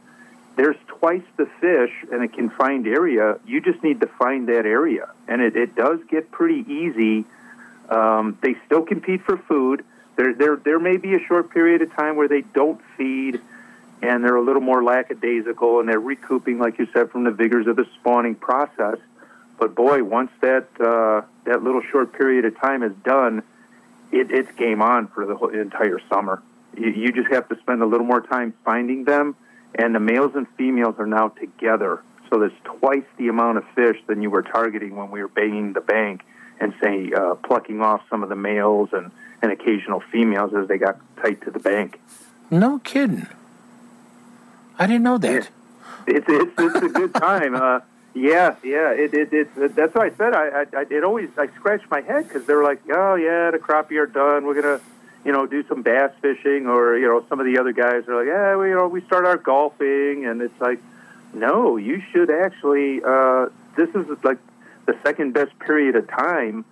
there's 0.55 0.75
twice 0.87 1.23
the 1.37 1.47
fish 1.59 1.91
in 2.11 2.21
a 2.21 2.27
confined 2.27 2.87
area. 2.87 3.39
You 3.45 3.61
just 3.61 3.83
need 3.83 4.01
to 4.01 4.07
find 4.07 4.47
that 4.49 4.65
area, 4.65 5.09
and 5.27 5.41
it, 5.41 5.55
it 5.55 5.75
does 5.75 5.99
get 6.09 6.31
pretty 6.31 6.65
easy. 6.71 7.25
Um, 7.89 8.37
they 8.41 8.55
still 8.65 8.83
compete 8.83 9.23
for 9.23 9.37
food. 9.37 9.83
There, 10.15 10.33
there, 10.33 10.55
there 10.57 10.79
may 10.79 10.97
be 10.97 11.15
a 11.15 11.19
short 11.19 11.51
period 11.51 11.81
of 11.81 11.93
time 11.95 12.15
where 12.15 12.27
they 12.27 12.41
don't 12.41 12.79
feed 12.97 13.41
and 14.03 14.21
they're 14.21 14.35
a 14.35 14.43
little 14.43 14.61
more 14.61 14.83
lackadaisical 14.83 15.79
and 15.79 15.87
they're 15.87 15.99
recouping, 15.99 16.59
like 16.59 16.77
you 16.77 16.87
said, 16.93 17.09
from 17.09 17.23
the 17.23 17.31
vigors 17.31 17.67
of 17.67 17.77
the 17.77 17.85
spawning 17.95 18.35
process. 18.35 18.97
But 19.57 19.75
boy, 19.75 20.03
once 20.03 20.29
that 20.41 20.67
uh, 20.79 21.21
that 21.45 21.63
little 21.63 21.81
short 21.89 22.11
period 22.11 22.43
of 22.43 22.59
time 22.59 22.83
is 22.83 22.91
done, 23.05 23.43
it, 24.11 24.29
it's 24.29 24.51
game 24.57 24.81
on 24.81 25.07
for 25.07 25.25
the 25.25 25.35
whole 25.35 25.49
entire 25.49 25.99
summer. 26.09 26.43
You, 26.77 26.89
you 26.89 27.11
just 27.13 27.31
have 27.31 27.47
to 27.47 27.57
spend 27.59 27.81
a 27.81 27.85
little 27.85 28.05
more 28.05 28.21
time 28.21 28.53
finding 28.65 29.05
them, 29.05 29.37
and 29.75 29.93
the 29.95 29.99
males 29.99 30.31
and 30.35 30.47
females 30.57 30.95
are 30.99 31.07
now 31.07 31.29
together. 31.29 32.01
So 32.29 32.39
there's 32.39 32.51
twice 32.63 33.05
the 33.17 33.27
amount 33.27 33.59
of 33.59 33.65
fish 33.75 33.97
than 34.07 34.21
you 34.21 34.29
were 34.29 34.41
targeting 34.41 34.95
when 34.95 35.11
we 35.11 35.21
were 35.21 35.27
banging 35.27 35.73
the 35.73 35.81
bank 35.81 36.23
and 36.59 36.73
say 36.81 37.11
uh, 37.13 37.35
plucking 37.35 37.81
off 37.81 38.01
some 38.09 38.23
of 38.23 38.29
the 38.29 38.35
males 38.35 38.89
and, 38.91 39.11
and 39.41 39.51
occasional 39.51 39.99
females 40.11 40.53
as 40.53 40.67
they 40.67 40.77
got 40.77 40.99
tight 41.17 41.41
to 41.41 41.51
the 41.51 41.59
bank. 41.59 41.99
No 42.49 42.79
kidding. 42.79 43.27
I 44.79 44.87
didn't 44.87 45.03
know 45.03 45.17
that. 45.19 45.49
It's 46.07 46.25
it's, 46.27 46.51
it's 46.57 46.75
a 46.75 46.89
good 46.89 47.13
time. 47.13 47.55
Uh, 47.55 47.79
yeah, 48.13 48.55
yeah. 48.63 48.91
It, 48.91 49.13
it, 49.13 49.33
it, 49.33 49.75
that's 49.75 49.93
what 49.95 50.11
I 50.11 50.15
said. 50.15 50.33
I, 50.33 50.47
I, 50.47 50.65
I 50.75 50.85
it 50.89 51.03
always 51.03 51.29
I 51.37 51.47
scratched 51.55 51.89
my 51.89 52.01
head 52.01 52.27
because 52.27 52.45
they 52.45 52.53
were 52.53 52.63
like, 52.63 52.81
oh 52.91 53.15
yeah, 53.15 53.51
the 53.51 53.59
crappie 53.59 53.99
are 53.99 54.05
done. 54.05 54.45
We're 54.45 54.61
gonna, 54.61 54.81
you 55.25 55.31
know, 55.31 55.45
do 55.45 55.65
some 55.67 55.81
bass 55.81 56.11
fishing, 56.21 56.67
or 56.67 56.97
you 56.97 57.07
know, 57.07 57.25
some 57.29 57.39
of 57.39 57.45
the 57.45 57.59
other 57.59 57.71
guys 57.71 58.07
are 58.07 58.17
like, 58.17 58.27
yeah, 58.27 58.55
we, 58.55 58.69
you 58.69 58.75
know, 58.75 58.87
we 58.87 59.01
start 59.01 59.25
our 59.25 59.37
golfing, 59.37 60.25
and 60.25 60.41
it's 60.41 60.59
like, 60.59 60.79
no, 61.33 61.77
you 61.77 62.01
should 62.11 62.29
actually. 62.29 63.01
Uh, 63.03 63.47
this 63.75 63.89
is 63.95 64.05
like 64.23 64.37
the 64.85 64.95
second 65.03 65.33
best 65.33 65.57
period 65.59 65.95
of 65.95 66.07
time 66.07 66.65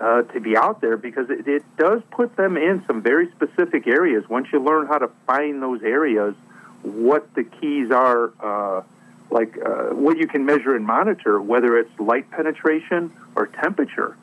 uh, 0.00 0.22
to 0.22 0.40
be 0.40 0.56
out 0.56 0.80
there 0.80 0.96
because 0.96 1.30
it, 1.30 1.46
it 1.46 1.64
does 1.76 2.02
put 2.10 2.36
them 2.36 2.56
in 2.56 2.84
some 2.86 3.02
very 3.02 3.30
specific 3.30 3.86
areas. 3.86 4.28
Once 4.28 4.48
you 4.52 4.60
learn 4.60 4.86
how 4.86 4.98
to 4.98 5.08
find 5.26 5.62
those 5.62 5.82
areas, 5.82 6.34
what 6.82 7.32
the 7.34 7.44
keys 7.44 7.90
are, 7.90 8.32
uh, 8.40 8.82
like 9.30 9.56
uh, 9.64 9.94
what 9.94 10.18
you 10.18 10.26
can 10.26 10.44
measure 10.44 10.74
and 10.74 10.84
monitor, 10.84 11.40
whether 11.40 11.78
it's 11.78 12.00
light 12.00 12.28
penetration 12.30 13.12
or 13.36 13.46
temperature, 13.46 14.16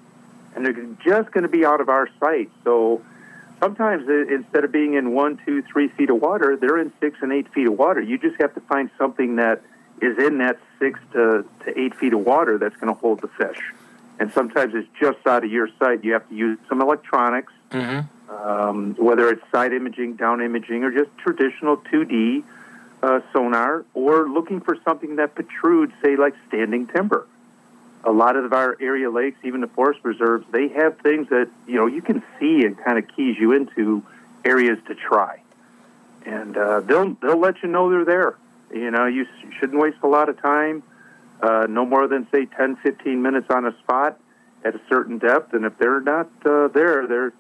and 0.56 0.66
they're 0.66 0.74
just 1.04 1.32
going 1.32 1.44
to 1.44 1.50
be 1.50 1.66
out 1.66 1.80
of 1.82 1.90
our 1.90 2.10
sight. 2.20 2.52
So 2.64 3.02
sometimes 3.60 4.08
instead 4.08 4.64
of 4.64 4.72
being 4.72 4.94
in 4.96 5.14
one, 5.14 5.40
two, 5.46 5.62
three 5.64 5.88
feet 5.90 6.10
of 6.10 6.22
water, 6.22 6.58
they're 6.58 6.80
in 6.80 6.92
six 7.00 7.18
and 7.22 7.32
eight 7.32 7.52
feet 7.54 7.68
of 7.68 7.78
water. 7.78 8.02
You 8.02 8.18
just 8.18 8.40
have 8.40 8.54
to 8.56 8.62
find 8.62 8.90
something 8.98 9.36
that 9.38 9.62
is 10.02 10.18
in 10.18 10.38
that 10.38 10.58
six 10.80 11.00
to, 11.14 11.46
to 11.66 11.80
eight 11.80 11.94
feet 11.96 12.14
of 12.14 12.22
water 12.22 12.58
that's 12.58 12.76
going 12.78 12.94
to 12.94 13.00
hold 13.00 13.22
the 13.22 13.28
fish. 13.28 13.60
And 14.20 14.32
sometimes 14.34 14.74
it's 14.76 14.88
just 15.00 15.26
out 15.28 15.44
of 15.44 15.52
your 15.52 15.70
sight. 15.80 16.04
You 16.04 16.14
have 16.14 16.28
to 16.30 16.36
use 16.36 16.58
some 16.68 16.82
electronics, 16.82 17.54
Mm-hmm. 17.72 18.34
um, 18.34 18.96
whether 18.98 19.30
it's 19.30 19.44
side 19.52 19.74
imaging, 19.74 20.16
down 20.16 20.42
imaging, 20.42 20.84
or 20.84 20.92
just 20.92 21.16
traditional 21.20 21.78
2D 21.78 22.44
uh, 23.04 23.20
sonar, 23.32 23.86
or 23.94 24.28
looking 24.28 24.60
for 24.60 24.76
something 24.84 25.18
that 25.18 25.36
protrudes, 25.36 25.94
say, 26.04 26.16
like 26.16 26.34
standing 26.48 26.88
timber. 26.88 27.28
A 28.06 28.12
lot 28.12 28.36
of 28.38 28.54
our 28.54 28.78
area 28.80 29.10
lakes, 29.10 29.38
even 29.44 29.62
the 29.62 29.68
forest 29.68 30.00
reserves, 30.04 30.46
they 30.52 30.70
have 30.70 30.98
things 31.00 31.28
that 31.30 31.50
you 31.68 31.76
know 31.76 31.86
you 31.86 32.02
can 32.02 32.24
see 32.40 32.64
and 32.66 32.78
kind 32.78 32.98
of 32.98 33.06
keys 33.14 33.38
you 33.38 33.52
into 33.52 34.04
areas 34.46 34.78
to 34.88 34.96
try, 34.96 35.42
and 36.26 36.56
uh, 36.56 36.80
they'll 36.82 37.14
they'll 37.22 37.40
let 37.40 37.62
you 37.62 37.68
know 37.68 37.90
they're 37.90 38.06
there. 38.06 38.38
You 38.74 38.92
know, 38.92 39.06
you, 39.06 39.26
shouldn't 39.60 39.80
waste 39.80 39.98
a 40.04 40.08
lot 40.08 40.30
of 40.30 40.40
time. 40.42 40.84
Uh, 41.42 41.68
no 41.70 41.86
more 41.86 42.08
than 42.08 42.28
say 42.32 42.46
10, 42.46 42.76
15 42.78 43.22
minutes 43.22 43.48
on 43.50 43.66
a 43.66 43.76
spot 43.80 44.20
at 44.64 44.76
a 44.76 44.82
certain 44.90 45.18
depth, 45.18 45.54
and 45.54 45.66
if 45.66 45.78
they're 45.78 46.02
not 46.02 46.30
uh, 46.46 46.68
there, 46.68 47.08
they're 47.08 47.34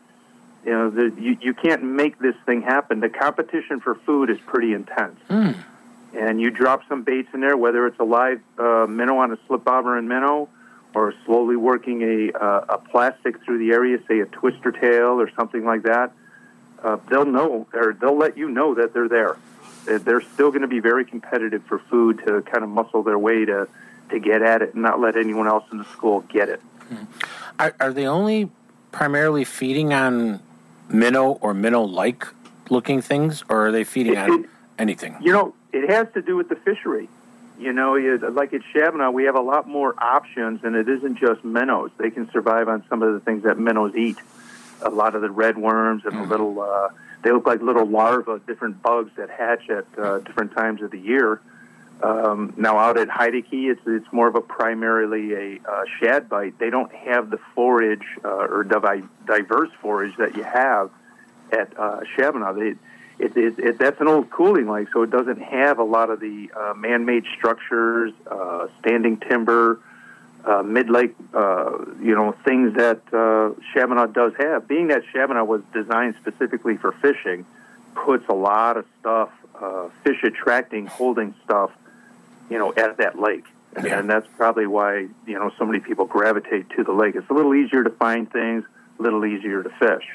you 0.65 0.71
know 0.71 0.89
the, 0.89 1.13
you 1.19 1.37
you 1.41 1.53
can't 1.53 1.83
make 1.83 2.19
this 2.19 2.35
thing 2.45 2.61
happen. 2.61 2.99
The 2.99 3.09
competition 3.09 3.79
for 3.79 3.95
food 3.95 4.29
is 4.29 4.37
pretty 4.45 4.73
intense, 4.73 5.19
and 6.17 6.41
you 6.41 6.49
drop 6.49 6.81
some 6.89 7.03
baits 7.03 7.29
in 7.33 7.41
there, 7.41 7.57
whether 7.57 7.85
it's 7.87 7.99
a 7.99 8.03
live 8.03 8.41
uh, 8.57 8.85
minnow 8.89 9.17
on 9.17 9.31
a 9.31 9.37
slip 9.47 9.63
bobber 9.63 9.97
and 9.97 10.07
minnow, 10.07 10.49
or 10.93 11.13
slowly 11.25 11.55
working 11.55 12.01
a 12.01 12.31
uh, 12.37 12.65
a 12.69 12.77
plastic 12.77 13.43
through 13.43 13.59
the 13.59 13.71
area, 13.71 13.99
say 14.07 14.19
a 14.19 14.25
twister 14.25 14.71
tail 14.71 15.19
or 15.19 15.29
something 15.35 15.65
like 15.65 15.83
that. 15.83 16.11
Uh, 16.83 16.97
they'll 17.09 17.25
know, 17.25 17.67
or 17.73 17.95
they'll 17.99 18.17
let 18.17 18.37
you 18.37 18.49
know 18.49 18.73
that 18.75 18.93
they're 18.93 19.09
there. 19.09 19.37
They're- 19.85 20.21
still 20.21 20.49
going 20.51 20.61
to 20.61 20.67
be 20.67 20.79
very 20.79 21.03
competitive 21.03 21.63
for 21.63 21.79
food 21.79 22.21
to 22.25 22.41
kind 22.43 22.63
of 22.63 22.69
muscle 22.69 23.03
their 23.03 23.17
way 23.17 23.45
to 23.45 23.67
to 24.09 24.19
get 24.19 24.41
at 24.41 24.61
it 24.61 24.73
and 24.73 24.83
not 24.83 24.99
let 24.99 25.15
anyone 25.15 25.47
else 25.47 25.63
in 25.71 25.77
the 25.77 25.85
school 25.85 26.21
get 26.21 26.49
it. 26.49 26.61
Are, 27.59 27.75
are 27.79 27.93
they 27.93 28.07
only 28.07 28.49
primarily 28.91 29.43
feeding 29.43 29.93
on 29.93 30.41
minnow 30.89 31.33
or 31.41 31.53
minnow-like 31.53 32.25
looking 32.69 33.01
things, 33.01 33.43
or 33.49 33.67
are 33.67 33.71
they 33.71 33.83
feeding 33.83 34.17
on 34.17 34.47
anything? 34.79 35.17
You 35.21 35.31
know, 35.33 35.53
it 35.71 35.89
has 35.89 36.07
to 36.13 36.21
do 36.21 36.35
with 36.35 36.49
the 36.49 36.55
fishery. 36.55 37.09
You 37.59 37.73
know, 37.73 37.95
like 38.31 38.53
at 38.53 38.61
Shabbona, 38.73 39.11
we 39.11 39.25
have 39.25 39.35
a 39.35 39.41
lot 39.41 39.67
more 39.67 39.93
options, 40.01 40.63
and 40.63 40.75
it 40.75 40.87
isn't 40.87 41.17
just 41.17 41.43
minnows. 41.43 41.91
They 41.97 42.09
can 42.09 42.31
survive 42.31 42.69
on 42.69 42.85
some 42.87 43.03
of 43.03 43.13
the 43.13 43.19
things 43.19 43.43
that 43.43 43.59
minnows 43.59 43.95
eat. 43.95 44.17
A 44.81 44.89
lot 44.89 45.13
of 45.13 45.21
the 45.21 45.29
red 45.29 45.57
worms 45.57 46.03
and 46.05 46.15
the 46.17 46.23
little 46.23 46.61
uh, 46.61 46.89
they 47.21 47.31
look 47.31 47.45
like 47.45 47.61
little 47.61 47.85
larvae, 47.85 48.41
different 48.47 48.81
bugs 48.81 49.11
that 49.17 49.29
hatch 49.29 49.69
at 49.69 49.85
uh, 49.97 50.19
different 50.19 50.53
times 50.53 50.81
of 50.81 50.91
the 50.91 50.99
year. 50.99 51.41
Um, 52.01 52.53
now 52.55 52.77
out 52.77 52.97
at 52.97 53.09
Heidecke, 53.09 53.47
it's 53.51 53.81
it's 53.85 54.07
more 54.13 54.29
of 54.29 54.35
a 54.35 54.41
primarily 54.41 55.33
a 55.33 55.59
uh, 55.69 55.83
shad 55.99 56.29
bite. 56.29 56.57
They 56.57 56.69
don't 56.69 56.93
have 56.93 57.29
the 57.29 57.39
forage 57.53 58.05
uh, 58.23 58.29
or 58.29 58.63
divi- 58.63 59.07
diverse 59.25 59.69
forage 59.81 60.15
that 60.17 60.37
you 60.37 60.43
have 60.43 60.91
at 61.51 61.77
uh, 61.77 61.99
Shabbona. 62.15 62.57
They, 62.57 62.79
it, 63.19 63.35
it, 63.35 63.59
it, 63.59 63.79
that's 63.79 63.99
an 63.99 64.07
old 64.07 64.29
cooling 64.29 64.67
lake, 64.69 64.87
so 64.93 65.03
it 65.03 65.11
doesn't 65.11 65.41
have 65.41 65.77
a 65.77 65.83
lot 65.83 66.09
of 66.09 66.19
the 66.19 66.49
uh, 66.55 66.73
man-made 66.73 67.25
structures, 67.37 68.13
uh, 68.31 68.67
standing 68.79 69.17
timber, 69.17 69.81
uh, 70.45 70.63
mid-lake, 70.63 71.15
uh, 71.33 71.77
you 72.01 72.15
know, 72.15 72.33
things 72.45 72.75
that 72.75 73.01
uh, 73.11 73.53
Shabbona 73.75 74.11
does 74.13 74.33
have. 74.39 74.67
Being 74.67 74.87
that 74.87 75.03
Shabbona 75.13 75.45
was 75.45 75.61
designed 75.73 76.15
specifically 76.21 76.77
for 76.77 76.93
fishing, 76.93 77.45
puts 77.93 78.27
a 78.29 78.33
lot 78.33 78.77
of 78.77 78.85
stuff, 79.01 79.29
uh, 79.61 79.89
fish 80.03 80.23
attracting, 80.23 80.87
holding 80.87 81.35
stuff, 81.43 81.71
you 82.49 82.57
know, 82.57 82.73
at 82.73 82.97
that 82.97 83.19
lake. 83.19 83.45
And, 83.75 83.85
and 83.85 84.09
that's 84.09 84.27
probably 84.37 84.65
why, 84.65 85.07
you 85.27 85.37
know, 85.37 85.51
so 85.59 85.65
many 85.65 85.79
people 85.79 86.05
gravitate 86.05 86.69
to 86.71 86.83
the 86.83 86.93
lake. 86.93 87.15
It's 87.15 87.29
a 87.29 87.33
little 87.33 87.53
easier 87.53 87.83
to 87.83 87.91
find 87.91 88.31
things, 88.31 88.63
a 88.97 89.01
little 89.01 89.25
easier 89.25 89.61
to 89.61 89.69
fish. 89.69 90.07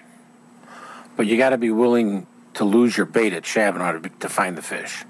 But 1.16 1.26
you 1.26 1.36
got 1.36 1.50
to 1.50 1.58
be 1.58 1.70
willing 1.70 2.26
to 2.54 2.64
lose 2.64 2.96
your 2.96 3.06
bait 3.06 3.32
at 3.32 3.42
Shabbona 3.42 4.02
to, 4.02 4.08
to 4.08 4.28
find 4.28 4.56
the 4.56 4.62
fish. 4.62 5.04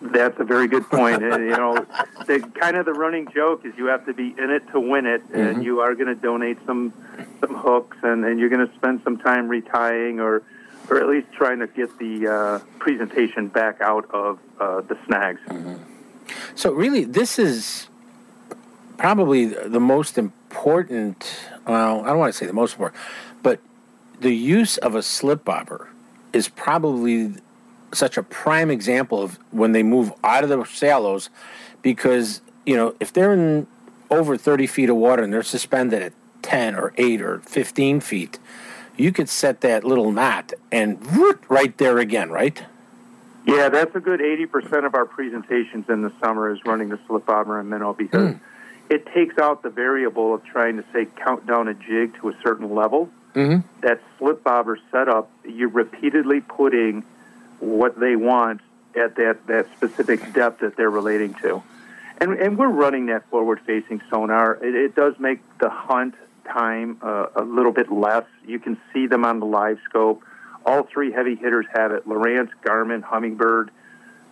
That's 0.00 0.38
a 0.38 0.44
very 0.44 0.68
good 0.68 0.88
point. 0.88 1.22
and, 1.24 1.44
you 1.44 1.56
know, 1.56 1.86
the 2.26 2.40
kind 2.54 2.76
of 2.76 2.84
the 2.84 2.92
running 2.92 3.26
joke 3.34 3.64
is 3.64 3.74
you 3.76 3.86
have 3.86 4.06
to 4.06 4.14
be 4.14 4.34
in 4.38 4.50
it 4.50 4.62
to 4.72 4.80
win 4.80 5.06
it, 5.06 5.22
and 5.32 5.64
you 5.64 5.80
are 5.80 5.94
going 5.94 6.06
to 6.08 6.14
donate 6.14 6.58
some 6.66 6.92
some 7.40 7.54
hooks, 7.56 7.96
and, 8.02 8.24
and 8.24 8.38
you're 8.38 8.48
going 8.48 8.66
to 8.66 8.74
spend 8.76 9.00
some 9.02 9.18
time 9.18 9.48
retying 9.48 10.20
or 10.20 10.42
or 10.88 11.00
at 11.00 11.08
least 11.08 11.32
trying 11.32 11.58
to 11.58 11.66
get 11.66 11.98
the 11.98 12.28
uh, 12.28 12.58
presentation 12.78 13.48
back 13.48 13.80
out 13.80 14.08
of 14.10 14.38
uh, 14.60 14.80
the 14.82 14.96
snags. 15.06 15.40
So 16.54 16.72
really, 16.72 17.04
this 17.04 17.38
is 17.38 17.88
probably 18.96 19.46
the 19.46 19.80
most 19.80 20.16
important. 20.16 21.40
Well, 21.66 22.02
I 22.02 22.08
don't 22.08 22.18
want 22.18 22.32
to 22.32 22.38
say 22.38 22.46
the 22.46 22.52
most 22.52 22.74
important, 22.74 23.00
but 23.42 23.60
the 24.20 24.34
use 24.34 24.78
of 24.78 24.94
a 24.94 25.02
slip 25.02 25.44
bobber 25.44 25.90
is 26.32 26.48
probably 26.48 27.34
such 27.92 28.16
a 28.16 28.22
prime 28.22 28.70
example 28.70 29.22
of 29.22 29.38
when 29.50 29.72
they 29.72 29.82
move 29.82 30.12
out 30.22 30.44
of 30.44 30.50
the 30.50 30.62
shallows, 30.64 31.30
because 31.82 32.40
you 32.66 32.76
know 32.76 32.94
if 33.00 33.12
they're 33.12 33.32
in 33.32 33.66
over 34.10 34.36
thirty 34.36 34.66
feet 34.66 34.88
of 34.88 34.96
water 34.96 35.22
and 35.22 35.32
they're 35.32 35.42
suspended 35.42 36.02
at 36.02 36.12
ten 36.42 36.74
or 36.74 36.92
eight 36.96 37.22
or 37.22 37.40
fifteen 37.40 38.00
feet, 38.00 38.38
you 38.96 39.12
could 39.12 39.28
set 39.28 39.60
that 39.62 39.84
little 39.84 40.12
knot 40.12 40.52
and 40.70 41.04
whoop, 41.16 41.44
right 41.48 41.76
there 41.78 41.98
again, 41.98 42.30
right? 42.30 42.62
Yeah, 43.48 43.70
that's 43.70 43.94
a 43.96 44.00
good 44.00 44.20
80% 44.20 44.84
of 44.84 44.94
our 44.94 45.06
presentations 45.06 45.88
in 45.88 46.02
the 46.02 46.12
summer 46.22 46.52
is 46.52 46.58
running 46.66 46.90
the 46.90 46.98
slip 47.06 47.24
bobber 47.24 47.58
and 47.58 47.70
minnow 47.70 47.94
because 47.94 48.34
hmm. 48.34 48.38
it 48.90 49.06
takes 49.06 49.38
out 49.38 49.62
the 49.62 49.70
variable 49.70 50.34
of 50.34 50.44
trying 50.44 50.76
to 50.76 50.84
say 50.92 51.06
count 51.24 51.46
down 51.46 51.66
a 51.66 51.72
jig 51.72 52.14
to 52.20 52.28
a 52.28 52.34
certain 52.42 52.74
level. 52.74 53.08
Mm-hmm. 53.38 53.80
That 53.82 54.00
slip 54.18 54.42
bobber 54.42 54.80
setup, 54.90 55.30
you're 55.44 55.68
repeatedly 55.68 56.40
putting 56.40 57.04
what 57.60 57.98
they 57.98 58.16
want 58.16 58.60
at 58.96 59.14
that, 59.14 59.46
that 59.46 59.68
specific 59.76 60.32
depth 60.32 60.60
that 60.60 60.76
they're 60.76 60.90
relating 60.90 61.34
to. 61.34 61.62
And, 62.20 62.32
and 62.32 62.58
we're 62.58 62.66
running 62.66 63.06
that 63.06 63.30
forward 63.30 63.60
facing 63.64 64.02
sonar. 64.10 64.58
It, 64.60 64.74
it 64.74 64.96
does 64.96 65.14
make 65.20 65.38
the 65.58 65.70
hunt 65.70 66.16
time 66.48 66.98
uh, 67.00 67.26
a 67.36 67.42
little 67.42 67.70
bit 67.70 67.92
less. 67.92 68.24
You 68.44 68.58
can 68.58 68.76
see 68.92 69.06
them 69.06 69.24
on 69.24 69.38
the 69.38 69.46
live 69.46 69.78
scope. 69.84 70.24
All 70.66 70.82
three 70.82 71.12
heavy 71.12 71.36
hitters 71.36 71.66
have 71.72 71.92
it 71.92 72.08
Lowrance, 72.08 72.50
Garmin, 72.64 73.02
Humminbird. 73.02 73.68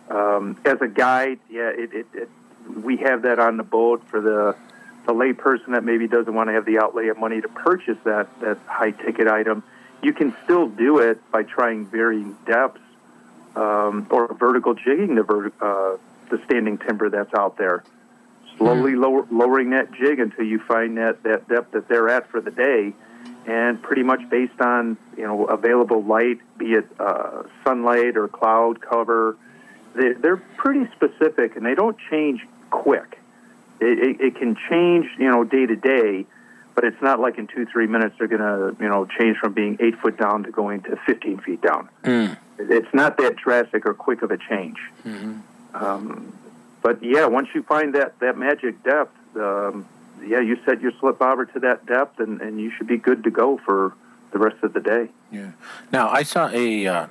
Um, 0.09 0.57
as 0.65 0.81
a 0.81 0.87
guide, 0.87 1.39
yeah, 1.49 1.69
it, 1.69 1.93
it, 1.93 2.07
it, 2.13 2.29
we 2.83 2.97
have 2.97 3.21
that 3.21 3.39
on 3.39 3.55
the 3.55 3.63
boat 3.63 4.03
for 4.09 4.19
the 4.19 4.55
the 5.07 5.13
layperson 5.13 5.71
that 5.71 5.85
maybe 5.85 6.07
doesn't 6.07 6.33
want 6.33 6.49
to 6.49 6.53
have 6.53 6.65
the 6.65 6.79
outlay 6.79 7.07
of 7.07 7.17
money 7.17 7.39
to 7.41 7.47
purchase 7.47 7.97
that, 8.03 8.27
that 8.41 8.59
high 8.67 8.91
ticket 8.91 9.27
item. 9.27 9.63
You 10.03 10.13
can 10.13 10.35
still 10.43 10.67
do 10.67 10.99
it 10.99 11.19
by 11.31 11.43
trying 11.43 11.87
varying 11.87 12.35
depths 12.45 12.81
um, 13.55 14.05
or 14.11 14.31
vertical 14.33 14.73
jigging 14.75 15.15
the, 15.15 15.23
vert- 15.23 15.53
uh, 15.61 15.95
the 16.29 16.41
standing 16.45 16.77
timber 16.77 17.09
that's 17.09 17.33
out 17.33 17.57
there. 17.57 17.83
Slowly 18.57 18.95
lower, 18.95 19.25
lowering 19.31 19.69
that 19.69 19.93
jig 19.93 20.19
until 20.19 20.45
you 20.45 20.59
find 20.59 20.97
that, 20.97 21.23
that 21.23 21.47
depth 21.47 21.71
that 21.71 21.87
they're 21.87 22.09
at 22.09 22.29
for 22.29 22.41
the 22.41 22.51
day, 22.51 22.93
and 23.45 23.81
pretty 23.81 24.03
much 24.03 24.27
based 24.29 24.59
on 24.59 24.97
you 25.15 25.23
know 25.23 25.45
available 25.45 26.03
light, 26.03 26.39
be 26.57 26.73
it 26.73 26.87
uh, 26.99 27.43
sunlight 27.63 28.17
or 28.17 28.27
cloud 28.27 28.81
cover, 28.81 29.37
they, 29.95 30.13
they're 30.13 30.37
pretty 30.57 30.89
specific 30.95 31.55
and 31.55 31.63
they 31.63 31.75
don't 31.75 31.97
change 32.09 32.41
quick. 32.71 33.19
It, 33.79 33.99
it, 33.99 34.21
it 34.21 34.35
can 34.35 34.57
change 34.69 35.07
you 35.17 35.29
know 35.29 35.43
day 35.43 35.65
to 35.65 35.75
day, 35.75 36.25
but 36.75 36.83
it's 36.83 37.01
not 37.01 37.19
like 37.19 37.37
in 37.37 37.47
two 37.47 37.65
three 37.65 37.87
minutes 37.87 38.15
they're 38.17 38.27
going 38.27 38.41
to 38.41 38.75
you 38.81 38.89
know 38.89 39.05
change 39.05 39.37
from 39.37 39.53
being 39.53 39.77
eight 39.79 39.99
foot 39.99 40.17
down 40.17 40.43
to 40.43 40.51
going 40.51 40.81
to 40.83 40.97
15 41.05 41.39
feet 41.39 41.61
down. 41.61 41.89
It's 42.59 42.93
not 42.93 43.17
that 43.17 43.35
drastic 43.35 43.85
or 43.85 43.93
quick 43.93 44.23
of 44.23 44.31
a 44.31 44.37
change. 44.37 44.77
Um, 45.73 46.33
but 46.81 47.03
yeah, 47.03 47.25
once 47.25 47.49
you 47.53 47.63
find 47.63 47.95
that, 47.95 48.19
that 48.19 48.37
magic 48.37 48.81
depth, 48.83 49.15
um, 49.35 49.85
yeah, 50.25 50.39
you 50.39 50.57
set 50.65 50.81
your 50.81 50.91
slip 50.99 51.19
bobber 51.19 51.45
to 51.45 51.59
that 51.59 51.85
depth, 51.85 52.19
and, 52.19 52.41
and 52.41 52.59
you 52.59 52.71
should 52.71 52.87
be 52.87 52.97
good 52.97 53.23
to 53.25 53.31
go 53.31 53.57
for 53.57 53.93
the 54.31 54.39
rest 54.39 54.63
of 54.63 54.73
the 54.73 54.79
day. 54.79 55.09
Yeah. 55.31 55.51
Now 55.91 56.09
I 56.09 56.23
saw 56.23 56.49
a, 56.51 56.87
uh, 56.87 57.07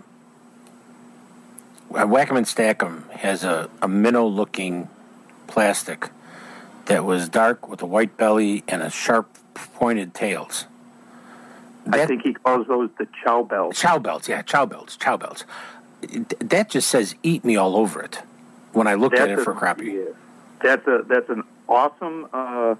Wackerman 1.90 2.46
Stackham 2.46 3.08
has 3.10 3.44
a, 3.44 3.70
a 3.80 3.88
minnow-looking 3.88 4.88
plastic 5.46 6.08
that 6.86 7.04
was 7.04 7.28
dark 7.28 7.68
with 7.68 7.82
a 7.82 7.86
white 7.86 8.16
belly 8.16 8.64
and 8.66 8.82
a 8.82 8.90
sharp 8.90 9.28
pointed 9.54 10.14
tails. 10.14 10.66
I 11.92 12.06
think 12.06 12.22
he 12.22 12.34
calls 12.34 12.66
those 12.66 12.90
the 12.98 13.06
chow 13.22 13.42
bells. 13.44 13.78
Chow 13.78 13.98
belts, 13.98 14.28
yeah, 14.28 14.42
chow 14.42 14.66
belts, 14.66 14.96
chow 14.96 15.16
belts. 15.16 15.44
That 16.40 16.68
just 16.68 16.88
says 16.88 17.14
"eat 17.22 17.44
me" 17.44 17.56
all 17.56 17.76
over 17.76 18.02
it. 18.02 18.22
When 18.72 18.86
I 18.86 18.94
looked 18.94 19.16
at 19.16 19.28
That's 19.28 19.40
it 19.40 19.44
for 19.44 19.52
a- 19.52 19.56
crappie, 19.56 19.94
yeah. 19.94 20.12
That's 20.62 20.86
a 20.86 21.04
that's 21.06 21.28
an 21.28 21.44
awesome 21.68 22.28
uh, 22.32 22.74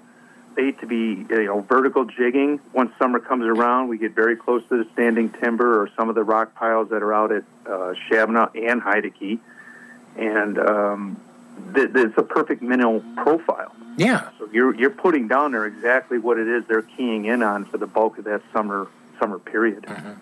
bait 0.55 0.79
to 0.81 0.85
be 0.87 1.25
you 1.29 1.45
know 1.45 1.61
vertical 1.61 2.05
jigging. 2.05 2.59
Once 2.73 2.91
summer 2.99 3.19
comes 3.19 3.45
around, 3.45 3.87
we 3.87 3.97
get 3.97 4.13
very 4.13 4.35
close 4.35 4.61
to 4.69 4.83
the 4.83 4.89
standing 4.93 5.29
timber 5.29 5.81
or 5.81 5.89
some 5.95 6.09
of 6.09 6.15
the 6.15 6.23
rock 6.23 6.53
piles 6.55 6.89
that 6.89 7.01
are 7.01 7.13
out 7.13 7.31
at 7.31 7.43
uh, 7.65 7.93
Shabbona 8.09 8.49
and 8.55 8.81
Heidecke, 8.81 9.39
and 10.17 10.59
um, 10.59 11.17
th- 11.73 11.89
it's 11.93 12.17
a 12.17 12.23
perfect 12.23 12.61
minnow 12.61 13.03
profile. 13.15 13.73
Yeah. 13.97 14.29
So 14.39 14.49
you're 14.51 14.75
you're 14.75 14.89
putting 14.89 15.27
down 15.27 15.51
there 15.51 15.65
exactly 15.65 16.19
what 16.19 16.37
it 16.37 16.47
is 16.47 16.65
they're 16.67 16.83
keying 16.83 17.25
in 17.25 17.41
on 17.43 17.65
for 17.65 17.77
the 17.77 17.87
bulk 17.87 18.17
of 18.17 18.25
that 18.25 18.41
summer 18.53 18.87
summer 19.19 19.39
period. 19.39 19.83
Mm-hmm. 19.83 20.13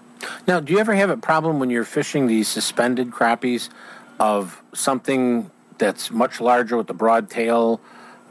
Now, 0.48 0.60
do 0.60 0.74
you 0.74 0.80
ever 0.80 0.96
have 0.96 1.10
a 1.10 1.18
problem 1.18 1.60
when 1.60 1.70
you're 1.70 1.86
fishing 1.86 2.28
these 2.28 2.48
suspended 2.48 3.12
crappies 3.12 3.70
of 4.20 4.62
something 4.74 5.52
that's 5.78 6.12
much 6.12 6.40
larger 6.40 6.78
with 6.78 6.88
the 6.88 6.94
broad 6.94 7.30
tail, 7.30 7.82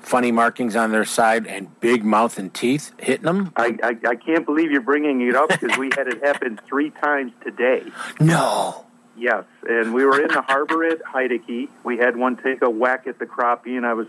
funny 0.01 0.33
markings 0.33 0.77
on 0.77 0.93
their 0.93 1.05
side, 1.05 1.47
and 1.47 1.79
big 1.81 2.05
mouth 2.05 2.39
and 2.39 2.53
teeth 2.55 2.93
hitting 2.99 3.25
them? 3.25 3.53
I, 3.57 3.77
I, 3.83 3.97
I 4.09 4.15
can't 4.17 4.47
believe 4.47 4.71
you're 4.71 4.81
bringing 4.81 5.21
it 5.21 5.35
up 5.35 5.51
because 5.51 5.77
we 5.77 5.91
had 5.97 6.09
it 6.09 6.25
happen 6.25 6.59
three 6.67 6.91
times 6.91 7.33
today. 7.43 7.85
No. 8.21 8.87
Yes, 9.17 9.45
and 9.69 9.95
we 9.95 10.05
were 10.05 10.21
in 10.21 10.29
the 10.29 10.43
harbor 10.43 10.85
at 10.85 11.03
Heidecke. 11.05 11.69
We 11.85 11.99
had 11.99 12.17
one 12.17 12.37
take 12.37 12.63
a 12.63 12.71
whack 12.71 13.07
at 13.07 13.19
the 13.19 13.27
crappie, 13.27 13.77
and 13.77 13.87
I 13.87 13.95
was 13.95 14.07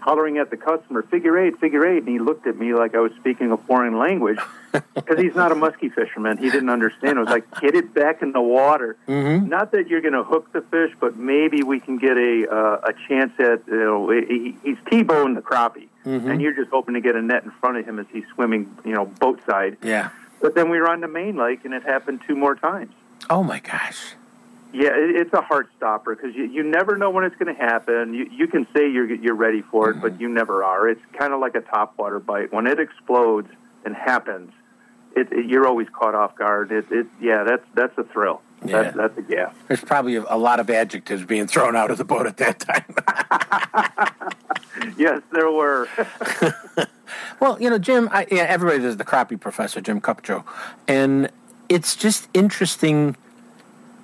hollering 0.00 0.38
at 0.38 0.50
the 0.50 0.56
customer, 0.56 1.02
figure 1.02 1.36
eight, 1.38 1.58
figure 1.58 1.84
eight, 1.86 1.98
and 1.98 2.08
he 2.08 2.18
looked 2.18 2.46
at 2.46 2.56
me 2.56 2.72
like 2.72 2.94
I 2.94 3.00
was 3.00 3.12
speaking 3.18 3.50
a 3.50 3.56
foreign 3.56 3.98
language 3.98 4.38
because 4.94 5.18
he's 5.18 5.34
not 5.34 5.50
a 5.52 5.54
muskie 5.56 5.92
fisherman. 5.92 6.38
He 6.38 6.50
didn't 6.50 6.70
understand. 6.70 7.18
I 7.18 7.22
was 7.22 7.30
like, 7.30 7.60
get 7.60 7.74
it 7.74 7.92
back 7.94 8.22
in 8.22 8.32
the 8.32 8.40
water. 8.40 8.96
Mm-hmm. 9.08 9.48
Not 9.48 9.72
that 9.72 9.88
you're 9.88 10.00
going 10.00 10.14
to 10.14 10.22
hook 10.24 10.52
the 10.52 10.60
fish, 10.62 10.92
but 11.00 11.16
maybe 11.16 11.62
we 11.62 11.80
can 11.80 11.98
get 11.98 12.16
a 12.16 12.46
uh, 12.50 12.90
a 12.90 12.92
chance 13.08 13.32
at 13.40 13.66
you 13.66 13.76
know 13.76 14.10
he, 14.10 14.56
he's 14.62 14.76
t-boned 14.90 15.36
the 15.36 15.42
crappie, 15.42 15.88
Mhm. 16.06 16.30
and 16.30 16.40
you're 16.40 16.54
just 16.54 16.70
hoping 16.70 16.94
to 16.94 17.00
get 17.00 17.16
a 17.16 17.22
net 17.22 17.44
in 17.44 17.50
front 17.60 17.76
of 17.76 17.84
him 17.84 17.98
as 17.98 18.06
he's 18.12 18.24
swimming, 18.34 18.76
you 18.84 18.92
know, 18.94 19.06
boat 19.06 19.40
side. 19.46 19.76
Yeah. 19.82 20.10
But 20.40 20.54
then 20.54 20.70
we 20.70 20.78
were 20.78 20.88
on 20.88 21.00
the 21.00 21.08
main 21.08 21.36
lake, 21.36 21.64
and 21.64 21.74
it 21.74 21.82
happened 21.82 22.20
two 22.26 22.36
more 22.36 22.54
times. 22.54 22.92
Oh 23.28 23.42
my 23.42 23.58
gosh. 23.58 24.14
Yeah, 24.72 24.88
it, 24.88 25.16
it's 25.16 25.32
a 25.32 25.40
heart 25.40 25.70
stopper 25.76 26.14
because 26.14 26.34
you, 26.34 26.44
you 26.44 26.62
never 26.62 26.96
know 26.96 27.10
when 27.10 27.24
it's 27.24 27.36
going 27.36 27.54
to 27.54 27.60
happen. 27.60 28.12
You, 28.12 28.28
you 28.30 28.46
can 28.46 28.66
say 28.76 28.90
you're 28.90 29.12
you're 29.14 29.34
ready 29.34 29.62
for 29.62 29.90
it, 29.90 30.00
but 30.00 30.12
mm-hmm. 30.12 30.22
you 30.22 30.28
never 30.28 30.62
are. 30.62 30.88
It's 30.88 31.00
kind 31.18 31.32
of 31.32 31.40
like 31.40 31.54
a 31.54 31.60
topwater 31.60 32.24
bite. 32.24 32.52
When 32.52 32.66
it 32.66 32.78
explodes 32.78 33.48
and 33.84 33.94
happens, 33.94 34.52
it, 35.16 35.32
it, 35.32 35.46
you're 35.46 35.66
always 35.66 35.88
caught 35.92 36.14
off 36.14 36.36
guard. 36.36 36.70
It, 36.70 36.86
it 36.90 37.06
yeah, 37.20 37.44
that's 37.44 37.64
that's 37.74 37.96
a 37.96 38.04
thrill. 38.04 38.42
Yeah. 38.64 38.82
That's 38.82 38.96
that's 38.96 39.18
a 39.18 39.22
gas. 39.22 39.54
There's 39.68 39.84
probably 39.84 40.16
a, 40.16 40.24
a 40.28 40.36
lot 40.36 40.60
of 40.60 40.68
adjectives 40.68 41.24
being 41.24 41.46
thrown 41.46 41.76
out 41.76 41.90
of 41.90 41.98
the 41.98 42.04
boat 42.04 42.26
at 42.26 42.36
that 42.38 42.58
time. 42.60 42.94
yes, 44.98 45.22
there 45.32 45.50
were. 45.50 45.88
well, 47.40 47.60
you 47.60 47.70
know, 47.70 47.78
Jim, 47.78 48.08
I, 48.12 48.26
yeah, 48.30 48.42
everybody 48.42 48.80
does 48.80 48.96
the 48.96 49.04
crappie 49.04 49.40
professor, 49.40 49.80
Jim 49.80 50.00
Kopjo, 50.00 50.44
and 50.86 51.30
it's 51.68 51.94
just 51.96 52.28
interesting 52.34 53.16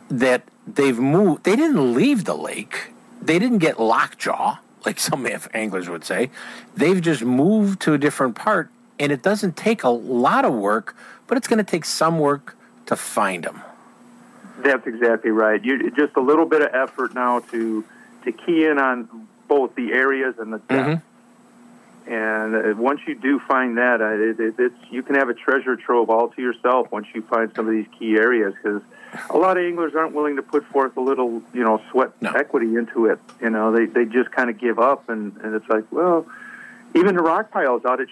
that 0.09 0.43
they've 0.67 0.99
moved. 0.99 1.45
They 1.45 1.57
didn't 1.57 1.95
leave 1.95 2.25
the 2.25 2.37
lake. 2.37 2.93
They 3.21 3.39
didn't 3.39 3.59
get 3.59 3.81
lockjaw, 3.81 4.59
like 4.85 4.99
some 4.99 5.27
anglers 5.55 5.89
would 5.89 6.05
say. 6.05 6.31
They've 6.77 7.01
just 7.01 7.23
moved 7.23 7.81
to 7.83 7.95
a 7.95 7.99
different 7.99 8.35
part, 8.35 8.71
and 8.99 9.12
it 9.12 9.23
doesn't 9.23 9.57
take 9.57 9.83
a 9.83 9.89
lot 9.89 10.45
of 10.45 10.55
work, 10.55 10.97
but 11.27 11.39
it's 11.39 11.49
going 11.49 11.65
to 11.65 11.71
take 11.71 11.85
some 11.85 12.19
work 12.19 12.57
to 12.87 12.97
find 12.97 13.45
them. 13.45 13.62
That's 14.59 14.87
exactly 14.87 15.31
right. 15.31 15.62
You 15.62 15.91
just 15.91 16.17
a 16.17 16.21
little 16.21 16.47
bit 16.47 16.62
of 16.62 16.75
effort 16.75 17.15
now 17.15 17.41
to 17.41 17.85
to 18.25 18.33
key 18.33 18.65
in 18.65 18.79
on 18.79 19.29
both 19.49 19.75
the 19.75 19.93
areas 19.93 20.37
and 20.39 20.53
the 20.53 20.59
depth. 20.59 21.03
And 22.07 22.55
uh, 22.55 22.75
once 22.77 23.01
you 23.07 23.15
do 23.15 23.39
find 23.41 23.79
that, 23.79 24.01
uh, 24.01 24.09
it, 24.09 24.41
it, 24.41 24.55
it's 24.59 24.91
you 24.91 25.03
can 25.03 25.15
have 25.15 25.29
a 25.29 25.35
treasure 25.35 25.77
trove 25.77 26.11
all 26.11 26.29
to 26.29 26.43
yourself 26.43 26.91
once 26.93 27.07
you 27.15 27.23
find 27.23 27.51
some 27.55 27.67
of 27.67 27.73
these 27.73 27.87
key 27.99 28.17
areas 28.17 28.55
because 28.55 28.83
a 29.31 29.37
lot 29.37 29.57
of 29.57 29.65
anglers 29.65 29.95
aren't 29.95 30.15
willing 30.15 30.37
to 30.37 30.43
put 30.43 30.65
forth 30.67 30.97
a 30.97 31.01
little 31.01 31.43
you 31.53 31.65
know 31.65 31.81
sweat 31.91 32.11
equity 32.23 32.77
into 32.77 33.07
it. 33.07 33.19
You 33.41 33.51
know, 33.51 33.73
they 33.73 33.87
they 33.87 34.05
just 34.05 34.31
kind 34.31 34.51
of 34.51 34.59
give 34.59 34.79
up, 34.79 35.09
and 35.09 35.37
and 35.39 35.55
it's 35.55 35.69
like, 35.69 35.91
well, 35.91 36.27
even 36.95 37.17
the 37.17 37.23
rock 37.23 37.51
piles 37.51 37.85
out 37.85 38.01
at 38.01 38.09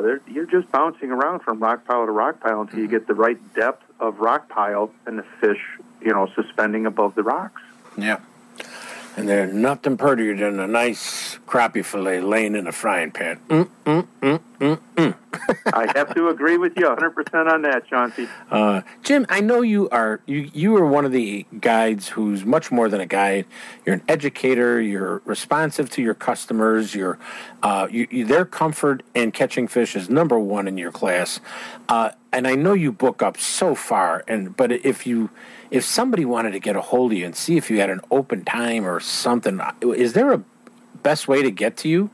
they're, 0.00 0.20
you're 0.26 0.46
just 0.46 0.70
bouncing 0.72 1.10
around 1.10 1.40
from 1.40 1.60
rock 1.60 1.84
pile 1.84 2.06
to 2.06 2.12
rock 2.12 2.40
pile 2.40 2.62
until 2.62 2.78
you 2.78 2.86
mm-hmm. 2.86 2.92
get 2.92 3.06
the 3.06 3.14
right 3.14 3.54
depth 3.54 3.84
of 4.00 4.20
rock 4.20 4.48
pile 4.48 4.90
and 5.06 5.18
the 5.18 5.24
fish, 5.40 5.60
you 6.00 6.12
know, 6.12 6.26
suspending 6.34 6.86
above 6.86 7.14
the 7.14 7.22
rocks. 7.22 7.60
Yeah. 7.96 8.20
And 9.16 9.28
they're 9.28 9.46
nothing 9.46 9.98
prettier 9.98 10.34
than 10.34 10.58
a 10.58 10.66
nice 10.66 11.21
crappie 11.52 11.84
fillet 11.84 12.22
laying 12.22 12.54
in 12.54 12.66
a 12.66 12.72
frying 12.72 13.10
pan. 13.10 13.38
Mm, 13.48 13.68
mm, 13.84 14.06
mm, 14.22 14.40
mm, 14.58 14.80
mm. 14.96 15.14
I 15.74 15.92
have 15.94 16.14
to 16.14 16.28
agree 16.28 16.56
with 16.56 16.72
you 16.78 16.86
100% 16.86 17.52
on 17.52 17.60
that, 17.62 17.86
Chauncey. 17.86 18.26
Uh, 18.50 18.80
Jim, 19.02 19.26
I 19.28 19.40
know 19.40 19.60
you 19.60 19.90
are 19.90 20.22
you 20.24 20.50
you 20.54 20.74
are 20.76 20.86
one 20.86 21.04
of 21.04 21.12
the 21.12 21.44
guides 21.60 22.08
who's 22.08 22.46
much 22.46 22.72
more 22.72 22.88
than 22.88 23.02
a 23.02 23.06
guide. 23.06 23.44
You're 23.84 23.96
an 23.96 24.02
educator. 24.08 24.80
You're 24.80 25.20
responsive 25.26 25.90
to 25.90 26.02
your 26.02 26.14
customers. 26.14 26.94
You're 26.94 27.18
uh, 27.62 27.86
you, 27.90 28.08
you, 28.10 28.24
their 28.24 28.46
comfort 28.46 29.02
in 29.14 29.30
catching 29.30 29.68
fish 29.68 29.94
is 29.94 30.08
number 30.08 30.38
one 30.38 30.66
in 30.66 30.78
your 30.78 30.92
class. 30.92 31.40
Uh, 31.86 32.12
and 32.32 32.48
I 32.48 32.54
know 32.54 32.72
you 32.72 32.92
book 32.92 33.22
up 33.22 33.36
so 33.36 33.74
far. 33.74 34.24
And 34.26 34.56
but 34.56 34.72
if 34.72 35.06
you 35.06 35.28
if 35.70 35.84
somebody 35.84 36.24
wanted 36.24 36.52
to 36.52 36.60
get 36.60 36.76
a 36.76 36.80
hold 36.80 37.12
of 37.12 37.18
you 37.18 37.26
and 37.26 37.36
see 37.36 37.58
if 37.58 37.70
you 37.70 37.80
had 37.80 37.90
an 37.90 38.00
open 38.10 38.44
time 38.44 38.86
or 38.86 39.00
something, 39.00 39.60
is 39.82 40.14
there 40.14 40.32
a 40.32 40.42
best 41.02 41.28
way 41.28 41.42
to 41.42 41.50
get 41.50 41.76
to 41.78 41.88
you? 41.88 42.10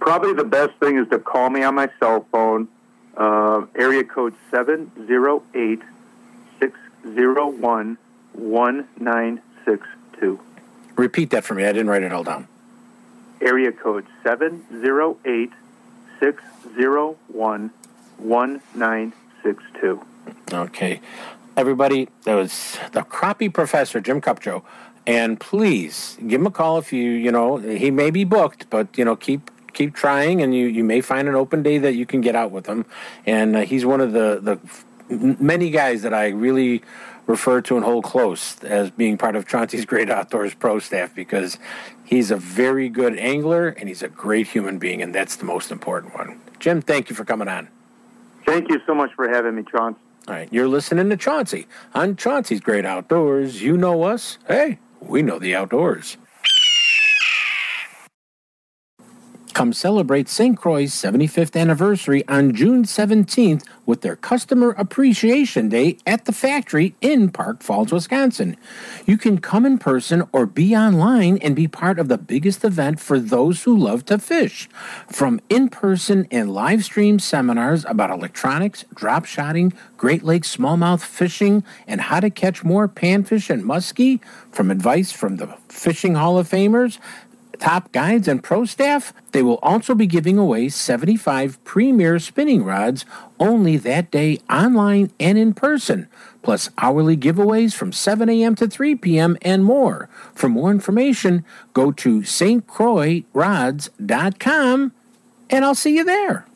Probably 0.00 0.34
the 0.34 0.44
best 0.44 0.74
thing 0.80 0.98
is 0.98 1.08
to 1.08 1.18
call 1.18 1.50
me 1.50 1.62
on 1.62 1.74
my 1.74 1.88
cell 1.98 2.26
phone, 2.30 2.68
uh, 3.16 3.64
area 3.74 4.04
code 4.04 4.34
708 4.50 5.80
601 6.60 7.98
1962. 8.32 10.40
Repeat 10.96 11.30
that 11.30 11.44
for 11.44 11.54
me. 11.54 11.64
I 11.64 11.72
didn't 11.72 11.88
write 11.88 12.02
it 12.02 12.12
all 12.12 12.24
down. 12.24 12.48
Area 13.40 13.72
code 13.72 14.06
708 14.22 15.50
601 16.20 17.70
1962. 18.18 20.02
Okay. 20.52 21.00
Everybody, 21.56 22.08
that 22.24 22.34
was 22.34 22.78
the 22.92 23.02
crappie 23.02 23.52
professor, 23.52 24.00
Jim 24.00 24.20
Kopjo. 24.20 24.62
And 25.06 25.38
please 25.38 26.16
give 26.26 26.40
him 26.40 26.46
a 26.46 26.50
call 26.50 26.78
if 26.78 26.92
you, 26.92 27.10
you 27.10 27.30
know, 27.30 27.58
he 27.58 27.90
may 27.90 28.10
be 28.10 28.24
booked, 28.24 28.70
but, 28.70 28.96
you 28.96 29.04
know, 29.04 29.16
keep 29.16 29.50
keep 29.72 29.92
trying 29.92 30.40
and 30.40 30.54
you, 30.54 30.66
you 30.66 30.84
may 30.84 31.00
find 31.00 31.28
an 31.28 31.34
open 31.34 31.62
day 31.62 31.78
that 31.78 31.94
you 31.94 32.06
can 32.06 32.20
get 32.20 32.36
out 32.36 32.52
with 32.52 32.66
him. 32.66 32.86
And 33.26 33.56
uh, 33.56 33.60
he's 33.62 33.84
one 33.84 34.00
of 34.00 34.12
the, 34.12 34.38
the 34.40 34.58
many 35.40 35.70
guys 35.70 36.02
that 36.02 36.14
I 36.14 36.28
really 36.28 36.82
refer 37.26 37.60
to 37.62 37.76
and 37.76 37.84
hold 37.84 38.04
close 38.04 38.62
as 38.62 38.90
being 38.90 39.18
part 39.18 39.36
of 39.36 39.46
Chauncey's 39.46 39.84
Great 39.84 40.10
Outdoors 40.10 40.54
Pro 40.54 40.78
staff 40.78 41.14
because 41.14 41.58
he's 42.04 42.30
a 42.30 42.36
very 42.36 42.88
good 42.88 43.18
angler 43.18 43.68
and 43.68 43.88
he's 43.88 44.02
a 44.02 44.08
great 44.08 44.48
human 44.48 44.78
being, 44.78 45.02
and 45.02 45.14
that's 45.14 45.36
the 45.36 45.44
most 45.44 45.70
important 45.70 46.14
one. 46.14 46.40
Jim, 46.58 46.82
thank 46.82 47.10
you 47.10 47.16
for 47.16 47.24
coming 47.24 47.48
on. 47.48 47.68
Thank 48.46 48.68
you 48.70 48.80
so 48.86 48.94
much 48.94 49.12
for 49.14 49.28
having 49.28 49.54
me, 49.54 49.64
Chauncey. 49.70 50.00
All 50.28 50.34
right, 50.34 50.48
you're 50.52 50.68
listening 50.68 51.10
to 51.10 51.16
Chauncey 51.16 51.66
on 51.94 52.16
Chauncey's 52.16 52.60
Great 52.60 52.86
Outdoors. 52.86 53.62
You 53.62 53.76
know 53.76 54.04
us. 54.04 54.38
Hey, 54.46 54.78
we 55.06 55.22
know 55.22 55.38
the 55.38 55.54
outdoors. 55.54 56.16
Come 59.54 59.72
celebrate 59.72 60.28
St. 60.28 60.58
Croix's 60.58 60.92
75th 60.92 61.54
anniversary 61.54 62.26
on 62.26 62.54
June 62.54 62.82
17th 62.82 63.64
with 63.86 64.00
their 64.00 64.16
Customer 64.16 64.70
Appreciation 64.70 65.68
Day 65.68 65.96
at 66.04 66.24
the 66.24 66.32
factory 66.32 66.96
in 67.00 67.30
Park 67.30 67.62
Falls, 67.62 67.92
Wisconsin. 67.92 68.56
You 69.06 69.16
can 69.16 69.38
come 69.38 69.64
in 69.64 69.78
person 69.78 70.24
or 70.32 70.46
be 70.46 70.74
online 70.74 71.38
and 71.38 71.54
be 71.54 71.68
part 71.68 72.00
of 72.00 72.08
the 72.08 72.18
biggest 72.18 72.64
event 72.64 72.98
for 72.98 73.20
those 73.20 73.62
who 73.62 73.78
love 73.78 74.04
to 74.06 74.18
fish. 74.18 74.68
From 75.08 75.40
in 75.48 75.68
person 75.68 76.26
and 76.32 76.52
live 76.52 76.84
stream 76.84 77.20
seminars 77.20 77.84
about 77.84 78.10
electronics, 78.10 78.84
drop 78.92 79.24
shotting, 79.24 79.72
Great 79.96 80.24
Lakes 80.24 80.56
smallmouth 80.56 81.00
fishing, 81.00 81.62
and 81.86 82.00
how 82.00 82.18
to 82.18 82.28
catch 82.28 82.64
more 82.64 82.88
panfish 82.88 83.50
and 83.50 83.62
muskie, 83.62 84.18
from 84.50 84.72
advice 84.72 85.12
from 85.12 85.36
the 85.36 85.46
Fishing 85.68 86.16
Hall 86.16 86.38
of 86.38 86.48
Famers, 86.48 86.98
top 87.58 87.92
guides 87.92 88.28
and 88.28 88.42
pro 88.42 88.64
staff, 88.64 89.12
they 89.32 89.42
will 89.42 89.58
also 89.62 89.94
be 89.94 90.06
giving 90.06 90.38
away 90.38 90.68
75 90.68 91.62
premier 91.64 92.18
spinning 92.18 92.64
rods 92.64 93.04
only 93.38 93.76
that 93.78 94.10
day 94.10 94.38
online 94.50 95.10
and 95.18 95.38
in 95.38 95.54
person, 95.54 96.08
plus 96.42 96.68
hourly 96.78 97.16
giveaways 97.16 97.74
from 97.74 97.92
7 97.92 98.28
a.m. 98.28 98.54
to 98.54 98.66
3 98.66 98.94
p.m. 98.96 99.38
and 99.42 99.64
more. 99.64 100.08
For 100.34 100.48
more 100.48 100.70
information, 100.70 101.44
go 101.72 101.90
to 101.92 102.20
stcroixrods.com 102.20 104.92
and 105.50 105.64
I'll 105.64 105.74
see 105.74 105.96
you 105.96 106.04
there. 106.04 106.46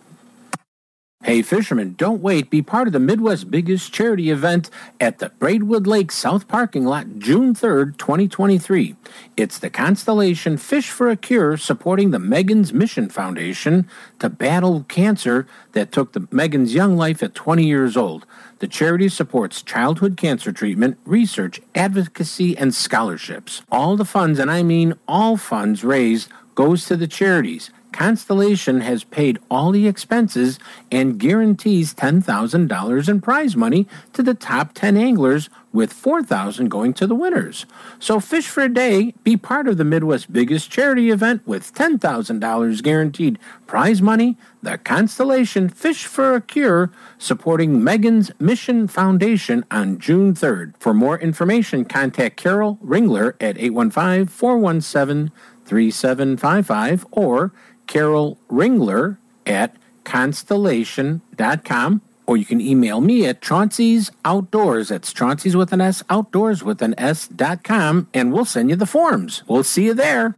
Hey, 1.25 1.43
fishermen, 1.43 1.95
don't 1.99 2.23
wait. 2.23 2.49
Be 2.49 2.63
part 2.63 2.87
of 2.87 2.93
the 2.93 3.01
Midwest's 3.01 3.43
biggest 3.43 3.93
charity 3.93 4.31
event 4.31 4.71
at 5.01 5.19
the 5.19 5.31
Braidwood 5.31 5.85
Lake 5.85 6.13
South 6.13 6.47
Parking 6.47 6.85
Lot 6.85 7.19
June 7.19 7.55
3rd, 7.55 7.99
2023. 7.99 8.95
It's 9.37 9.59
the 9.59 9.69
Constellation 9.69 10.57
Fish 10.57 10.91
for 10.91 11.11
a 11.11 11.17
Cure 11.17 11.57
supporting 11.57 12.13
the 12.13 12.21
Megan's 12.21 12.73
Mission 12.73 13.09
Foundation 13.09 13.89
to 14.21 14.31
battle 14.31 14.85
cancer 14.89 15.49
that 15.73 15.91
took 15.91 16.13
the 16.13 16.29
Megan's 16.31 16.73
young 16.73 16.97
life 16.97 17.21
at 17.21 17.35
20 17.35 17.67
years 17.67 17.97
old. 17.97 18.25
The 18.61 18.69
charity 18.69 19.09
supports 19.09 19.61
childhood 19.61 20.17
cancer 20.17 20.53
treatment, 20.53 20.99
research, 21.05 21.61
advocacy, 21.75 22.57
and 22.57 22.73
scholarships. 22.73 23.63
All 23.73 23.97
the 23.97 24.05
funds, 24.05 24.39
and 24.39 24.53
I 24.53 24.63
mean 24.63 24.95
all 25.09 25.37
funds 25.37 25.83
raised, 25.83 26.31
goes 26.55 26.87
to 26.87 26.97
the 26.97 27.09
charities. 27.09 27.71
Constellation 27.93 28.81
has 28.81 29.05
paid 29.05 29.39
all 29.51 29.71
the 29.71 29.89
expenses 29.89 30.59
and 30.91 31.19
guarantees 31.19 31.95
$10,000 31.95 33.09
in 33.09 33.21
prize 33.21 33.57
money 33.57 33.87
to 34.13 34.23
the 34.23 34.35
top 34.35 34.73
10 34.75 34.97
anglers 34.97 35.49
with 35.73 35.93
4,000 35.93 36.69
going 36.69 36.95
to 36.95 37.07
the 37.07 37.15
winners. 37.15 37.67
So 37.99 38.21
fish 38.21 38.49
for 38.49 38.63
a 38.63 38.73
day, 38.73 39.15
be 39.23 39.37
part 39.37 39.69
of 39.69 39.77
the 39.77 39.85
Midwest's 39.85 40.27
biggest 40.27 40.71
charity 40.71 41.11
event 41.11 41.47
with 41.47 41.75
$10,000 41.75 42.83
guaranteed 42.83 43.39
prize 43.67 44.01
money, 44.01 44.37
the 44.63 44.79
Constellation 44.79 45.69
Fish 45.69 46.07
for 46.07 46.35
a 46.35 46.41
Cure 46.41 46.91
supporting 47.19 47.85
Megan's 47.85 48.31
Mission 48.39 48.89
Foundation 48.89 49.65
on 49.71 49.99
June 49.99 50.35
3rd. 50.35 50.75
For 50.79 50.95
more 50.95 51.19
information, 51.19 51.85
contact 51.85 52.37
Carol 52.37 52.79
Ringler 52.85 53.35
at 53.41 53.57
815-417 53.57 55.31
3755 55.69 57.07
or 57.11 57.53
Carol 57.89 58.39
Ringler 58.49 59.19
at 59.45 59.75
constellation.com 60.05 62.03
or 62.29 62.37
you 62.37 62.45
can 62.45 62.61
email 62.61 63.01
me 63.01 63.27
at 63.27 63.41
Chauncey's 63.41 64.13
Outdoors. 64.25 64.91
That's 64.91 65.13
Chauncey's 65.13 65.57
with 65.57 65.73
an 65.73 65.81
S, 65.81 66.05
outdoors 66.11 66.63
with 66.63 66.83
an 66.83 66.95
S 66.99 67.27
dot 67.27 67.65
com, 67.65 68.07
and 68.13 68.33
we'll 68.33 68.45
send 68.45 68.69
you 68.71 68.77
the 68.77 68.87
forms. 68.87 69.43
We'll 69.49 69.65
see 69.65 69.87
you 69.87 69.95
there. 69.95 70.37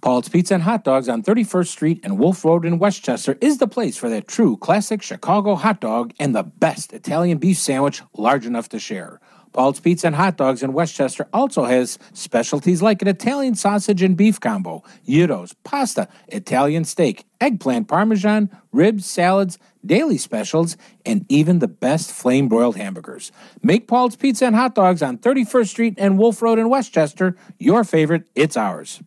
Paul's 0.00 0.28
Pizza 0.28 0.54
and 0.54 0.64
Hot 0.64 0.82
Dogs 0.82 1.08
on 1.08 1.22
31st 1.22 1.68
Street 1.68 2.00
and 2.02 2.18
Wolf 2.18 2.44
Road 2.44 2.64
in 2.64 2.80
Westchester 2.80 3.38
is 3.40 3.58
the 3.58 3.68
place 3.68 3.96
for 3.96 4.08
that 4.08 4.26
true 4.26 4.56
classic 4.56 5.00
Chicago 5.00 5.54
hot 5.54 5.80
dog 5.80 6.12
and 6.18 6.34
the 6.34 6.42
best 6.42 6.92
Italian 6.92 7.38
beef 7.38 7.58
sandwich 7.58 8.02
large 8.16 8.44
enough 8.44 8.68
to 8.70 8.80
share. 8.80 9.20
Paul's 9.52 9.80
Pizza 9.80 10.06
and 10.06 10.16
Hot 10.16 10.36
Dogs 10.36 10.62
in 10.62 10.72
Westchester 10.72 11.28
also 11.32 11.64
has 11.64 11.98
specialties 12.12 12.82
like 12.82 13.02
an 13.02 13.08
Italian 13.08 13.54
sausage 13.54 14.02
and 14.02 14.16
beef 14.16 14.40
combo, 14.40 14.82
gyros, 15.06 15.54
pasta, 15.64 16.08
Italian 16.28 16.84
steak, 16.84 17.24
eggplant 17.40 17.88
parmesan, 17.88 18.50
ribs, 18.72 19.04
salads, 19.04 19.58
daily 19.84 20.16
specials, 20.16 20.76
and 21.04 21.26
even 21.28 21.58
the 21.58 21.68
best 21.68 22.10
flame 22.10 22.48
broiled 22.48 22.76
hamburgers. 22.76 23.32
Make 23.62 23.88
Paul's 23.88 24.16
Pizza 24.16 24.46
and 24.46 24.56
Hot 24.56 24.74
Dogs 24.74 25.02
on 25.02 25.18
31st 25.18 25.68
Street 25.68 25.94
and 25.98 26.18
Wolf 26.18 26.40
Road 26.40 26.58
in 26.58 26.68
Westchester 26.68 27.36
your 27.58 27.84
favorite. 27.84 28.24
It's 28.34 28.56
ours. 28.56 29.02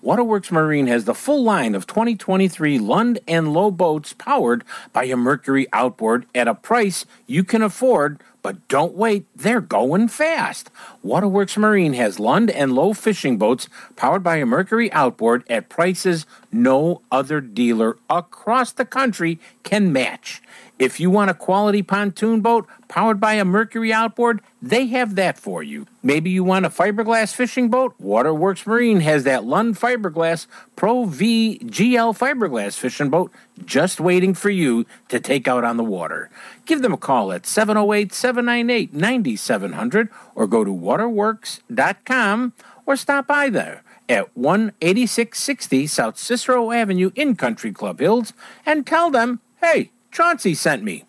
Waterworks 0.00 0.52
Marine 0.52 0.86
has 0.86 1.06
the 1.06 1.14
full 1.14 1.42
line 1.42 1.74
of 1.74 1.86
2023 1.88 2.78
Lund 2.78 3.18
and 3.26 3.52
Lowe 3.52 3.72
boats 3.72 4.12
powered 4.12 4.62
by 4.92 5.04
a 5.04 5.16
Mercury 5.16 5.66
outboard 5.72 6.24
at 6.36 6.46
a 6.46 6.54
price 6.54 7.04
you 7.26 7.42
can 7.42 7.62
afford 7.62 8.22
But 8.42 8.68
don't 8.68 8.94
wait, 8.94 9.26
they're 9.34 9.60
going 9.60 10.08
fast. 10.08 10.70
Waterworks 11.02 11.56
Marine 11.56 11.94
has 11.94 12.20
Lund 12.20 12.50
and 12.50 12.72
Lowe 12.72 12.92
fishing 12.92 13.36
boats 13.36 13.68
powered 13.96 14.22
by 14.22 14.36
a 14.36 14.46
Mercury 14.46 14.92
outboard 14.92 15.44
at 15.50 15.68
prices 15.68 16.24
no 16.50 17.02
other 17.10 17.40
dealer 17.40 17.96
across 18.08 18.72
the 18.72 18.84
country 18.84 19.38
can 19.62 19.92
match. 19.92 20.40
If 20.78 21.00
you 21.00 21.10
want 21.10 21.30
a 21.30 21.34
quality 21.34 21.82
pontoon 21.82 22.40
boat 22.40 22.66
powered 22.86 23.18
by 23.18 23.34
a 23.34 23.44
Mercury 23.44 23.92
outboard, 23.92 24.40
they 24.62 24.86
have 24.86 25.16
that 25.16 25.36
for 25.36 25.62
you. 25.62 25.86
Maybe 26.02 26.30
you 26.30 26.44
want 26.44 26.66
a 26.66 26.70
fiberglass 26.70 27.34
fishing 27.34 27.68
boat? 27.68 27.94
Waterworks 27.98 28.66
Marine 28.66 29.00
has 29.00 29.24
that 29.24 29.44
Lund 29.44 29.74
Fiberglass 29.74 30.46
Pro 30.76 31.04
V 31.04 31.60
GL 31.64 32.16
fiberglass 32.16 32.78
fishing 32.78 33.10
boat 33.10 33.32
just 33.64 33.98
waiting 33.98 34.34
for 34.34 34.50
you 34.50 34.86
to 35.08 35.18
take 35.18 35.48
out 35.48 35.64
on 35.64 35.76
the 35.76 35.84
water. 35.84 36.30
Give 36.68 36.82
them 36.82 36.92
a 36.92 36.98
call 36.98 37.32
at 37.32 37.46
708 37.46 38.12
798 38.12 38.92
9700 38.92 40.10
or 40.34 40.46
go 40.46 40.64
to 40.64 40.70
waterworks.com 40.70 42.52
or 42.84 42.94
stop 42.94 43.26
by 43.26 43.48
there 43.48 43.82
at 44.06 44.28
18660 44.36 45.86
South 45.86 46.18
Cicero 46.18 46.70
Avenue 46.70 47.10
in 47.14 47.36
Country 47.36 47.72
Club 47.72 48.00
Hills 48.00 48.34
and 48.66 48.86
tell 48.86 49.10
them, 49.10 49.40
hey, 49.62 49.92
Chauncey 50.12 50.52
sent 50.52 50.82
me. 50.84 51.06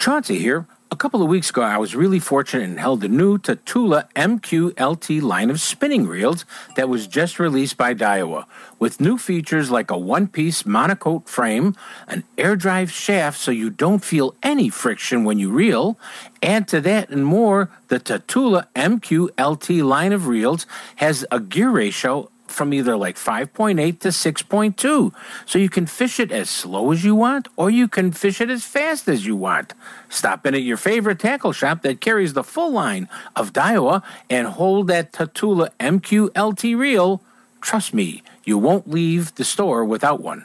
Chauncey 0.00 0.40
here. 0.40 0.66
A 0.90 0.96
couple 0.96 1.22
of 1.22 1.28
weeks 1.28 1.50
ago, 1.50 1.60
I 1.60 1.76
was 1.76 1.94
really 1.94 2.18
fortunate 2.18 2.64
and 2.64 2.80
held 2.80 3.02
the 3.02 3.08
new 3.08 3.36
Tatula 3.36 4.10
MQLT 4.16 5.20
line 5.20 5.50
of 5.50 5.60
spinning 5.60 6.06
reels 6.06 6.46
that 6.76 6.88
was 6.88 7.06
just 7.06 7.38
released 7.38 7.76
by 7.76 7.94
Daiwa, 7.94 8.46
with 8.78 8.98
new 8.98 9.18
features 9.18 9.70
like 9.70 9.90
a 9.90 9.98
one 9.98 10.28
piece 10.28 10.62
monocoque 10.62 11.28
frame, 11.28 11.76
an 12.06 12.24
air 12.38 12.56
drive 12.56 12.90
shaft 12.90 13.38
so 13.38 13.50
you 13.50 13.68
don't 13.68 14.02
feel 14.02 14.34
any 14.42 14.70
friction 14.70 15.24
when 15.24 15.38
you 15.38 15.50
reel. 15.50 15.98
Add 16.42 16.66
to 16.68 16.80
that 16.80 17.10
and 17.10 17.26
more, 17.26 17.70
the 17.88 18.00
Tatula 18.00 18.66
MQLT 18.74 19.84
line 19.84 20.14
of 20.14 20.26
reels 20.26 20.66
has 20.96 21.26
a 21.30 21.38
gear 21.38 21.68
ratio 21.68 22.30
from 22.58 22.74
either 22.74 22.96
like 22.96 23.16
5.8 23.16 24.00
to 24.00 24.08
6.2. 24.08 25.14
So 25.46 25.58
you 25.58 25.70
can 25.70 25.86
fish 25.86 26.18
it 26.18 26.32
as 26.32 26.50
slow 26.50 26.90
as 26.90 27.04
you 27.04 27.14
want 27.14 27.46
or 27.56 27.70
you 27.70 27.86
can 27.86 28.10
fish 28.10 28.40
it 28.40 28.50
as 28.50 28.64
fast 28.64 29.08
as 29.08 29.24
you 29.24 29.36
want. 29.36 29.72
Stop 30.08 30.44
in 30.44 30.56
at 30.56 30.62
your 30.62 30.76
favorite 30.76 31.20
tackle 31.20 31.52
shop 31.52 31.82
that 31.82 32.00
carries 32.00 32.32
the 32.32 32.42
full 32.42 32.72
line 32.72 33.08
of 33.36 33.52
Daiwa 33.52 34.02
and 34.28 34.48
hold 34.48 34.88
that 34.88 35.12
Tatula 35.12 35.70
MQLT 35.78 36.76
reel. 36.76 37.22
Trust 37.60 37.94
me, 37.94 38.22
you 38.44 38.58
won't 38.58 38.90
leave 38.90 39.34
the 39.36 39.44
store 39.44 39.84
without 39.84 40.20
one. 40.20 40.44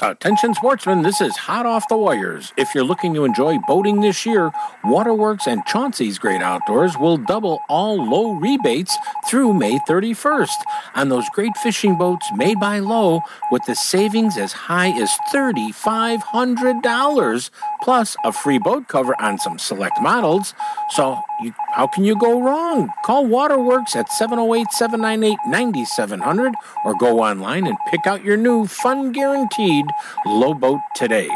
Uh, 0.00 0.10
Attention 0.10 0.54
sportsmen, 0.54 1.02
this 1.02 1.20
is 1.20 1.36
hot 1.36 1.66
off 1.66 1.88
the 1.88 1.96
wires. 1.96 2.52
If 2.56 2.72
you're 2.74 2.84
looking 2.84 3.14
to 3.14 3.24
enjoy 3.24 3.58
boating 3.66 4.00
this 4.00 4.24
year, 4.26 4.50
Waterworks 4.84 5.46
and 5.46 5.64
Chauncey's 5.66 6.18
Great 6.18 6.42
Outdoors 6.42 6.98
will 6.98 7.16
double 7.16 7.60
all 7.68 7.96
Lowe 7.96 8.34
rebates 8.34 8.96
through 9.28 9.54
May 9.54 9.78
31st 9.88 10.56
on 10.94 11.08
those 11.08 11.24
great 11.34 11.56
fishing 11.56 11.96
boats 11.96 12.26
made 12.34 12.60
by 12.60 12.78
Lowe 12.78 13.22
with 13.50 13.64
the 13.66 13.74
savings 13.74 14.36
as 14.36 14.52
high 14.52 14.90
as 14.90 15.10
$3,500 15.32 17.50
plus 17.82 18.16
a 18.24 18.32
free 18.32 18.58
boat 18.58 18.86
cover 18.88 19.14
on 19.20 19.38
some 19.38 19.58
select 19.58 20.00
models. 20.00 20.54
So, 20.90 21.20
you, 21.40 21.54
how 21.72 21.86
can 21.86 22.04
you 22.04 22.18
go 22.18 22.40
wrong? 22.40 22.90
Call 23.04 23.26
Waterworks 23.26 23.94
at 23.94 24.10
708 24.12 24.72
798 24.72 25.38
9700 25.46 26.54
or 26.84 26.94
go 26.96 27.20
online 27.20 27.66
and 27.66 27.76
pick 27.90 28.06
out 28.06 28.24
your 28.24 28.36
new 28.36 28.66
fun 28.66 29.12
guaranteed 29.12 29.86
Lowe 30.26 30.54
boat 30.54 30.80
today. 30.94 31.30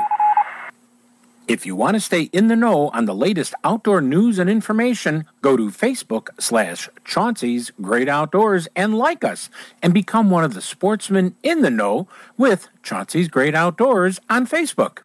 If 1.49 1.67
you 1.67 1.75
want 1.75 1.95
to 1.95 2.01
stay 2.01 2.23
in 2.33 2.49
the 2.49 2.57
know 2.57 2.89
on 2.91 3.05
the 3.05 3.15
latest 3.15 3.53
outdoor 3.65 4.01
news 4.01 4.39
and 4.39 4.49
information, 4.49 5.27
go 5.43 5.57
to 5.57 5.71
Facebook 5.71 6.29
slash 6.39 6.89
Chauncey's 7.05 7.73
Great 7.81 8.09
Outdoors 8.09 8.69
and 8.77 8.97
like 8.97 9.25
us 9.25 9.51
and 9.83 9.93
become 9.93 10.31
one 10.31 10.45
of 10.45 10.55
the 10.55 10.61
sportsmen 10.61 11.35
in 11.43 11.63
the 11.63 11.71
know 11.71 12.07
with 12.39 12.69
Chauncey's 12.83 13.29
Great 13.29 13.55
Outdoors 13.55 14.21
on 14.31 14.47
Facebook. 14.47 14.99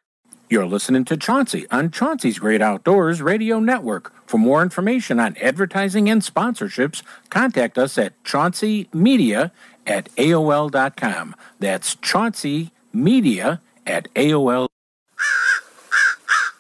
You're 0.49 0.65
listening 0.65 1.03
to 1.05 1.17
Chauncey 1.17 1.67
on 1.71 1.91
Chauncey's 1.91 2.39
Great 2.39 2.61
Outdoors 2.61 3.21
Radio 3.21 3.59
Network. 3.59 4.13
For 4.25 4.37
more 4.37 4.61
information 4.61 5.19
on 5.19 5.35
advertising 5.41 6.09
and 6.09 6.21
sponsorships, 6.21 7.03
contact 7.29 7.77
us 7.77 7.97
at 7.97 8.21
chaunceymedia 8.23 9.51
at 9.85 10.07
AOL.com. 10.15 11.35
That's 11.59 11.95
Chauncey 11.95 12.71
Media 12.93 13.59
at 13.85 14.07
AOL. 14.13 14.66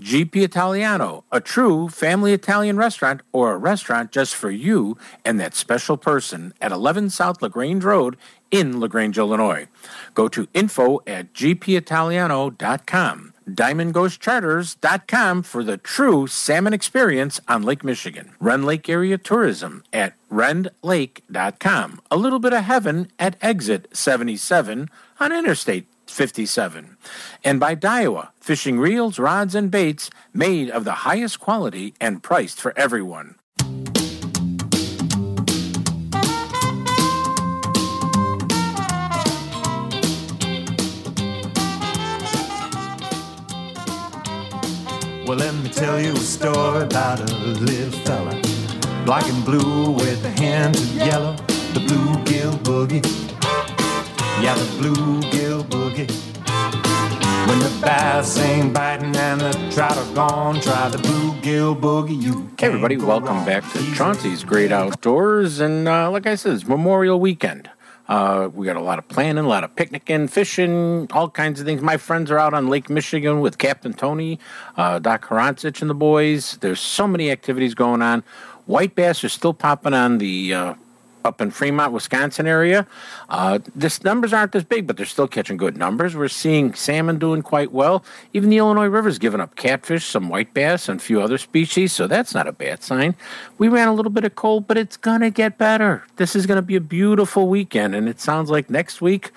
GP 0.00 0.36
Italiano, 0.36 1.24
a 1.32 1.40
true 1.40 1.88
family 1.88 2.32
Italian 2.32 2.76
restaurant 2.76 3.22
or 3.32 3.52
a 3.52 3.58
restaurant 3.58 4.12
just 4.12 4.34
for 4.34 4.50
you 4.50 4.96
and 5.24 5.40
that 5.40 5.54
special 5.54 5.96
person 5.96 6.54
at 6.60 6.70
11 6.70 7.10
South 7.10 7.42
LaGrange 7.42 7.82
Road 7.82 8.16
in 8.50 8.80
LaGrange, 8.80 9.18
Illinois. 9.18 9.66
Go 10.14 10.28
to 10.28 10.48
info 10.54 11.00
at 11.06 11.34
gpitaliano.com. 11.34 13.34
DiamondGhostCharters.com 13.48 15.42
for 15.42 15.64
the 15.64 15.78
true 15.78 16.26
salmon 16.26 16.72
experience 16.72 17.40
on 17.48 17.62
Lake 17.62 17.82
Michigan. 17.82 18.32
Rend 18.38 18.64
Lake 18.64 18.88
Area 18.88 19.18
Tourism 19.18 19.82
at 19.92 20.14
rendlake.com. 20.30 22.00
A 22.10 22.16
little 22.16 22.38
bit 22.38 22.52
of 22.52 22.64
heaven 22.64 23.10
at 23.18 23.36
exit 23.40 23.88
77 23.92 24.90
on 25.18 25.32
Interstate 25.32 25.86
57. 26.10 26.96
And 27.44 27.60
by 27.60 27.74
Daiwa, 27.74 28.30
fishing 28.40 28.78
reels, 28.78 29.18
rods, 29.18 29.54
and 29.54 29.70
baits 29.70 30.10
made 30.32 30.70
of 30.70 30.84
the 30.84 31.04
highest 31.06 31.40
quality 31.40 31.94
and 32.00 32.22
priced 32.22 32.60
for 32.60 32.72
everyone. 32.76 33.36
Well, 45.28 45.36
let 45.36 45.54
me 45.56 45.68
tell 45.68 46.00
you 46.00 46.12
a 46.12 46.16
story 46.16 46.84
about 46.84 47.20
a 47.20 47.24
little 47.34 48.00
fella. 48.00 48.40
Black 49.04 49.28
and 49.28 49.44
blue 49.44 49.90
with 49.90 50.22
the 50.22 50.30
hands 50.30 50.80
of 50.80 50.94
yellow. 50.94 51.36
The 51.74 51.80
bluegill 51.80 52.58
boogie. 52.62 53.37
Yeah, 54.40 54.54
the 54.54 54.64
bluegill 54.80 55.64
boogie. 55.64 56.08
When 57.48 57.58
the 57.58 57.76
bass 57.82 58.38
ain't 58.38 58.72
biting 58.72 59.16
and 59.16 59.40
the 59.40 59.70
trout 59.72 59.98
are 59.98 60.14
gone, 60.14 60.60
try 60.60 60.88
the 60.88 60.98
bluegill 60.98 61.80
boogie. 61.80 62.22
You 62.22 62.48
Hey, 62.56 62.68
everybody, 62.68 62.96
welcome 62.96 63.44
back 63.44 63.64
to 63.72 63.94
Chauncey's 63.94 64.44
Great 64.44 64.70
Outdoors. 64.70 65.58
And 65.58 65.88
uh, 65.88 66.08
like 66.12 66.28
I 66.28 66.36
said, 66.36 66.54
it's 66.54 66.68
Memorial 66.68 67.18
Weekend. 67.18 67.68
Uh, 68.06 68.48
we 68.54 68.64
got 68.64 68.76
a 68.76 68.80
lot 68.80 69.00
of 69.00 69.08
planning, 69.08 69.44
a 69.44 69.48
lot 69.48 69.64
of 69.64 69.74
picnicking, 69.74 70.28
fishing, 70.28 71.08
all 71.10 71.28
kinds 71.28 71.58
of 71.58 71.66
things. 71.66 71.82
My 71.82 71.96
friends 71.96 72.30
are 72.30 72.38
out 72.38 72.54
on 72.54 72.68
Lake 72.68 72.88
Michigan 72.88 73.40
with 73.40 73.58
Captain 73.58 73.92
Tony, 73.92 74.38
uh, 74.76 75.00
Doc 75.00 75.26
Harancic, 75.26 75.80
and 75.80 75.90
the 75.90 75.94
boys. 75.94 76.58
There's 76.60 76.80
so 76.80 77.08
many 77.08 77.32
activities 77.32 77.74
going 77.74 78.02
on. 78.02 78.22
White 78.66 78.94
bass 78.94 79.24
are 79.24 79.28
still 79.28 79.52
popping 79.52 79.94
on 79.94 80.18
the 80.18 80.54
uh, 80.54 80.74
up 81.28 81.40
in 81.40 81.50
Fremont, 81.50 81.92
Wisconsin 81.92 82.46
area. 82.46 82.86
Uh, 83.28 83.58
this 83.76 84.02
numbers 84.02 84.32
aren't 84.32 84.54
as 84.54 84.64
big, 84.64 84.86
but 84.86 84.96
they're 84.96 85.06
still 85.06 85.28
catching 85.28 85.56
good 85.58 85.76
numbers. 85.76 86.16
We're 86.16 86.28
seeing 86.28 86.74
salmon 86.74 87.18
doing 87.18 87.42
quite 87.42 87.70
well. 87.70 88.02
Even 88.32 88.50
the 88.50 88.56
Illinois 88.56 88.86
River's 88.86 89.18
giving 89.18 89.40
up 89.40 89.54
catfish, 89.54 90.06
some 90.06 90.28
white 90.28 90.54
bass, 90.54 90.88
and 90.88 90.98
a 90.98 91.02
few 91.02 91.20
other 91.20 91.38
species, 91.38 91.92
so 91.92 92.06
that's 92.06 92.34
not 92.34 92.48
a 92.48 92.52
bad 92.52 92.82
sign. 92.82 93.14
We 93.58 93.68
ran 93.68 93.88
a 93.88 93.94
little 93.94 94.10
bit 94.10 94.24
of 94.24 94.34
cold, 94.34 94.66
but 94.66 94.78
it's 94.78 94.96
gonna 94.96 95.30
get 95.30 95.58
better. 95.58 96.04
This 96.16 96.34
is 96.34 96.46
gonna 96.46 96.62
be 96.62 96.76
a 96.76 96.80
beautiful 96.80 97.48
weekend, 97.48 97.94
and 97.94 98.08
it 98.08 98.20
sounds 98.20 98.50
like 98.50 98.70
next 98.70 99.00
week 99.00 99.30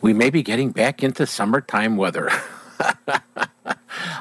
we 0.00 0.12
may 0.12 0.30
be 0.30 0.42
getting 0.42 0.70
back 0.70 1.02
into 1.02 1.26
summertime 1.26 1.96
weather. 1.96 2.30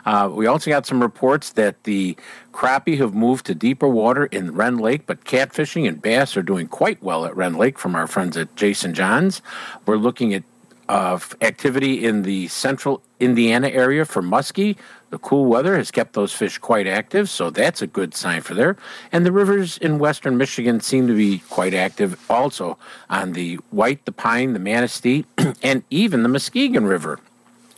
Uh, 0.05 0.30
we 0.32 0.47
also 0.47 0.70
got 0.70 0.86
some 0.86 1.01
reports 1.01 1.51
that 1.53 1.84
the 1.84 2.17
crappie 2.60 2.97
have 2.97 3.14
moved 3.14 3.45
to 3.45 3.55
deeper 3.55 3.88
water 3.88 4.26
in 4.26 4.53
Rend 4.53 4.82
Lake, 4.82 5.05
but 5.05 5.24
catfishing 5.24 5.88
and 5.88 6.01
bass 6.01 6.36
are 6.36 6.43
doing 6.43 6.68
quite 6.68 7.01
well 7.01 7.26
at 7.26 7.34
Rend 7.34 7.57
Lake 7.57 7.80
from 7.80 7.95
our 7.95 8.05
friends 8.05 8.36
at 8.36 8.53
Jason 8.57 8.93
Johns. 8.93 9.41
We're 9.86 9.95
looking 9.95 10.34
at 10.34 10.43
uh, 10.89 11.18
activity 11.39 12.03
in 12.05 12.24
the 12.24 12.49
central 12.49 13.01
Indiana 13.22 13.70
area 13.70 14.03
for 14.03 14.22
muskie. 14.22 14.76
The 15.10 15.20
cool 15.20 15.45
weather 15.45 15.78
has 15.78 15.89
kept 15.89 16.12
those 16.12 16.34
fish 16.34 16.57
quite 16.57 16.86
active, 16.86 17.30
so 17.30 17.49
that's 17.49 17.82
a 17.82 17.88
good 17.88 18.14
sign 18.14 18.41
for 18.41 18.55
there. 18.55 18.76
And 19.14 19.26
the 19.26 19.32
rivers 19.32 19.78
in 19.78 19.97
western 19.97 20.36
Michigan 20.36 20.82
seem 20.82 21.07
to 21.07 21.16
be 21.16 21.39
quite 21.49 21.74
active 21.74 22.20
also 22.30 22.78
on 23.10 23.32
the 23.34 23.55
White, 23.72 24.03
the 24.03 24.12
Pine, 24.12 24.51
the 24.51 24.60
Manistee, 24.60 25.26
and 25.64 25.84
even 25.89 26.24
the 26.24 26.30
Muskegon 26.30 26.86
River. 26.86 27.22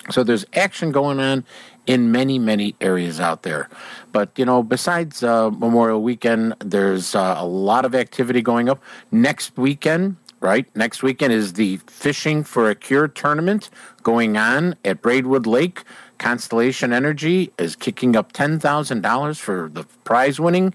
So 0.10 0.24
there's 0.24 0.46
action 0.54 0.92
going 0.92 1.20
on 1.20 1.46
in 1.88 2.12
many, 2.12 2.40
many 2.40 2.76
areas 2.82 3.20
out 3.20 3.44
there. 3.44 3.70
But, 4.12 4.32
you 4.38 4.46
know, 4.46 4.64
besides 4.64 5.24
uh, 5.24 5.50
Memorial 5.50 6.02
Weekend, 6.02 6.56
there's 6.60 7.16
uh, 7.16 7.36
a 7.38 7.46
lot 7.46 7.86
of 7.86 7.96
activity 7.96 8.42
going 8.42 8.70
up. 8.70 8.82
Next 9.12 9.58
weekend, 9.58 10.18
right? 10.40 10.66
Next 10.76 11.04
weekend 11.04 11.34
is 11.34 11.54
the 11.54 11.78
Fishing 11.88 12.44
for 12.44 12.70
a 12.70 12.76
Cure 12.76 13.08
tournament 13.08 13.70
going 14.04 14.38
on 14.38 14.76
at 14.86 15.02
Braidwood 15.02 15.48
Lake. 15.48 15.84
Constellation 16.18 16.94
Energy 16.94 17.52
is 17.58 17.76
kicking 17.76 18.16
up 18.16 18.32
$10,000 18.34 19.40
for 19.40 19.70
the 19.74 19.86
prize 20.04 20.40
winning. 20.40 20.74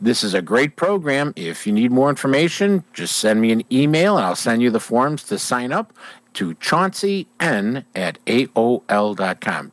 This 0.00 0.22
is 0.22 0.34
a 0.34 0.42
great 0.42 0.76
program. 0.76 1.32
If 1.36 1.66
you 1.66 1.72
need 1.72 1.90
more 1.90 2.10
information, 2.10 2.84
just 2.92 3.16
send 3.16 3.40
me 3.40 3.52
an 3.52 3.64
email 3.72 4.16
and 4.16 4.26
I'll 4.26 4.36
send 4.36 4.60
you 4.62 4.70
the 4.70 4.80
forms 4.80 5.24
to 5.24 5.38
sign 5.38 5.72
up 5.72 5.92
to 6.34 6.54
Chauncey 6.54 7.26
N 7.40 7.84
at 7.94 8.18
AOL.com. 8.26 9.72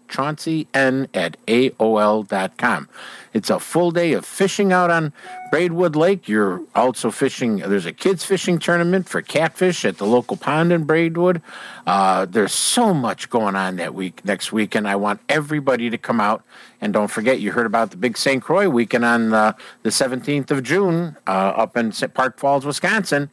N 0.73 1.07
at 1.13 1.45
AOL.com. 1.45 2.89
It's 3.33 3.49
a 3.49 3.59
full 3.59 3.91
day 3.91 4.13
of 4.13 4.25
fishing 4.25 4.73
out 4.73 4.89
on 4.89 5.13
Braidwood 5.51 5.95
Lake. 5.95 6.27
You're 6.27 6.61
also 6.75 7.11
fishing, 7.11 7.57
there's 7.57 7.85
a 7.85 7.93
kids' 7.93 8.23
fishing 8.23 8.59
tournament 8.59 9.07
for 9.07 9.21
catfish 9.21 9.85
at 9.85 9.97
the 9.97 10.05
local 10.05 10.37
pond 10.37 10.71
in 10.71 10.83
Braidwood. 10.83 11.41
Uh, 11.87 12.25
there's 12.25 12.53
so 12.53 12.93
much 12.93 13.29
going 13.29 13.55
on 13.55 13.77
that 13.77 13.93
week, 13.93 14.23
next 14.25 14.51
weekend. 14.51 14.87
I 14.87 14.95
want 14.97 15.21
everybody 15.29 15.89
to 15.89 15.97
come 15.97 16.19
out. 16.19 16.43
And 16.81 16.93
don't 16.93 17.09
forget, 17.09 17.39
you 17.39 17.51
heard 17.51 17.65
about 17.65 17.91
the 17.91 17.97
big 17.97 18.17
St. 18.17 18.41
Croix 18.41 18.67
weekend 18.67 19.05
on 19.05 19.33
uh, 19.33 19.53
the 19.83 19.89
17th 19.89 20.51
of 20.51 20.63
June 20.63 21.15
uh, 21.27 21.29
up 21.29 21.77
in 21.77 21.91
Park 22.13 22.39
Falls, 22.39 22.65
Wisconsin. 22.65 23.29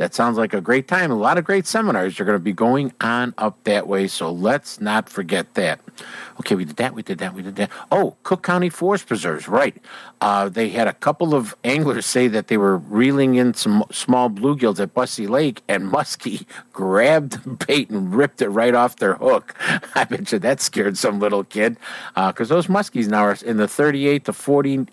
That 0.00 0.14
sounds 0.14 0.38
like 0.38 0.54
a 0.54 0.62
great 0.62 0.88
time. 0.88 1.10
A 1.10 1.14
lot 1.14 1.36
of 1.36 1.44
great 1.44 1.66
seminars 1.66 2.18
are 2.18 2.24
going 2.24 2.38
to 2.38 2.42
be 2.42 2.54
going 2.54 2.90
on 3.02 3.34
up 3.36 3.62
that 3.64 3.86
way, 3.86 4.08
so 4.08 4.32
let's 4.32 4.80
not 4.80 5.10
forget 5.10 5.52
that. 5.56 5.78
Okay, 6.38 6.54
we 6.54 6.64
did 6.64 6.76
that, 6.76 6.94
we 6.94 7.02
did 7.02 7.18
that, 7.18 7.34
we 7.34 7.42
did 7.42 7.56
that. 7.56 7.70
Oh, 7.92 8.16
Cook 8.22 8.42
County 8.42 8.70
Forest 8.70 9.08
Preserves, 9.08 9.46
right. 9.46 9.76
Uh, 10.22 10.48
they 10.48 10.70
had 10.70 10.88
a 10.88 10.94
couple 10.94 11.34
of 11.34 11.54
anglers 11.64 12.06
say 12.06 12.28
that 12.28 12.48
they 12.48 12.56
were 12.56 12.78
reeling 12.78 13.34
in 13.34 13.52
some 13.52 13.84
small 13.92 14.30
bluegills 14.30 14.80
at 14.80 14.94
Busse 14.94 15.28
Lake, 15.28 15.62
and 15.68 15.92
Muskie 15.92 16.46
grabbed 16.72 17.44
the 17.44 17.66
bait 17.66 17.90
and 17.90 18.14
ripped 18.14 18.40
it 18.40 18.48
right 18.48 18.74
off 18.74 18.96
their 18.96 19.16
hook. 19.16 19.54
I 19.94 20.04
bet 20.04 20.32
you 20.32 20.38
that 20.38 20.62
scared 20.62 20.96
some 20.96 21.20
little 21.20 21.44
kid, 21.44 21.76
because 22.14 22.48
those 22.48 22.68
muskies 22.68 23.08
now 23.08 23.24
are 23.24 23.36
in 23.44 23.58
the 23.58 23.68
38 23.68 24.24
to 24.24 24.32
40 24.32 24.86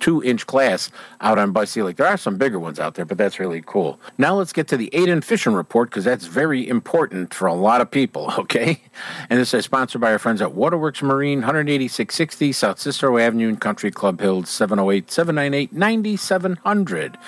two 0.00 0.22
inch 0.22 0.46
class 0.46 0.90
out 1.20 1.38
on 1.38 1.52
Lake. 1.52 1.96
There 1.96 2.06
are 2.06 2.16
some 2.16 2.36
bigger 2.36 2.58
ones 2.58 2.80
out 2.80 2.94
there, 2.94 3.04
but 3.04 3.18
that's 3.18 3.38
really 3.38 3.62
cool. 3.64 4.00
Now 4.18 4.34
let's 4.34 4.52
get 4.52 4.66
to 4.68 4.76
the 4.76 4.90
Aiden 4.92 5.22
Fishing 5.22 5.52
Report 5.52 5.90
because 5.90 6.04
that's 6.04 6.26
very 6.26 6.66
important 6.66 7.32
for 7.34 7.46
a 7.46 7.54
lot 7.54 7.80
of 7.80 7.90
people, 7.90 8.32
okay? 8.38 8.80
And 9.28 9.38
this 9.38 9.54
is 9.54 9.64
sponsored 9.64 10.00
by 10.00 10.12
our 10.12 10.18
friends 10.18 10.42
at 10.42 10.54
Waterworks 10.54 11.02
Marine, 11.02 11.40
18660 11.40 12.52
South 12.52 12.78
Cicero 12.78 13.18
Avenue 13.18 13.48
in 13.48 13.56
Country 13.56 13.90
Club 13.90 14.20
Hills, 14.20 14.48
708 14.48 15.10
798 15.10 15.72
9700. 15.72 17.18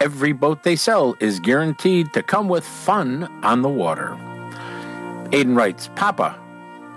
Every 0.00 0.32
boat 0.32 0.62
they 0.62 0.76
sell 0.76 1.14
is 1.20 1.40
guaranteed 1.40 2.12
to 2.12 2.22
come 2.22 2.48
with 2.48 2.64
fun 2.64 3.24
on 3.42 3.62
the 3.62 3.68
water. 3.68 4.16
Aiden 5.30 5.56
writes, 5.56 5.88
Papa, 5.96 6.38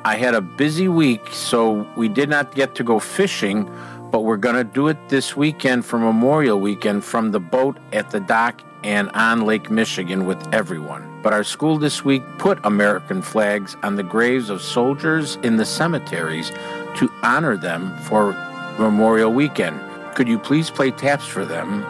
I 0.05 0.15
had 0.15 0.33
a 0.33 0.41
busy 0.41 0.87
week, 0.87 1.27
so 1.31 1.87
we 1.97 2.07
did 2.07 2.29
not 2.29 2.55
get 2.55 2.75
to 2.75 2.83
go 2.83 2.99
fishing 2.99 3.69
but 4.12 4.22
we're 4.22 4.38
going 4.38 4.55
to 4.55 4.64
do 4.64 4.88
it 4.88 4.97
this 5.10 5.36
weekend 5.36 5.86
for 5.86 5.99
Memorial 5.99 6.60
Weekend 6.60 7.03
from 7.03 7.32
the 7.32 7.39
boat 7.39 7.78
at 7.93 8.10
the 8.12 8.20
dock 8.20 8.62
and 8.84 9.10
on 9.12 9.45
Lake 9.45 9.70
Michigan 9.70 10.26
with 10.26 10.53
everyone. 10.53 11.22
But 11.22 11.34
our 11.34 11.43
school 11.43 11.78
this 11.78 12.03
week 12.03 12.24
put 12.38 12.64
American 12.64 13.22
flags 13.22 13.76
on 13.84 13.95
the 13.95 14.03
graves 14.03 14.49
of 14.49 14.62
soldiers 14.62 15.38
in 15.43 15.57
the 15.57 15.66
cemeteries 15.66 16.49
to 16.95 17.12
honor 17.24 17.57
them 17.57 17.95
for 18.03 18.32
Memorial 18.80 19.32
Weekend. 19.32 19.80
Could 20.16 20.28
you 20.28 20.39
please 20.39 20.70
play 20.70 20.91
taps 20.91 21.26
for 21.26 21.45
them? 21.45 21.84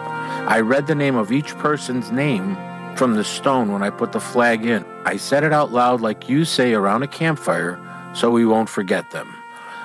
I 0.48 0.60
read 0.60 0.86
the 0.86 0.94
name 0.94 1.16
of 1.16 1.32
each 1.32 1.56
person's 1.58 2.10
name 2.10 2.56
from 2.96 3.14
the 3.14 3.24
stone 3.24 3.72
when 3.72 3.82
I 3.82 3.90
put 3.90 4.12
the 4.12 4.20
flag 4.20 4.66
in. 4.66 4.84
I 5.04 5.16
said 5.16 5.44
it 5.44 5.52
out 5.52 5.72
loud 5.72 6.00
like 6.00 6.28
you 6.28 6.44
say 6.44 6.74
around 6.74 7.02
a 7.02 7.08
campfire 7.08 7.78
so 8.14 8.30
we 8.30 8.44
won't 8.44 8.68
forget 8.68 9.10
them. 9.10 9.39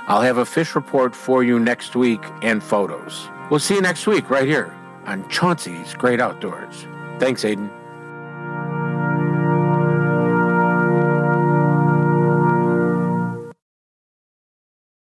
I'll 0.08 0.22
have 0.22 0.38
a 0.38 0.46
fish 0.46 0.76
report 0.76 1.16
for 1.16 1.44
you 1.44 1.60
next 1.60 1.96
week 1.96 2.22
and 2.42 2.64
photos. 2.64 3.28
We'll 3.50 3.60
see 3.60 3.76
you 3.76 3.82
next 3.82 4.08
week 4.08 4.30
right 4.30 4.48
here 4.48 4.76
on 5.06 5.28
Chauncey's 5.30 5.94
Great 5.94 6.20
Outdoors. 6.20 6.88
Thanks, 7.20 7.44
Aiden. 7.44 7.70